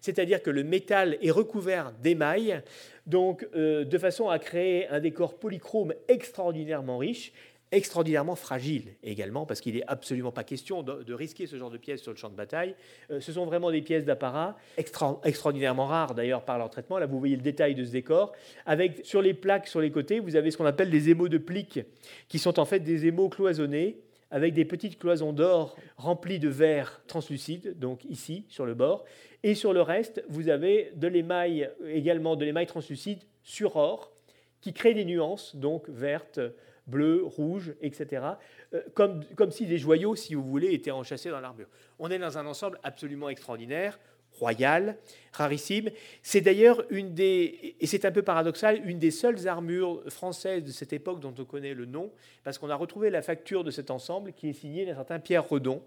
C'est-à-dire 0.00 0.42
que 0.42 0.50
le 0.50 0.64
métal 0.64 1.18
est 1.22 1.30
recouvert 1.30 1.92
d'émail, 2.02 2.62
donc 3.06 3.46
euh, 3.54 3.84
de 3.84 3.98
façon 3.98 4.28
à 4.28 4.38
créer 4.38 4.88
un 4.88 5.00
décor 5.00 5.38
polychrome 5.38 5.94
extraordinairement 6.08 6.98
riche, 6.98 7.32
extraordinairement 7.72 8.36
fragile 8.36 8.94
également, 9.02 9.46
parce 9.46 9.60
qu'il 9.60 9.74
n'est 9.74 9.86
absolument 9.86 10.32
pas 10.32 10.44
question 10.44 10.82
de, 10.82 11.12
risquer 11.12 11.46
ce 11.46 11.56
genre 11.56 11.70
de 11.70 11.78
pièces 11.78 12.02
sur 12.02 12.12
le 12.12 12.16
champ 12.16 12.28
de 12.28 12.36
bataille. 12.36 12.74
Euh, 13.10 13.20
ce 13.20 13.32
sont 13.32 13.44
vraiment 13.46 13.70
des 13.70 13.82
pièces 13.82 14.04
d'apparat 14.04 14.56
extraordinairement 14.76 15.86
rares 15.86 16.14
d'ailleurs 16.14 16.44
par 16.44 16.58
leur 16.58 16.70
traitement. 16.70 16.98
Là, 16.98 17.06
vous 17.06 17.18
voyez 17.18 17.36
le 17.36 17.42
détail 17.42 17.74
de 17.74 17.84
ce 17.84 17.90
décor. 17.90 18.32
Avec 18.66 19.00
sur 19.04 19.22
les 19.22 19.34
plaques, 19.34 19.66
sur 19.66 19.80
les 19.80 19.90
côtés, 19.90 20.20
vous 20.20 20.36
avez 20.36 20.50
ce 20.50 20.56
qu'on 20.56 20.66
appelle 20.66 20.90
des 20.90 21.10
émaux 21.10 21.28
de 21.28 21.38
pliques, 21.38 21.80
qui 22.28 22.38
sont 22.38 22.58
en 22.58 22.64
fait 22.64 22.80
des 22.80 23.06
émaux 23.06 23.28
cloisonnés 23.28 23.98
avec 24.30 24.54
des 24.54 24.64
petites 24.64 24.98
cloisons 24.98 25.32
d'or 25.32 25.76
remplies 25.96 26.38
de 26.38 26.48
verre 26.48 27.00
translucide, 27.06 27.78
donc 27.78 28.04
ici 28.04 28.44
sur 28.48 28.66
le 28.66 28.74
bord. 28.74 29.04
Et 29.42 29.54
sur 29.54 29.72
le 29.72 29.82
reste, 29.82 30.24
vous 30.28 30.48
avez 30.48 30.92
de 30.96 31.08
l'émail, 31.08 31.70
également 31.86 32.36
de 32.36 32.44
l'émail 32.44 32.66
translucide 32.66 33.20
sur 33.42 33.76
or, 33.76 34.12
qui 34.60 34.72
crée 34.72 34.94
des 34.94 35.04
nuances, 35.04 35.54
donc 35.56 35.88
vertes, 35.88 36.40
bleu, 36.88 37.22
rouge, 37.24 37.74
etc. 37.80 38.26
Euh, 38.74 38.82
comme, 38.94 39.24
comme 39.36 39.50
si 39.50 39.66
des 39.66 39.78
joyaux, 39.78 40.16
si 40.16 40.34
vous 40.34 40.42
voulez, 40.42 40.72
étaient 40.72 40.90
enchâssés 40.90 41.30
dans 41.30 41.40
l'armure. 41.40 41.68
On 41.98 42.10
est 42.10 42.18
dans 42.18 42.38
un 42.38 42.46
ensemble 42.46 42.80
absolument 42.82 43.28
extraordinaire 43.28 43.98
royale, 44.38 44.96
rarissime. 45.32 45.90
C'est 46.22 46.40
d'ailleurs 46.40 46.84
une 46.90 47.14
des, 47.14 47.74
et 47.80 47.86
c'est 47.86 48.04
un 48.04 48.10
peu 48.10 48.22
paradoxal, 48.22 48.80
une 48.84 48.98
des 48.98 49.10
seules 49.10 49.46
armures 49.46 50.02
françaises 50.08 50.64
de 50.64 50.70
cette 50.70 50.92
époque 50.92 51.20
dont 51.20 51.34
on 51.38 51.44
connaît 51.44 51.74
le 51.74 51.86
nom, 51.86 52.10
parce 52.44 52.58
qu'on 52.58 52.70
a 52.70 52.74
retrouvé 52.74 53.10
la 53.10 53.22
facture 53.22 53.64
de 53.64 53.70
cet 53.70 53.90
ensemble 53.90 54.32
qui 54.32 54.48
est 54.48 54.52
signée 54.52 54.86
d'un 54.86 54.94
certain 54.94 55.18
Pierre 55.18 55.48
Redon, 55.48 55.82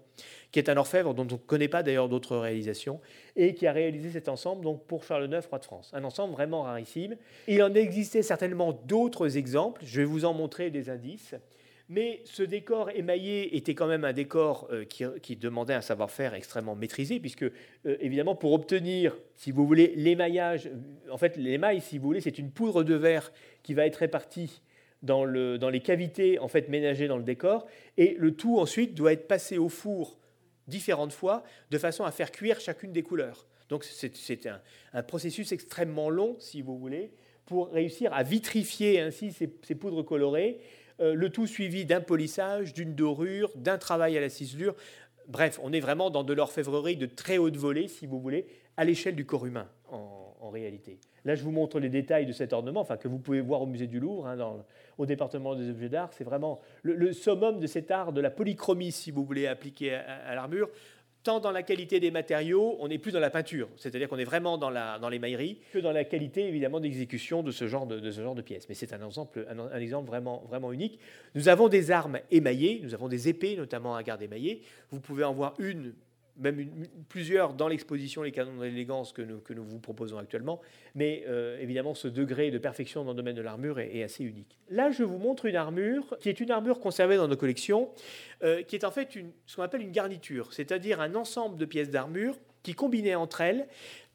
qui 0.50 0.58
est 0.58 0.68
un 0.68 0.76
orfèvre 0.76 1.14
dont 1.14 1.26
on 1.30 1.34
ne 1.34 1.38
connaît 1.38 1.68
pas 1.68 1.82
d'ailleurs 1.82 2.08
d'autres 2.08 2.36
réalisations, 2.36 3.00
et 3.36 3.54
qui 3.54 3.66
a 3.66 3.72
réalisé 3.72 4.10
cet 4.10 4.28
ensemble 4.28 4.64
donc 4.64 4.84
pour 4.86 5.04
Charles 5.04 5.32
IX, 5.32 5.46
roi 5.46 5.58
de 5.58 5.64
France. 5.64 5.90
Un 5.92 6.04
ensemble 6.04 6.34
vraiment 6.34 6.62
rarissime. 6.62 7.16
Il 7.48 7.62
en 7.62 7.74
existait 7.74 8.22
certainement 8.22 8.72
d'autres 8.72 9.36
exemples, 9.36 9.82
je 9.84 10.00
vais 10.00 10.06
vous 10.06 10.24
en 10.24 10.34
montrer 10.34 10.70
des 10.70 10.90
indices. 10.90 11.34
Mais 11.92 12.22
ce 12.24 12.42
décor 12.42 12.88
émaillé 12.88 13.54
était 13.54 13.74
quand 13.74 13.86
même 13.86 14.06
un 14.06 14.14
décor 14.14 14.66
euh, 14.72 14.86
qui, 14.86 15.36
demandait 15.36 15.74
un 15.74 15.82
savoir-faire 15.82 16.32
extrêmement 16.32 16.74
maîtrisé, 16.74 17.20
puisque, 17.20 17.42
euh, 17.42 17.50
évidemment, 18.00 18.34
pour 18.34 18.54
obtenir, 18.54 19.14
si 19.36 19.50
vous 19.50 19.66
voulez, 19.66 19.92
l'émaillage, 19.94 20.70
en 21.10 21.18
fait, 21.18 21.36
l'émail, 21.36 21.82
si 21.82 21.98
vous 21.98 22.06
voulez, 22.06 22.22
c'est 22.22 22.38
une 22.38 22.50
poudre 22.50 22.82
de 22.82 22.94
verre 22.94 23.30
qui 23.62 23.74
va 23.74 23.84
être 23.84 23.96
répartie 23.96 24.62
dans, 25.02 25.26
les 25.26 25.80
cavités 25.80 26.38
en 26.38 26.48
fait 26.48 26.70
ménagées 26.70 27.08
dans 27.08 27.18
le 27.18 27.24
décor, 27.24 27.66
et 27.98 28.16
le 28.18 28.34
tout 28.34 28.58
ensuite 28.58 28.94
doit 28.94 29.12
être 29.12 29.28
passé 29.28 29.58
au 29.58 29.68
four 29.68 30.18
différentes 30.68 31.12
fois, 31.12 31.42
de 31.70 31.76
façon 31.76 32.04
à 32.04 32.10
faire 32.10 32.30
cuire 32.30 32.58
chacune 32.58 32.92
des 32.92 33.02
couleurs. 33.02 33.46
Donc 33.68 33.84
c'est 33.84 34.46
un, 34.94 35.02
processus 35.02 35.52
extrêmement 35.52 36.08
long, 36.08 36.36
si 36.38 36.62
vous 36.62 36.78
voulez, 36.78 37.12
pour 37.44 37.68
réussir 37.68 38.14
à 38.14 38.22
vitrifier 38.22 39.00
ainsi 39.00 39.30
ces 39.32 39.74
poudres 39.74 40.06
colorées 40.06 40.58
euh, 41.00 41.14
le 41.14 41.30
tout 41.30 41.46
suivi 41.46 41.84
d'un 41.84 42.00
polissage, 42.00 42.74
d'une 42.74 42.94
dorure, 42.94 43.50
d'un 43.56 43.78
travail 43.78 44.16
à 44.16 44.20
la 44.20 44.28
ciselure. 44.28 44.74
Bref, 45.28 45.60
on 45.62 45.72
est 45.72 45.80
vraiment 45.80 46.10
dans 46.10 46.24
de 46.24 46.32
l'orfèvrerie 46.32 46.96
de 46.96 47.06
très 47.06 47.38
haute 47.38 47.56
volée, 47.56 47.88
si 47.88 48.06
vous 48.06 48.20
voulez, 48.20 48.46
à 48.76 48.84
l'échelle 48.84 49.14
du 49.14 49.24
corps 49.24 49.46
humain, 49.46 49.68
en, 49.90 50.50
réalité. 50.50 50.98
Là, 51.24 51.34
je 51.34 51.42
vous 51.42 51.50
montre 51.50 51.80
les 51.80 51.88
détails 51.88 52.26
de 52.26 52.32
cet 52.32 52.52
ornement, 52.52 52.80
enfin, 52.80 52.98
que 52.98 53.08
vous 53.08 53.18
pouvez 53.18 53.40
voir 53.40 53.62
au 53.62 53.66
musée 53.66 53.86
du 53.86 54.00
Louvre, 54.00 54.26
hein, 54.26 54.64
au 54.98 55.06
département 55.06 55.54
des 55.54 55.70
objets 55.70 55.88
d'art. 55.88 56.12
C'est 56.12 56.24
vraiment 56.24 56.60
le, 56.82 57.10
summum 57.14 57.58
de 57.58 57.66
cet 57.66 57.90
art 57.90 58.12
de 58.12 58.20
la 58.20 58.28
polychromie, 58.28 58.92
si 58.92 59.10
vous 59.10 59.24
voulez, 59.24 59.46
appliqué 59.46 59.94
à 59.94 60.34
l'armure 60.34 60.68
tant 61.22 61.40
dans 61.40 61.50
la 61.50 61.62
qualité 61.62 62.00
des 62.00 62.10
matériaux, 62.10 62.76
on 62.80 62.88
n'est 62.88 62.98
plus 62.98 63.12
dans 63.12 63.20
la 63.20 63.30
peinture, 63.30 63.68
c'est-à-dire 63.76 64.08
qu'on 64.08 64.18
est 64.18 64.24
vraiment 64.24 64.58
dans, 64.58 64.70
la, 64.70 64.98
l'émaillerie, 65.10 65.60
que 65.72 65.78
dans 65.78 65.92
la 65.92 66.04
qualité 66.04 66.46
évidemment 66.48 66.80
d'exécution 66.80 67.42
de 67.42 67.50
ce 67.50 67.68
genre 67.68 67.86
de, 67.86 68.42
pièces. 68.42 68.68
Mais 68.68 68.74
c'est 68.74 68.92
un 68.92 69.04
exemple, 69.04 69.46
un, 69.48 69.78
exemple 69.78 70.08
vraiment, 70.08 70.44
vraiment 70.48 70.72
unique. 70.72 70.98
Nous 71.34 71.48
avons 71.48 71.68
des 71.68 71.90
armes 71.90 72.18
émaillées, 72.30 72.80
nous 72.82 72.94
avons 72.94 73.08
des 73.08 73.28
épées, 73.28 73.56
notamment 73.56 73.94
à 73.94 74.02
garde 74.02 74.22
émaillée. 74.22 74.62
Vous 74.90 75.00
pouvez 75.00 75.24
en 75.24 75.32
voir 75.32 75.54
une 75.58 75.94
même 76.36 76.86
plusieurs 77.08 77.54
dans 77.54 77.68
l'exposition 77.68 78.22
Les 78.22 78.32
canons 78.32 78.56
de 78.58 78.64
l'élégance 78.64 79.12
que 79.12 79.22
nous, 79.22 79.40
que 79.40 79.52
nous 79.52 79.64
vous 79.64 79.78
proposons 79.78 80.18
actuellement, 80.18 80.60
mais 80.94 81.24
euh, 81.28 81.58
évidemment 81.60 81.94
ce 81.94 82.08
degré 82.08 82.50
de 82.50 82.58
perfection 82.58 83.04
dans 83.04 83.10
le 83.10 83.16
domaine 83.16 83.36
de 83.36 83.42
l'armure 83.42 83.78
est, 83.78 84.02
assez 84.02 84.24
unique. 84.24 84.58
Là, 84.70 84.90
je 84.90 85.04
vous 85.04 85.18
montre 85.18 85.46
une 85.46 85.56
armure 85.56 86.16
qui 86.20 86.28
est 86.28 86.40
une 86.40 86.50
armure 86.50 86.80
conservée 86.80 87.16
dans 87.16 87.28
nos 87.28 87.36
collections, 87.36 87.90
euh, 88.42 88.62
qui 88.62 88.76
est 88.76 88.84
en 88.84 88.90
fait 88.90 89.08
ce 89.46 89.56
qu'on 89.56 89.62
appelle 89.62 89.82
une 89.82 89.92
garniture, 89.92 90.52
c'est-à-dire 90.52 91.00
un 91.00 91.14
ensemble 91.14 91.56
de 91.56 91.64
pièces 91.64 91.90
d'armure 91.90 92.36
qui, 92.62 92.74
combinées 92.74 93.14
entre 93.14 93.40
elles, 93.40 93.68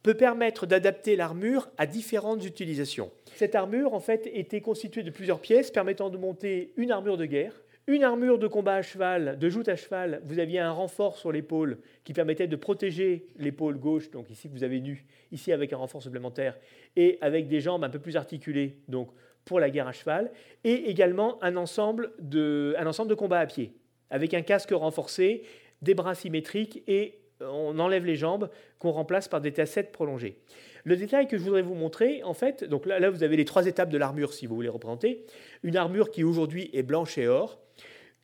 peut 0.03 0.13
permettre 0.13 0.65
d'adapter 0.65 1.15
l'armure 1.15 1.69
à 1.77 1.85
différentes 1.85 2.45
utilisations. 2.45 3.11
Cette 3.35 3.55
armure, 3.55 3.93
en 3.93 3.99
fait, 3.99 4.29
était 4.33 4.61
constituée 4.61 5.03
de 5.03 5.11
plusieurs 5.11 5.39
pièces 5.39 5.69
permettant 5.71 6.09
de 6.09 6.17
monter 6.17 6.71
une 6.77 6.91
armure 6.91 7.17
de 7.17 7.25
guerre, 7.25 7.53
une 7.87 8.03
armure 8.03 8.37
de 8.37 8.47
combat 8.47 8.75
à 8.75 8.81
cheval, 8.81 9.39
de 9.39 9.49
joute 9.49 9.69
à 9.69 9.77
cheval, 9.77 10.21
vous 10.25 10.39
aviez 10.39 10.59
un 10.59 10.71
renfort 10.71 11.17
sur 11.17 11.31
l'épaule 11.31 11.77
qui 12.03 12.11
permettait 12.11 12.47
de 12.47 12.57
protéger 12.57 13.27
l'épaule 13.37 13.77
gauche, 13.77 14.11
donc 14.11 14.29
ici 14.29 14.49
vous 14.49 14.65
avez 14.65 14.81
nu, 14.81 15.05
ici 15.31 15.53
avec 15.53 15.71
un 15.71 15.77
renfort 15.77 16.03
supplémentaire, 16.03 16.59
et 16.97 17.17
avec 17.21 17.47
des 17.47 17.61
jambes 17.61 17.85
un 17.85 17.89
peu 17.89 17.99
plus 17.99 18.17
articulées, 18.17 18.77
donc 18.89 19.09
pour 19.45 19.61
la 19.61 19.69
guerre 19.69 19.87
à 19.87 19.93
cheval, 19.93 20.31
et 20.65 20.89
également 20.89 21.41
un 21.41 21.55
ensemble 21.55 22.11
de, 22.19 22.75
un 22.77 22.85
ensemble 22.87 23.09
de 23.09 23.15
combat 23.15 23.39
à 23.39 23.45
pied, 23.45 23.71
avec 24.09 24.33
un 24.33 24.41
casque 24.41 24.71
renforcé, 24.71 25.43
des 25.81 25.93
bras 25.93 26.13
symétriques, 26.13 26.83
et 26.87 27.19
on 27.39 27.79
enlève 27.79 28.03
les 28.03 28.17
jambes 28.17 28.49
qu'on 28.79 28.91
remplace 28.91 29.29
par 29.29 29.39
des 29.39 29.53
tassettes 29.53 29.93
prolongées. 29.93 30.39
Le 30.83 30.97
détail 30.97 31.27
que 31.27 31.37
je 31.37 31.43
voudrais 31.43 31.61
vous 31.61 31.75
montrer, 31.75 32.21
en 32.23 32.33
fait, 32.33 32.65
donc 32.65 32.85
là 32.85 33.09
vous 33.09 33.23
avez 33.23 33.37
les 33.37 33.45
trois 33.45 33.65
étapes 33.65 33.89
de 33.89 33.97
l'armure 33.97 34.33
si 34.33 34.45
vous 34.45 34.55
voulez 34.55 34.69
représenter. 34.69 35.25
Une 35.63 35.77
armure 35.77 36.11
qui 36.11 36.25
aujourd'hui 36.25 36.69
est 36.73 36.83
blanche 36.83 37.17
et 37.17 37.27
or, 37.27 37.61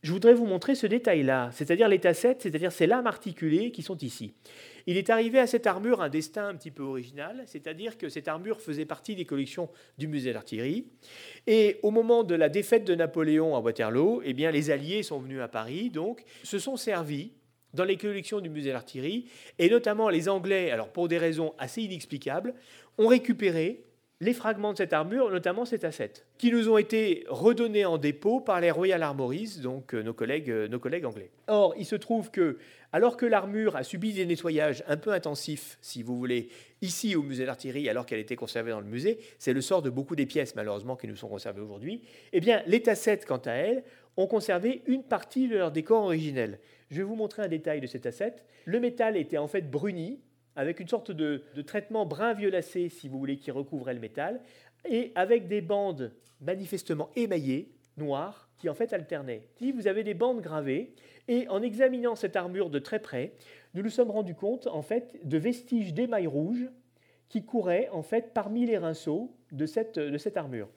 je 0.04 0.12
voudrais 0.12 0.34
vous 0.34 0.46
montrer 0.46 0.76
ce 0.76 0.86
détail-là, 0.86 1.50
c'est-à-dire 1.54 1.88
les 1.88 2.00
tassettes, 2.00 2.42
c'est-à-dire 2.42 2.74
ces 2.74 2.88
lames 2.88 3.08
articulées 3.08 3.72
qui 3.72 3.82
sont 3.82 3.98
ici. 3.98 4.34
Il 4.86 4.98
est 4.98 5.10
arrivé 5.10 5.40
à 5.40 5.48
cette 5.48 5.66
armure 5.66 6.02
un 6.02 6.10
destin 6.10 6.50
un 6.50 6.56
petit 6.56 6.72
peu 6.72 6.84
original, 6.84 7.42
c'est-à-dire 7.46 7.98
que 7.98 8.10
cette 8.10 8.28
armure 8.28 8.60
faisait 8.60 8.86
partie 8.86 9.16
des 9.16 9.24
collections 9.24 9.70
du 9.98 10.10
musée 10.10 10.34
d'artillerie. 10.34 10.88
Et 11.48 11.78
au 11.84 11.92
moment 11.92 12.26
de 12.26 12.36
la 12.36 12.50
défaite 12.50 12.84
de 12.84 12.96
Napoléon 12.96 13.56
à 13.56 13.62
Waterloo, 13.62 14.22
eh 14.26 14.34
bien, 14.34 14.52
les 14.52 14.72
Alliés 14.72 15.04
sont 15.04 15.20
venus 15.20 15.40
à 15.40 15.48
Paris, 15.48 15.90
donc 15.90 16.26
se 16.44 16.60
sont 16.60 16.76
servis 16.76 17.32
dans 17.74 17.86
les 17.86 17.96
collections 17.96 18.42
du 18.42 18.50
musée 18.50 18.74
d'artillerie, 18.74 19.26
et 19.58 19.70
notamment 19.70 20.10
les 20.10 20.28
Anglais, 20.28 20.70
alors 20.70 20.90
pour 20.90 21.08
des 21.08 21.18
raisons 21.18 21.54
assez 21.58 21.82
inexplicables, 21.82 22.54
ont 22.98 23.08
récupéré 23.08 23.86
les 24.24 24.34
fragments 24.34 24.72
de 24.72 24.78
cette 24.78 24.94
armure, 24.94 25.30
notamment 25.30 25.66
ces 25.66 25.80
tassettes, 25.80 26.26
qui 26.38 26.50
nous 26.50 26.70
ont 26.70 26.78
été 26.78 27.26
redonnés 27.28 27.84
en 27.84 27.98
dépôt 27.98 28.40
par 28.40 28.62
les 28.62 28.72
Royal 28.72 29.04
Armories, 29.04 29.60
donc 29.62 29.94
euh, 29.94 30.02
nos 30.02 30.14
collègues, 30.14 30.50
euh, 30.50 30.68
nos 30.70 30.80
collègues 30.80 31.06
anglais. 31.06 31.30
Or, 31.48 31.74
il 31.78 31.86
se 31.86 31.96
trouve 31.96 32.32
que, 32.32 32.58
alors 32.94 33.18
que 33.18 33.26
l'armure 33.26 33.76
a 33.76 33.84
subi 33.84 34.14
des 34.14 34.26
nettoyages 34.26 34.82
un 34.88 34.96
peu 34.96 35.12
intensifs, 35.12 35.78
si 35.82 36.04
vous 36.04 36.18
voulez, 36.18 36.48
ici 36.82 37.18
au 37.18 37.22
musée 37.22 37.46
d'artillerie, 37.46 37.90
alors 37.90 38.06
qu'elle 38.06 38.20
était 38.20 38.38
conservée 38.38 38.72
dans 38.72 38.80
le 38.80 38.88
musée, 38.88 39.20
c'est 39.40 39.52
le 39.52 39.60
sort 39.60 39.82
de 39.82 39.90
beaucoup 39.90 40.16
des 40.16 40.26
pièces, 40.26 40.56
malheureusement, 40.56 40.96
qui 40.96 41.08
nous 41.08 41.18
sont 41.18 41.28
conservées 41.28 41.62
aujourd'hui, 41.62 42.02
eh 42.32 42.40
bien, 42.40 42.64
les 42.66 42.82
tassettes, 42.82 43.26
quant 43.26 43.42
à 43.46 43.52
elles, 43.52 43.84
ont 44.16 44.28
conservé 44.28 44.84
une 44.86 45.04
partie 45.04 45.50
de 45.50 45.58
leur 45.58 45.72
décor 45.72 46.06
originel. 46.06 46.60
Je 46.92 46.98
vais 46.98 47.04
vous 47.04 47.16
montrer 47.16 47.42
un 47.42 47.48
détail 47.50 47.82
de 47.82 47.88
ces 47.88 48.00
tassettes. 48.00 48.46
Le 48.64 48.80
métal 48.80 49.18
était 49.18 49.38
en 49.38 49.50
fait 49.50 49.70
bruni, 49.70 50.20
avec 50.56 50.80
une 50.80 50.88
sorte 50.88 51.12
de, 51.12 51.44
traitement 51.66 52.06
brun 52.06 52.34
violacé, 52.34 52.90
si 52.90 53.08
vous 53.08 53.18
voulez, 53.18 53.38
qui 53.38 53.52
recouvrait 53.52 53.94
le 53.94 54.00
métal, 54.00 54.42
et 54.88 55.12
avec 55.16 55.48
des 55.48 55.62
bandes 55.62 56.12
manifestement 56.42 57.10
émaillées, 57.16 57.72
noires, 57.98 58.50
qui 58.58 58.70
en 58.70 58.74
fait 58.74 58.94
alternaient. 58.94 59.48
Si 59.58 59.72
vous 59.72 59.88
avez 59.88 60.04
des 60.04 60.14
bandes 60.14 60.42
gravées, 60.42 60.94
et 61.28 61.48
en 61.48 61.62
examinant 61.62 62.16
cette 62.16 62.36
armure 62.36 62.70
de 62.70 62.80
très 62.80 63.00
près, 63.00 63.34
nous 63.74 63.82
nous 63.82 63.90
sommes 63.90 64.12
rendus 64.12 64.36
compte 64.36 64.68
en 64.68 64.82
fait 64.82 65.20
de 65.24 65.38
vestiges 65.38 65.94
d'émail 65.94 66.28
rouge 66.28 66.70
qui 67.30 67.46
couraient 67.46 67.90
en 67.92 68.04
fait 68.04 68.34
parmi 68.34 68.66
les 68.66 68.78
rinceaux 68.78 69.34
de 69.52 69.66
cette, 69.66 69.98
de 69.98 70.18
cette 70.18 70.38
armure. 70.38 70.70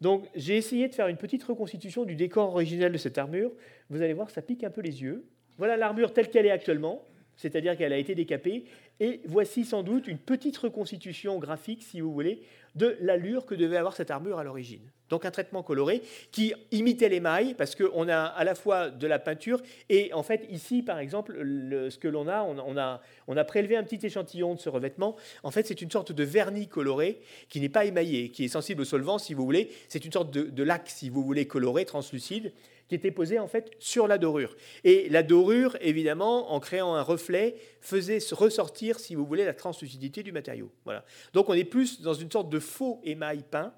Donc 0.00 0.28
j'ai 0.34 0.56
essayé 0.56 0.88
de 0.88 0.94
faire 0.94 1.08
une 1.08 1.16
petite 1.16 1.42
reconstitution 1.44 2.04
du 2.04 2.16
décor 2.16 2.50
originel 2.50 2.92
de 2.92 2.98
cette 2.98 3.16
armure. 3.16 3.52
Vous 3.90 4.02
allez 4.02 4.12
voir, 4.12 4.28
ça 4.30 4.42
pique 4.42 4.64
un 4.64 4.70
peu 4.70 4.80
les 4.80 5.02
yeux. 5.02 5.24
Voilà 5.56 5.76
l'armure 5.76 6.12
telle 6.12 6.28
qu'elle 6.28 6.46
est 6.46 6.50
actuellement 6.50 7.02
c'est-à-dire 7.36 7.76
qu'elle 7.76 7.92
a 7.92 7.98
été 7.98 8.14
décapée. 8.14 8.64
Et 9.02 9.20
voici 9.24 9.64
sans 9.64 9.82
doute 9.82 10.06
une 10.06 10.16
petite 10.16 10.56
reconstitution 10.58 11.40
graphique, 11.40 11.82
si 11.82 12.00
vous 12.00 12.12
voulez, 12.12 12.40
de 12.76 12.96
l'allure 13.00 13.46
que 13.46 13.56
devait 13.56 13.76
avoir 13.76 13.96
cette 13.96 14.12
armure 14.12 14.38
à 14.38 14.44
l'origine. 14.44 14.92
Donc 15.08 15.24
un 15.24 15.32
traitement 15.32 15.64
coloré 15.64 16.02
qui 16.30 16.54
imitait 16.70 17.08
l'émail, 17.08 17.54
parce 17.54 17.74
qu'on 17.74 18.08
a 18.08 18.20
à 18.20 18.44
la 18.44 18.54
fois 18.54 18.90
de 18.90 19.06
la 19.08 19.18
peinture, 19.18 19.60
et 19.88 20.12
en 20.14 20.22
fait 20.22 20.46
ici, 20.50 20.84
par 20.84 21.00
exemple, 21.00 21.36
ce 21.36 21.98
que 21.98 22.06
l'on 22.06 22.28
a 22.28 22.44
on, 22.44 22.76
a, 22.78 23.00
on 23.26 23.36
a 23.36 23.42
prélevé 23.42 23.76
un 23.76 23.82
petit 23.82 24.06
échantillon 24.06 24.54
de 24.54 24.60
ce 24.60 24.68
revêtement. 24.68 25.16
En 25.42 25.50
fait, 25.50 25.66
c'est 25.66 25.82
une 25.82 25.90
sorte 25.90 26.12
de 26.12 26.22
vernis 26.22 26.68
coloré 26.68 27.22
qui 27.48 27.60
n'est 27.60 27.68
pas 27.68 27.84
émaillé, 27.84 28.28
qui 28.28 28.44
est 28.44 28.48
sensible 28.48 28.82
au 28.82 28.84
solvant, 28.84 29.18
si 29.18 29.34
vous 29.34 29.44
voulez. 29.44 29.68
C'est 29.88 30.04
une 30.04 30.12
sorte 30.12 30.32
de, 30.32 30.42
de 30.42 30.62
lac, 30.62 30.88
si 30.88 31.08
vous 31.08 31.24
voulez, 31.24 31.46
coloré, 31.48 31.84
translucide, 31.86 32.52
qui 32.92 32.96
était 32.96 33.10
posé 33.10 33.38
en 33.38 33.48
fait 33.48 33.70
sur 33.78 34.06
la 34.06 34.18
dorure. 34.18 34.54
Et 34.84 35.08
la 35.08 35.22
dorure, 35.22 35.78
évidemment, 35.80 36.52
en 36.52 36.60
créant 36.60 36.94
un 36.94 37.00
reflet, 37.00 37.54
faisait 37.80 38.18
ressortir, 38.32 39.00
si 39.00 39.14
vous 39.14 39.24
voulez, 39.24 39.46
la 39.46 39.54
translucidité 39.54 40.22
du 40.22 40.30
matériau. 40.30 40.70
Voilà. 40.84 41.02
Donc 41.32 41.48
on 41.48 41.54
est 41.54 41.64
plus 41.64 42.02
dans 42.02 42.12
une 42.12 42.30
sorte 42.30 42.50
de 42.50 42.58
faux 42.58 43.00
émail 43.02 43.44
peint 43.50 43.72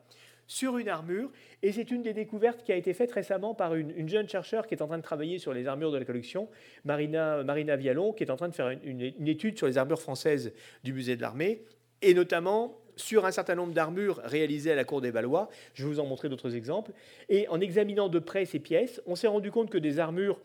sur 0.49 0.79
une 0.79 0.89
armure. 0.89 1.31
Et 1.63 1.71
c'est 1.71 1.93
une 1.93 2.03
des 2.03 2.13
découvertes 2.13 2.65
qui 2.65 2.73
a 2.73 2.77
été 2.77 2.93
faite 2.93 3.13
récemment 3.13 3.55
par 3.55 3.77
une, 3.77 4.09
jeune 4.09 4.29
chercheure 4.29 4.67
qui 4.67 4.75
est 4.75 4.83
en 4.83 4.89
train 4.89 4.99
de 4.99 5.03
travailler 5.05 5.39
sur 5.39 5.55
les 5.55 5.69
armures 5.69 5.93
de 5.93 5.99
la 5.99 6.05
collection, 6.05 6.49
Marina, 6.85 7.45
Marina 7.45 7.77
Vialon, 7.77 8.13
qui 8.13 8.25
est 8.25 8.31
en 8.33 8.37
train 8.37 8.49
de 8.49 8.55
faire 8.55 8.71
une 8.83 9.29
étude 9.29 9.57
sur 9.57 9.69
les 9.69 9.79
armures 9.79 10.01
françaises 10.01 10.53
du 10.83 10.93
musée 10.93 11.15
de 11.15 11.23
l'armée, 11.23 11.63
et 12.03 12.15
notamment 12.15 12.84
sur 12.97 13.25
un 13.27 13.31
certain 13.31 13.55
nombre 13.55 13.73
d'armures 13.73 14.21
réalisées 14.25 14.73
à 14.73 14.75
la 14.75 14.85
cour 14.85 15.01
des 15.01 15.11
Valois. 15.11 15.49
Je 15.75 15.85
vais 15.85 15.91
vous 15.91 16.01
en 16.01 16.07
montrer 16.07 16.29
d'autres 16.29 16.55
exemples. 16.55 16.93
Et 17.29 17.49
en 17.49 17.61
examinant 17.61 18.09
de 18.09 18.19
près 18.19 18.45
ces 18.45 18.59
pièces, 18.59 19.01
on 19.07 19.17
s'est 19.17 19.27
rendu 19.27 19.51
compte 19.51 19.71
que 19.71 19.79
des 19.79 19.99
armures 19.99 20.41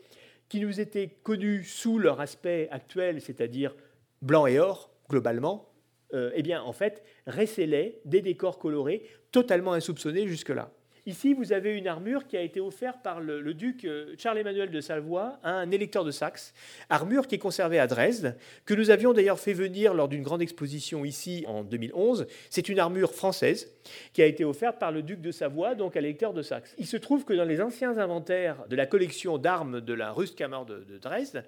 qui 0.48 0.60
nous 0.60 0.80
étaient 0.80 1.08
connues 1.22 1.64
sous 1.64 1.98
leur 1.98 2.20
aspect 2.20 2.68
actuel, 2.70 3.20
c'est-à-dire 3.20 3.74
blanc 4.20 4.46
et 4.46 4.58
or, 4.58 4.90
globalement, 5.08 5.70
euh, 6.12 6.32
eh 6.34 6.42
bien, 6.42 6.62
en 6.62 6.72
fait, 6.72 7.04
récélaient 7.26 8.00
des 8.04 8.20
décors 8.20 8.58
colorés 8.58 9.04
totalement 9.30 9.72
insoupçonnés 9.72 10.26
jusque-là. 10.26 10.72
Ici, 11.06 11.34
vous 11.34 11.52
avez 11.52 11.76
une 11.76 11.88
armure 11.88 12.26
qui 12.26 12.36
a 12.36 12.42
été 12.42 12.60
offerte 12.60 12.98
par 13.02 13.20
le, 13.20 13.54
duc 13.54 13.84
euh, 13.84 14.14
Charles-Emmanuel 14.18 14.70
de 14.70 14.80
Savoie 14.80 15.38
à 15.42 15.52
un 15.52 15.70
électeur 15.70 16.04
de 16.04 16.10
Saxe, 16.10 16.52
armure 16.88 17.26
qui 17.26 17.36
est 17.36 17.38
conservée 17.38 17.78
à 17.78 17.86
Dresde, 17.86 18.36
que 18.64 18.74
nous 18.74 18.90
avions 18.90 19.12
d'ailleurs 19.12 19.40
fait 19.40 19.52
venir 19.52 19.94
lors 19.94 20.08
d'une 20.08 20.22
grande 20.22 20.42
exposition 20.42 21.04
ici 21.04 21.44
en 21.46 21.64
2011. 21.64 22.26
C'est 22.50 22.68
une 22.68 22.78
armure 22.78 23.14
française 23.14 23.70
qui 24.12 24.22
a 24.22 24.26
été 24.26 24.44
offerte 24.44 24.78
par 24.78 24.92
le 24.92 25.02
duc 25.02 25.20
de 25.20 25.32
Savoie, 25.32 25.74
donc 25.74 25.96
à 25.96 26.00
l'électeur 26.00 26.32
de 26.32 26.42
Saxe. 26.42 26.74
Il 26.78 26.86
se 26.86 26.96
trouve 26.96 27.24
que 27.24 27.32
dans 27.32 27.44
les 27.44 27.60
anciens 27.60 27.98
inventaires 27.98 28.64
de 28.68 28.76
la 28.76 28.86
collection 28.86 29.38
d'armes 29.38 29.80
de 29.80 29.94
la 29.94 30.12
Rustkammer 30.12 30.60
de, 30.66 30.84
de 30.84 30.98
Dresde, 30.98 31.44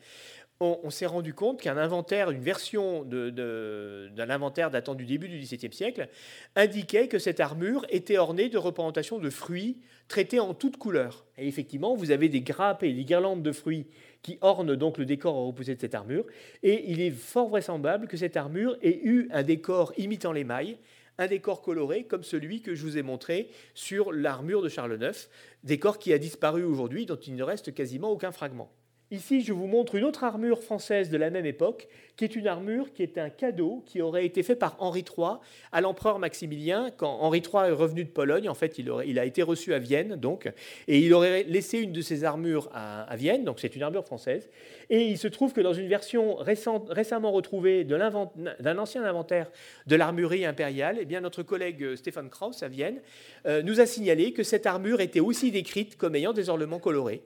on, 0.62 0.90
s'est 0.90 1.06
rendu 1.06 1.34
compte 1.34 1.60
qu'un 1.60 1.76
inventaire, 1.76 2.30
une 2.30 2.40
version 2.40 3.04
d'un 3.04 4.30
inventaire 4.30 4.70
datant 4.70 4.94
du 4.94 5.04
début 5.04 5.28
du 5.28 5.38
XVIIe 5.38 5.72
siècle, 5.72 6.08
indiquait 6.54 7.08
que 7.08 7.18
cette 7.18 7.40
armure 7.40 7.84
était 7.88 8.18
ornée 8.18 8.48
de 8.48 8.58
représentations 8.58 9.18
de 9.18 9.30
fruits 9.30 9.80
traités 10.08 10.40
en 10.40 10.54
toutes 10.54 10.76
couleurs. 10.76 11.26
Et 11.36 11.48
effectivement, 11.48 11.94
vous 11.96 12.10
avez 12.10 12.28
des 12.28 12.42
grappes 12.42 12.82
et 12.82 12.92
des 12.92 13.04
guirlandes 13.04 13.42
de 13.42 13.52
fruits 13.52 13.86
qui 14.22 14.38
ornent 14.40 14.76
donc 14.76 14.98
le 14.98 15.04
décor 15.04 15.34
repoussé 15.34 15.74
de 15.74 15.80
cette 15.80 15.94
armure. 15.94 16.24
Et 16.62 16.90
il 16.90 17.00
est 17.00 17.10
fort 17.10 17.48
vraisemblable 17.48 18.06
que 18.06 18.16
cette 18.16 18.36
armure 18.36 18.76
ait 18.82 19.00
eu 19.02 19.28
un 19.32 19.42
décor 19.42 19.92
imitant 19.96 20.32
l'émail, 20.32 20.78
un 21.18 21.26
décor 21.26 21.60
coloré 21.60 22.04
comme 22.04 22.22
celui 22.22 22.62
que 22.62 22.74
je 22.74 22.82
vous 22.82 22.98
ai 22.98 23.02
montré 23.02 23.48
sur 23.74 24.12
l'armure 24.12 24.62
de 24.62 24.68
Charles 24.68 24.98
IX, 25.00 25.28
décor 25.64 25.98
qui 25.98 26.12
a 26.12 26.18
disparu 26.18 26.62
aujourd'hui, 26.62 27.06
dont 27.06 27.16
il 27.16 27.34
ne 27.34 27.42
reste 27.42 27.74
quasiment 27.74 28.10
aucun 28.10 28.32
fragment. 28.32 28.70
Ici, 29.12 29.42
je 29.42 29.52
vous 29.52 29.66
montre 29.66 29.96
une 29.96 30.04
autre 30.04 30.24
armure 30.24 30.62
française 30.62 31.10
de 31.10 31.18
la 31.18 31.28
même 31.28 31.44
époque, 31.44 31.86
qui 32.16 32.24
est 32.24 32.34
une 32.34 32.46
armure 32.46 32.94
qui 32.94 33.02
est 33.02 33.18
un 33.18 33.28
cadeau 33.28 33.82
qui 33.84 34.00
aurait 34.00 34.24
été 34.24 34.42
fait 34.42 34.56
par 34.56 34.74
Henri 34.78 35.00
III 35.00 35.34
à 35.70 35.82
l'empereur 35.82 36.18
Maximilien. 36.18 36.88
Quand 36.96 37.18
Henri 37.20 37.40
III 37.40 37.68
est 37.68 37.72
revenu 37.72 38.04
de 38.04 38.08
Pologne, 38.08 38.48
en 38.48 38.54
fait, 38.54 38.78
il, 38.78 39.18
a 39.18 39.24
été 39.26 39.42
reçu 39.42 39.74
à 39.74 39.78
Vienne, 39.78 40.16
donc, 40.16 40.50
et 40.88 40.98
il 40.98 41.12
aurait 41.12 41.42
laissé 41.42 41.80
une 41.80 41.92
de 41.92 42.00
ses 42.00 42.24
armures 42.24 42.70
à, 42.72 43.14
Vienne, 43.16 43.44
donc 43.44 43.60
c'est 43.60 43.76
une 43.76 43.82
armure 43.82 44.06
française. 44.06 44.48
Et 44.88 45.02
il 45.02 45.18
se 45.18 45.28
trouve 45.28 45.52
que 45.52 45.60
dans 45.60 45.74
une 45.74 45.88
version 45.88 46.36
récemment 46.36 47.32
retrouvée 47.32 47.84
d'un 47.84 48.78
ancien 48.78 49.04
inventaire 49.04 49.50
de 49.86 49.94
l'armurerie 49.94 50.46
impériale, 50.46 50.96
eh 50.98 51.20
notre 51.20 51.42
collègue 51.42 51.96
Stéphane 51.96 52.30
Krauss 52.30 52.62
à 52.62 52.68
Vienne 52.68 53.02
euh, 53.44 53.60
nous 53.60 53.78
a 53.78 53.84
signalé 53.84 54.32
que 54.32 54.42
cette 54.42 54.64
armure 54.64 55.02
était 55.02 55.20
aussi 55.20 55.50
décrite 55.50 55.98
comme 55.98 56.14
ayant 56.14 56.32
des 56.32 56.48
ornements 56.48 56.78
colorés 56.78 57.22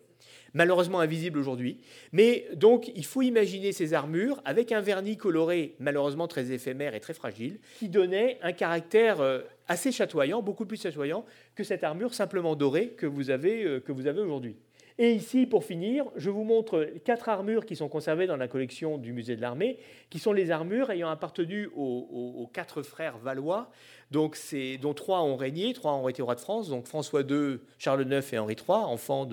malheureusement 0.56 1.00
invisible 1.00 1.38
aujourd'hui. 1.38 1.78
Mais 2.12 2.46
donc, 2.54 2.90
il 2.96 3.04
faut 3.04 3.22
imaginer 3.22 3.72
ces 3.72 3.92
armures 3.92 4.40
avec 4.44 4.72
un 4.72 4.80
vernis 4.80 5.18
coloré, 5.18 5.76
malheureusement 5.78 6.26
très 6.26 6.50
éphémère 6.50 6.94
et 6.94 7.00
très 7.00 7.12
fragile, 7.12 7.58
qui 7.78 7.88
donnait 7.90 8.38
un 8.42 8.52
caractère 8.52 9.20
euh, 9.20 9.42
assez 9.68 9.92
chatoyant, 9.92 10.40
beaucoup 10.42 10.64
plus 10.64 10.80
chatoyant 10.80 11.26
que 11.54 11.62
cette 11.62 11.84
armure 11.84 12.14
simplement 12.14 12.56
dorée 12.56 12.88
que 12.88 13.06
vous 13.06 13.28
avez, 13.30 13.64
euh, 13.64 13.80
que 13.80 13.92
vous 13.92 14.06
avez 14.06 14.20
aujourd'hui. 14.20 14.56
Et 14.98 15.12
ici, 15.12 15.46
pour 15.46 15.62
finir, 15.62 16.06
je 16.16 16.30
vous 16.30 16.44
montre 16.44 16.88
quatre 17.04 17.28
armures 17.28 17.66
qui 17.66 17.76
sont 17.76 17.88
conservées 17.88 18.26
dans 18.26 18.38
la 18.38 18.48
collection 18.48 18.96
du 18.96 19.12
musée 19.12 19.36
de 19.36 19.42
l'armée, 19.42 19.78
qui 20.08 20.18
sont 20.18 20.32
les 20.32 20.50
armures 20.50 20.90
ayant 20.90 21.10
appartenu 21.10 21.68
aux, 21.76 22.48
quatre 22.54 22.82
frères 22.82 23.18
valois, 23.18 23.70
donc 24.10 24.38
dont 24.80 24.94
trois 24.94 25.20
ont 25.20 25.36
régné, 25.36 25.74
trois 25.74 25.92
ont 25.92 26.08
été 26.08 26.22
rois 26.22 26.34
de 26.34 26.40
France, 26.40 26.70
donc 26.70 26.86
François 26.86 27.20
II, 27.20 27.58
Charles 27.76 28.10
IX 28.10 28.32
et 28.32 28.38
Henri 28.38 28.54
III, 28.54 28.78
enfants 28.84 29.28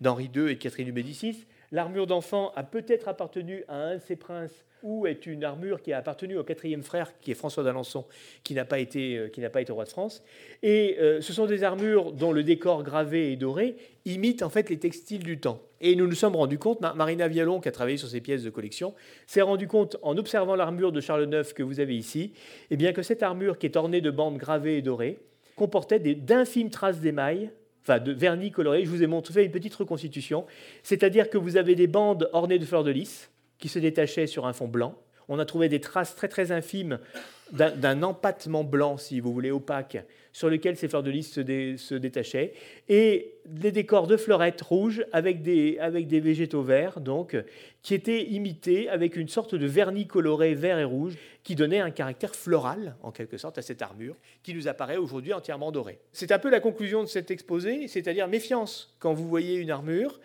d'Henri 0.00 0.30
II 0.32 0.50
et 0.52 0.54
de 0.54 0.60
Catherine 0.60 0.86
de 0.86 0.92
Médicis. 0.92 1.46
L'armure 1.72 2.06
d'enfant 2.06 2.52
a 2.54 2.62
peut-être 2.62 3.08
appartenu 3.08 3.64
à 3.66 3.74
un 3.74 3.94
de 3.96 4.00
ces 4.02 4.14
princes 4.14 4.64
ou 4.82 5.06
est 5.06 5.26
une 5.26 5.44
armure 5.44 5.82
qui 5.82 5.92
a 5.92 5.98
appartenu 5.98 6.36
au 6.36 6.44
quatrième 6.44 6.82
frère, 6.82 7.12
qui 7.20 7.30
est 7.30 7.34
François 7.34 7.62
d'Alençon, 7.62 8.04
qui 8.44 8.54
n'a 8.54 8.64
pas, 8.64 8.78
été, 8.78 9.16
euh, 9.16 9.48
pas 9.48 9.60
été 9.60 9.72
roi 9.72 9.84
de 9.84 9.90
France. 9.90 10.22
Et 10.62 10.96
euh, 11.00 11.20
ce 11.20 11.32
sont 11.32 11.46
des 11.46 11.64
armures 11.64 12.12
dont 12.12 12.32
le 12.32 12.42
décor 12.42 12.82
gravé 12.82 13.32
et 13.32 13.36
doré 13.36 13.76
imite 14.04 14.42
en 14.42 14.50
fait 14.50 14.70
les 14.70 14.78
textiles 14.78 15.22
du 15.22 15.38
temps. 15.38 15.60
Et 15.80 15.96
nous 15.96 16.06
nous 16.06 16.14
sommes 16.14 16.36
rendus 16.36 16.58
compte, 16.58 16.80
Marina 16.80 17.28
Vialon, 17.28 17.60
qui 17.60 17.68
a 17.68 17.72
travaillé 17.72 17.96
sur 17.96 18.08
ces 18.08 18.20
pièces 18.20 18.42
de 18.42 18.50
collection, 18.50 18.94
s'est 19.26 19.42
rendu 19.42 19.66
compte 19.66 19.96
en 20.02 20.16
observant 20.16 20.54
l'armure 20.54 20.92
de 20.92 21.00
Charles 21.00 21.28
IX 21.32 21.52
que 21.52 21.62
vous 21.62 21.80
avez 21.80 21.96
ici, 21.96 22.32
eh 22.70 22.76
bien 22.76 22.92
que 22.92 23.02
cette 23.02 23.22
armure 23.22 23.58
qui 23.58 23.66
est 23.66 23.76
ornée 23.76 24.00
de 24.00 24.10
bandes 24.10 24.38
gravées 24.38 24.78
et 24.78 24.82
dorées 24.82 25.18
comportait 25.56 25.98
d'infimes 25.98 26.70
traces 26.70 27.00
d'émail 27.00 27.50
enfin 27.82 27.98
de 27.98 28.12
vernis 28.12 28.50
coloré. 28.50 28.84
Je 28.84 28.90
vous 28.90 29.02
ai 29.02 29.06
montré 29.06 29.44
une 29.44 29.50
petite 29.50 29.74
reconstitution, 29.74 30.46
c'est-à-dire 30.82 31.28
que 31.28 31.38
vous 31.38 31.56
avez 31.56 31.74
des 31.74 31.86
bandes 31.86 32.28
ornées 32.32 32.58
de 32.58 32.64
fleurs 32.64 32.84
de 32.84 32.90
lys, 32.90 33.31
qui 33.62 33.68
se 33.68 33.78
détachait 33.78 34.26
sur 34.26 34.46
un 34.46 34.52
fond 34.52 34.66
blanc. 34.66 34.98
On 35.28 35.38
a 35.38 35.44
trouvé 35.44 35.68
des 35.68 35.80
traces 35.80 36.16
très 36.16 36.26
très 36.26 36.50
infimes 36.50 36.98
d'un 37.52 38.02
empattement 38.02 38.64
blanc, 38.64 38.96
si 38.96 39.20
vous 39.20 39.32
voulez, 39.32 39.52
opaque, 39.52 39.98
sur 40.32 40.48
lequel 40.48 40.76
ces 40.76 40.88
fleurs 40.88 41.04
de 41.04 41.10
lys 41.10 41.30
se, 41.30 41.94
détachaient, 41.94 42.54
et 42.88 43.34
des 43.46 43.70
décors 43.70 44.08
de 44.08 44.16
fleurettes 44.16 44.62
rouges 44.62 45.04
avec 45.12 45.42
des, 45.42 45.78
avec 45.78 46.08
des 46.08 46.18
végétaux 46.18 46.62
verts, 46.62 47.00
donc, 47.00 47.36
qui 47.82 47.94
étaient 47.94 48.24
imités 48.24 48.88
avec 48.88 49.14
une 49.14 49.28
sorte 49.28 49.54
de 49.54 49.66
vernis 49.66 50.08
coloré 50.08 50.54
vert 50.54 50.78
et 50.78 50.84
rouge, 50.84 51.16
qui 51.44 51.54
donnait 51.54 51.80
un 51.80 51.90
caractère 51.90 52.34
floral, 52.34 52.96
en 53.02 53.12
quelque 53.12 53.36
sorte, 53.36 53.58
à 53.58 53.62
cette 53.62 53.82
armure, 53.82 54.16
qui 54.42 54.54
nous 54.54 54.66
apparaît 54.66 54.96
aujourd'hui 54.96 55.34
entièrement 55.34 55.70
dorée. 55.70 56.00
C'est 56.12 56.32
un 56.32 56.38
peu 56.40 56.50
la 56.50 56.60
conclusion 56.60 57.02
de 57.02 57.08
cet 57.08 57.30
exposé, 57.30 57.86
c'est-à-dire 57.86 58.26
méfiance 58.26 58.96
quand 58.98 59.12
vous 59.12 59.28
voyez 59.28 59.54
une 59.54 59.70
armure. 59.70 60.18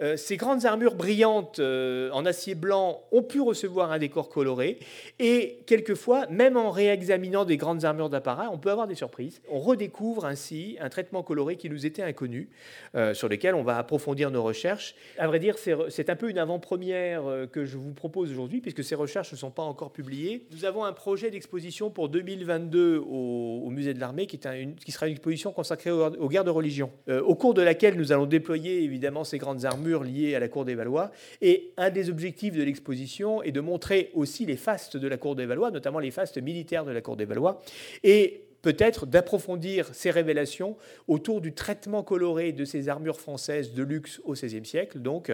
Euh, 0.00 0.16
ces 0.16 0.36
grandes 0.36 0.64
armures 0.64 0.96
brillantes 0.96 1.60
euh, 1.60 2.10
en 2.10 2.26
acier 2.26 2.54
blanc 2.54 3.02
ont 3.12 3.22
pu 3.22 3.40
recevoir 3.40 3.92
un 3.92 3.98
décor 3.98 4.28
coloré 4.28 4.78
et 5.20 5.60
quelquefois, 5.66 6.26
même 6.28 6.56
en 6.56 6.70
réexaminant 6.70 7.44
des 7.44 7.56
grandes 7.56 7.84
armures 7.84 8.10
d'apparat, 8.10 8.50
on 8.52 8.58
peut 8.58 8.70
avoir 8.70 8.88
des 8.88 8.96
surprises. 8.96 9.40
On 9.48 9.60
redécouvre 9.60 10.24
ainsi 10.24 10.76
un 10.80 10.88
traitement 10.88 11.22
coloré 11.22 11.56
qui 11.56 11.70
nous 11.70 11.86
était 11.86 12.02
inconnu, 12.02 12.48
euh, 12.96 13.14
sur 13.14 13.28
lequel 13.28 13.54
on 13.54 13.62
va 13.62 13.78
approfondir 13.78 14.30
nos 14.30 14.42
recherches. 14.42 14.96
À 15.18 15.28
vrai 15.28 15.38
dire, 15.38 15.56
c'est 15.58 16.10
un 16.10 16.16
peu 16.16 16.28
une 16.28 16.38
avant-première 16.38 17.46
que 17.52 17.64
je 17.64 17.76
vous 17.76 17.92
propose 17.92 18.30
aujourd'hui, 18.30 18.60
puisque 18.60 18.82
ces 18.82 18.94
recherches 18.94 19.32
ne 19.32 19.36
sont 19.36 19.50
pas 19.50 19.62
encore 19.62 19.92
publiées. 19.92 20.46
Nous 20.52 20.64
avons 20.64 20.84
un 20.84 20.92
projet 20.92 21.30
d'exposition 21.30 21.90
pour 21.90 22.08
2022 22.08 22.98
au, 22.98 23.70
musée 23.70 23.94
de 23.94 24.00
l'armée, 24.00 24.26
qui, 24.26 24.38
qui, 24.38 24.92
sera 24.92 25.06
une 25.06 25.12
exposition 25.12 25.52
consacrée 25.52 25.90
aux 25.90 26.28
guerres 26.28 26.44
de 26.44 26.50
religion, 26.50 26.90
au 27.08 27.34
cours 27.34 27.54
de 27.54 27.62
laquelle 27.62 27.96
nous 27.96 28.12
allons 28.12 28.26
déployer 28.26 28.82
évidemment 28.82 29.24
ces 29.24 29.38
grandes 29.38 29.64
armures 29.64 29.83
liés 29.84 30.34
à 30.34 30.40
la 30.40 30.48
cour 30.48 30.64
des 30.64 30.74
Valois. 30.74 31.10
Et 31.40 31.72
un 31.76 31.90
des 31.90 32.10
objectifs 32.10 32.56
de 32.56 32.62
l'exposition 32.62 33.42
est 33.42 33.52
de 33.52 33.60
montrer 33.60 34.10
aussi 34.14 34.46
les 34.46 34.56
fastes 34.56 34.96
de 34.96 35.08
la 35.08 35.16
cour 35.16 35.34
des 35.34 35.46
Valois, 35.46 35.70
notamment 35.70 35.98
les 35.98 36.10
fastes 36.10 36.38
militaires 36.38 36.84
de 36.84 36.92
la 36.92 37.00
cour 37.00 37.16
des 37.16 37.24
Valois, 37.24 37.60
et 38.02 38.44
peut-être 38.64 39.04
d'approfondir 39.04 39.94
ces 39.94 40.10
révélations 40.10 40.76
autour 41.06 41.42
du 41.42 41.52
traitement 41.52 42.02
coloré 42.02 42.52
de 42.52 42.64
ces 42.64 42.88
armures 42.88 43.20
françaises 43.20 43.74
de 43.74 43.82
luxe 43.82 44.22
au 44.24 44.32
XVIe 44.32 44.64
siècle, 44.64 45.00
donc, 45.00 45.30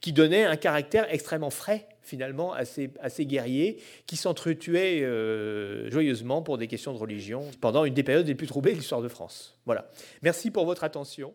qui 0.00 0.14
donnait 0.14 0.44
un 0.44 0.56
caractère 0.56 1.06
extrêmement 1.12 1.50
frais 1.50 1.86
finalement 2.02 2.54
à 2.54 2.64
ces, 2.64 3.26
guerriers 3.26 3.76
qui 4.06 4.16
s'entretuaient 4.16 5.02
euh, 5.02 5.90
joyeusement 5.90 6.40
pour 6.40 6.56
des 6.56 6.66
questions 6.66 6.94
de 6.94 6.98
religion 6.98 7.44
pendant 7.60 7.84
une 7.84 7.94
des 7.94 8.02
périodes 8.02 8.26
les 8.26 8.34
plus 8.34 8.46
troublées 8.46 8.72
de 8.72 8.78
l'histoire 8.78 9.02
de 9.02 9.08
France. 9.08 9.58
Voilà. 9.66 9.90
Merci 10.22 10.50
pour 10.50 10.64
votre 10.64 10.82
attention. 10.82 11.34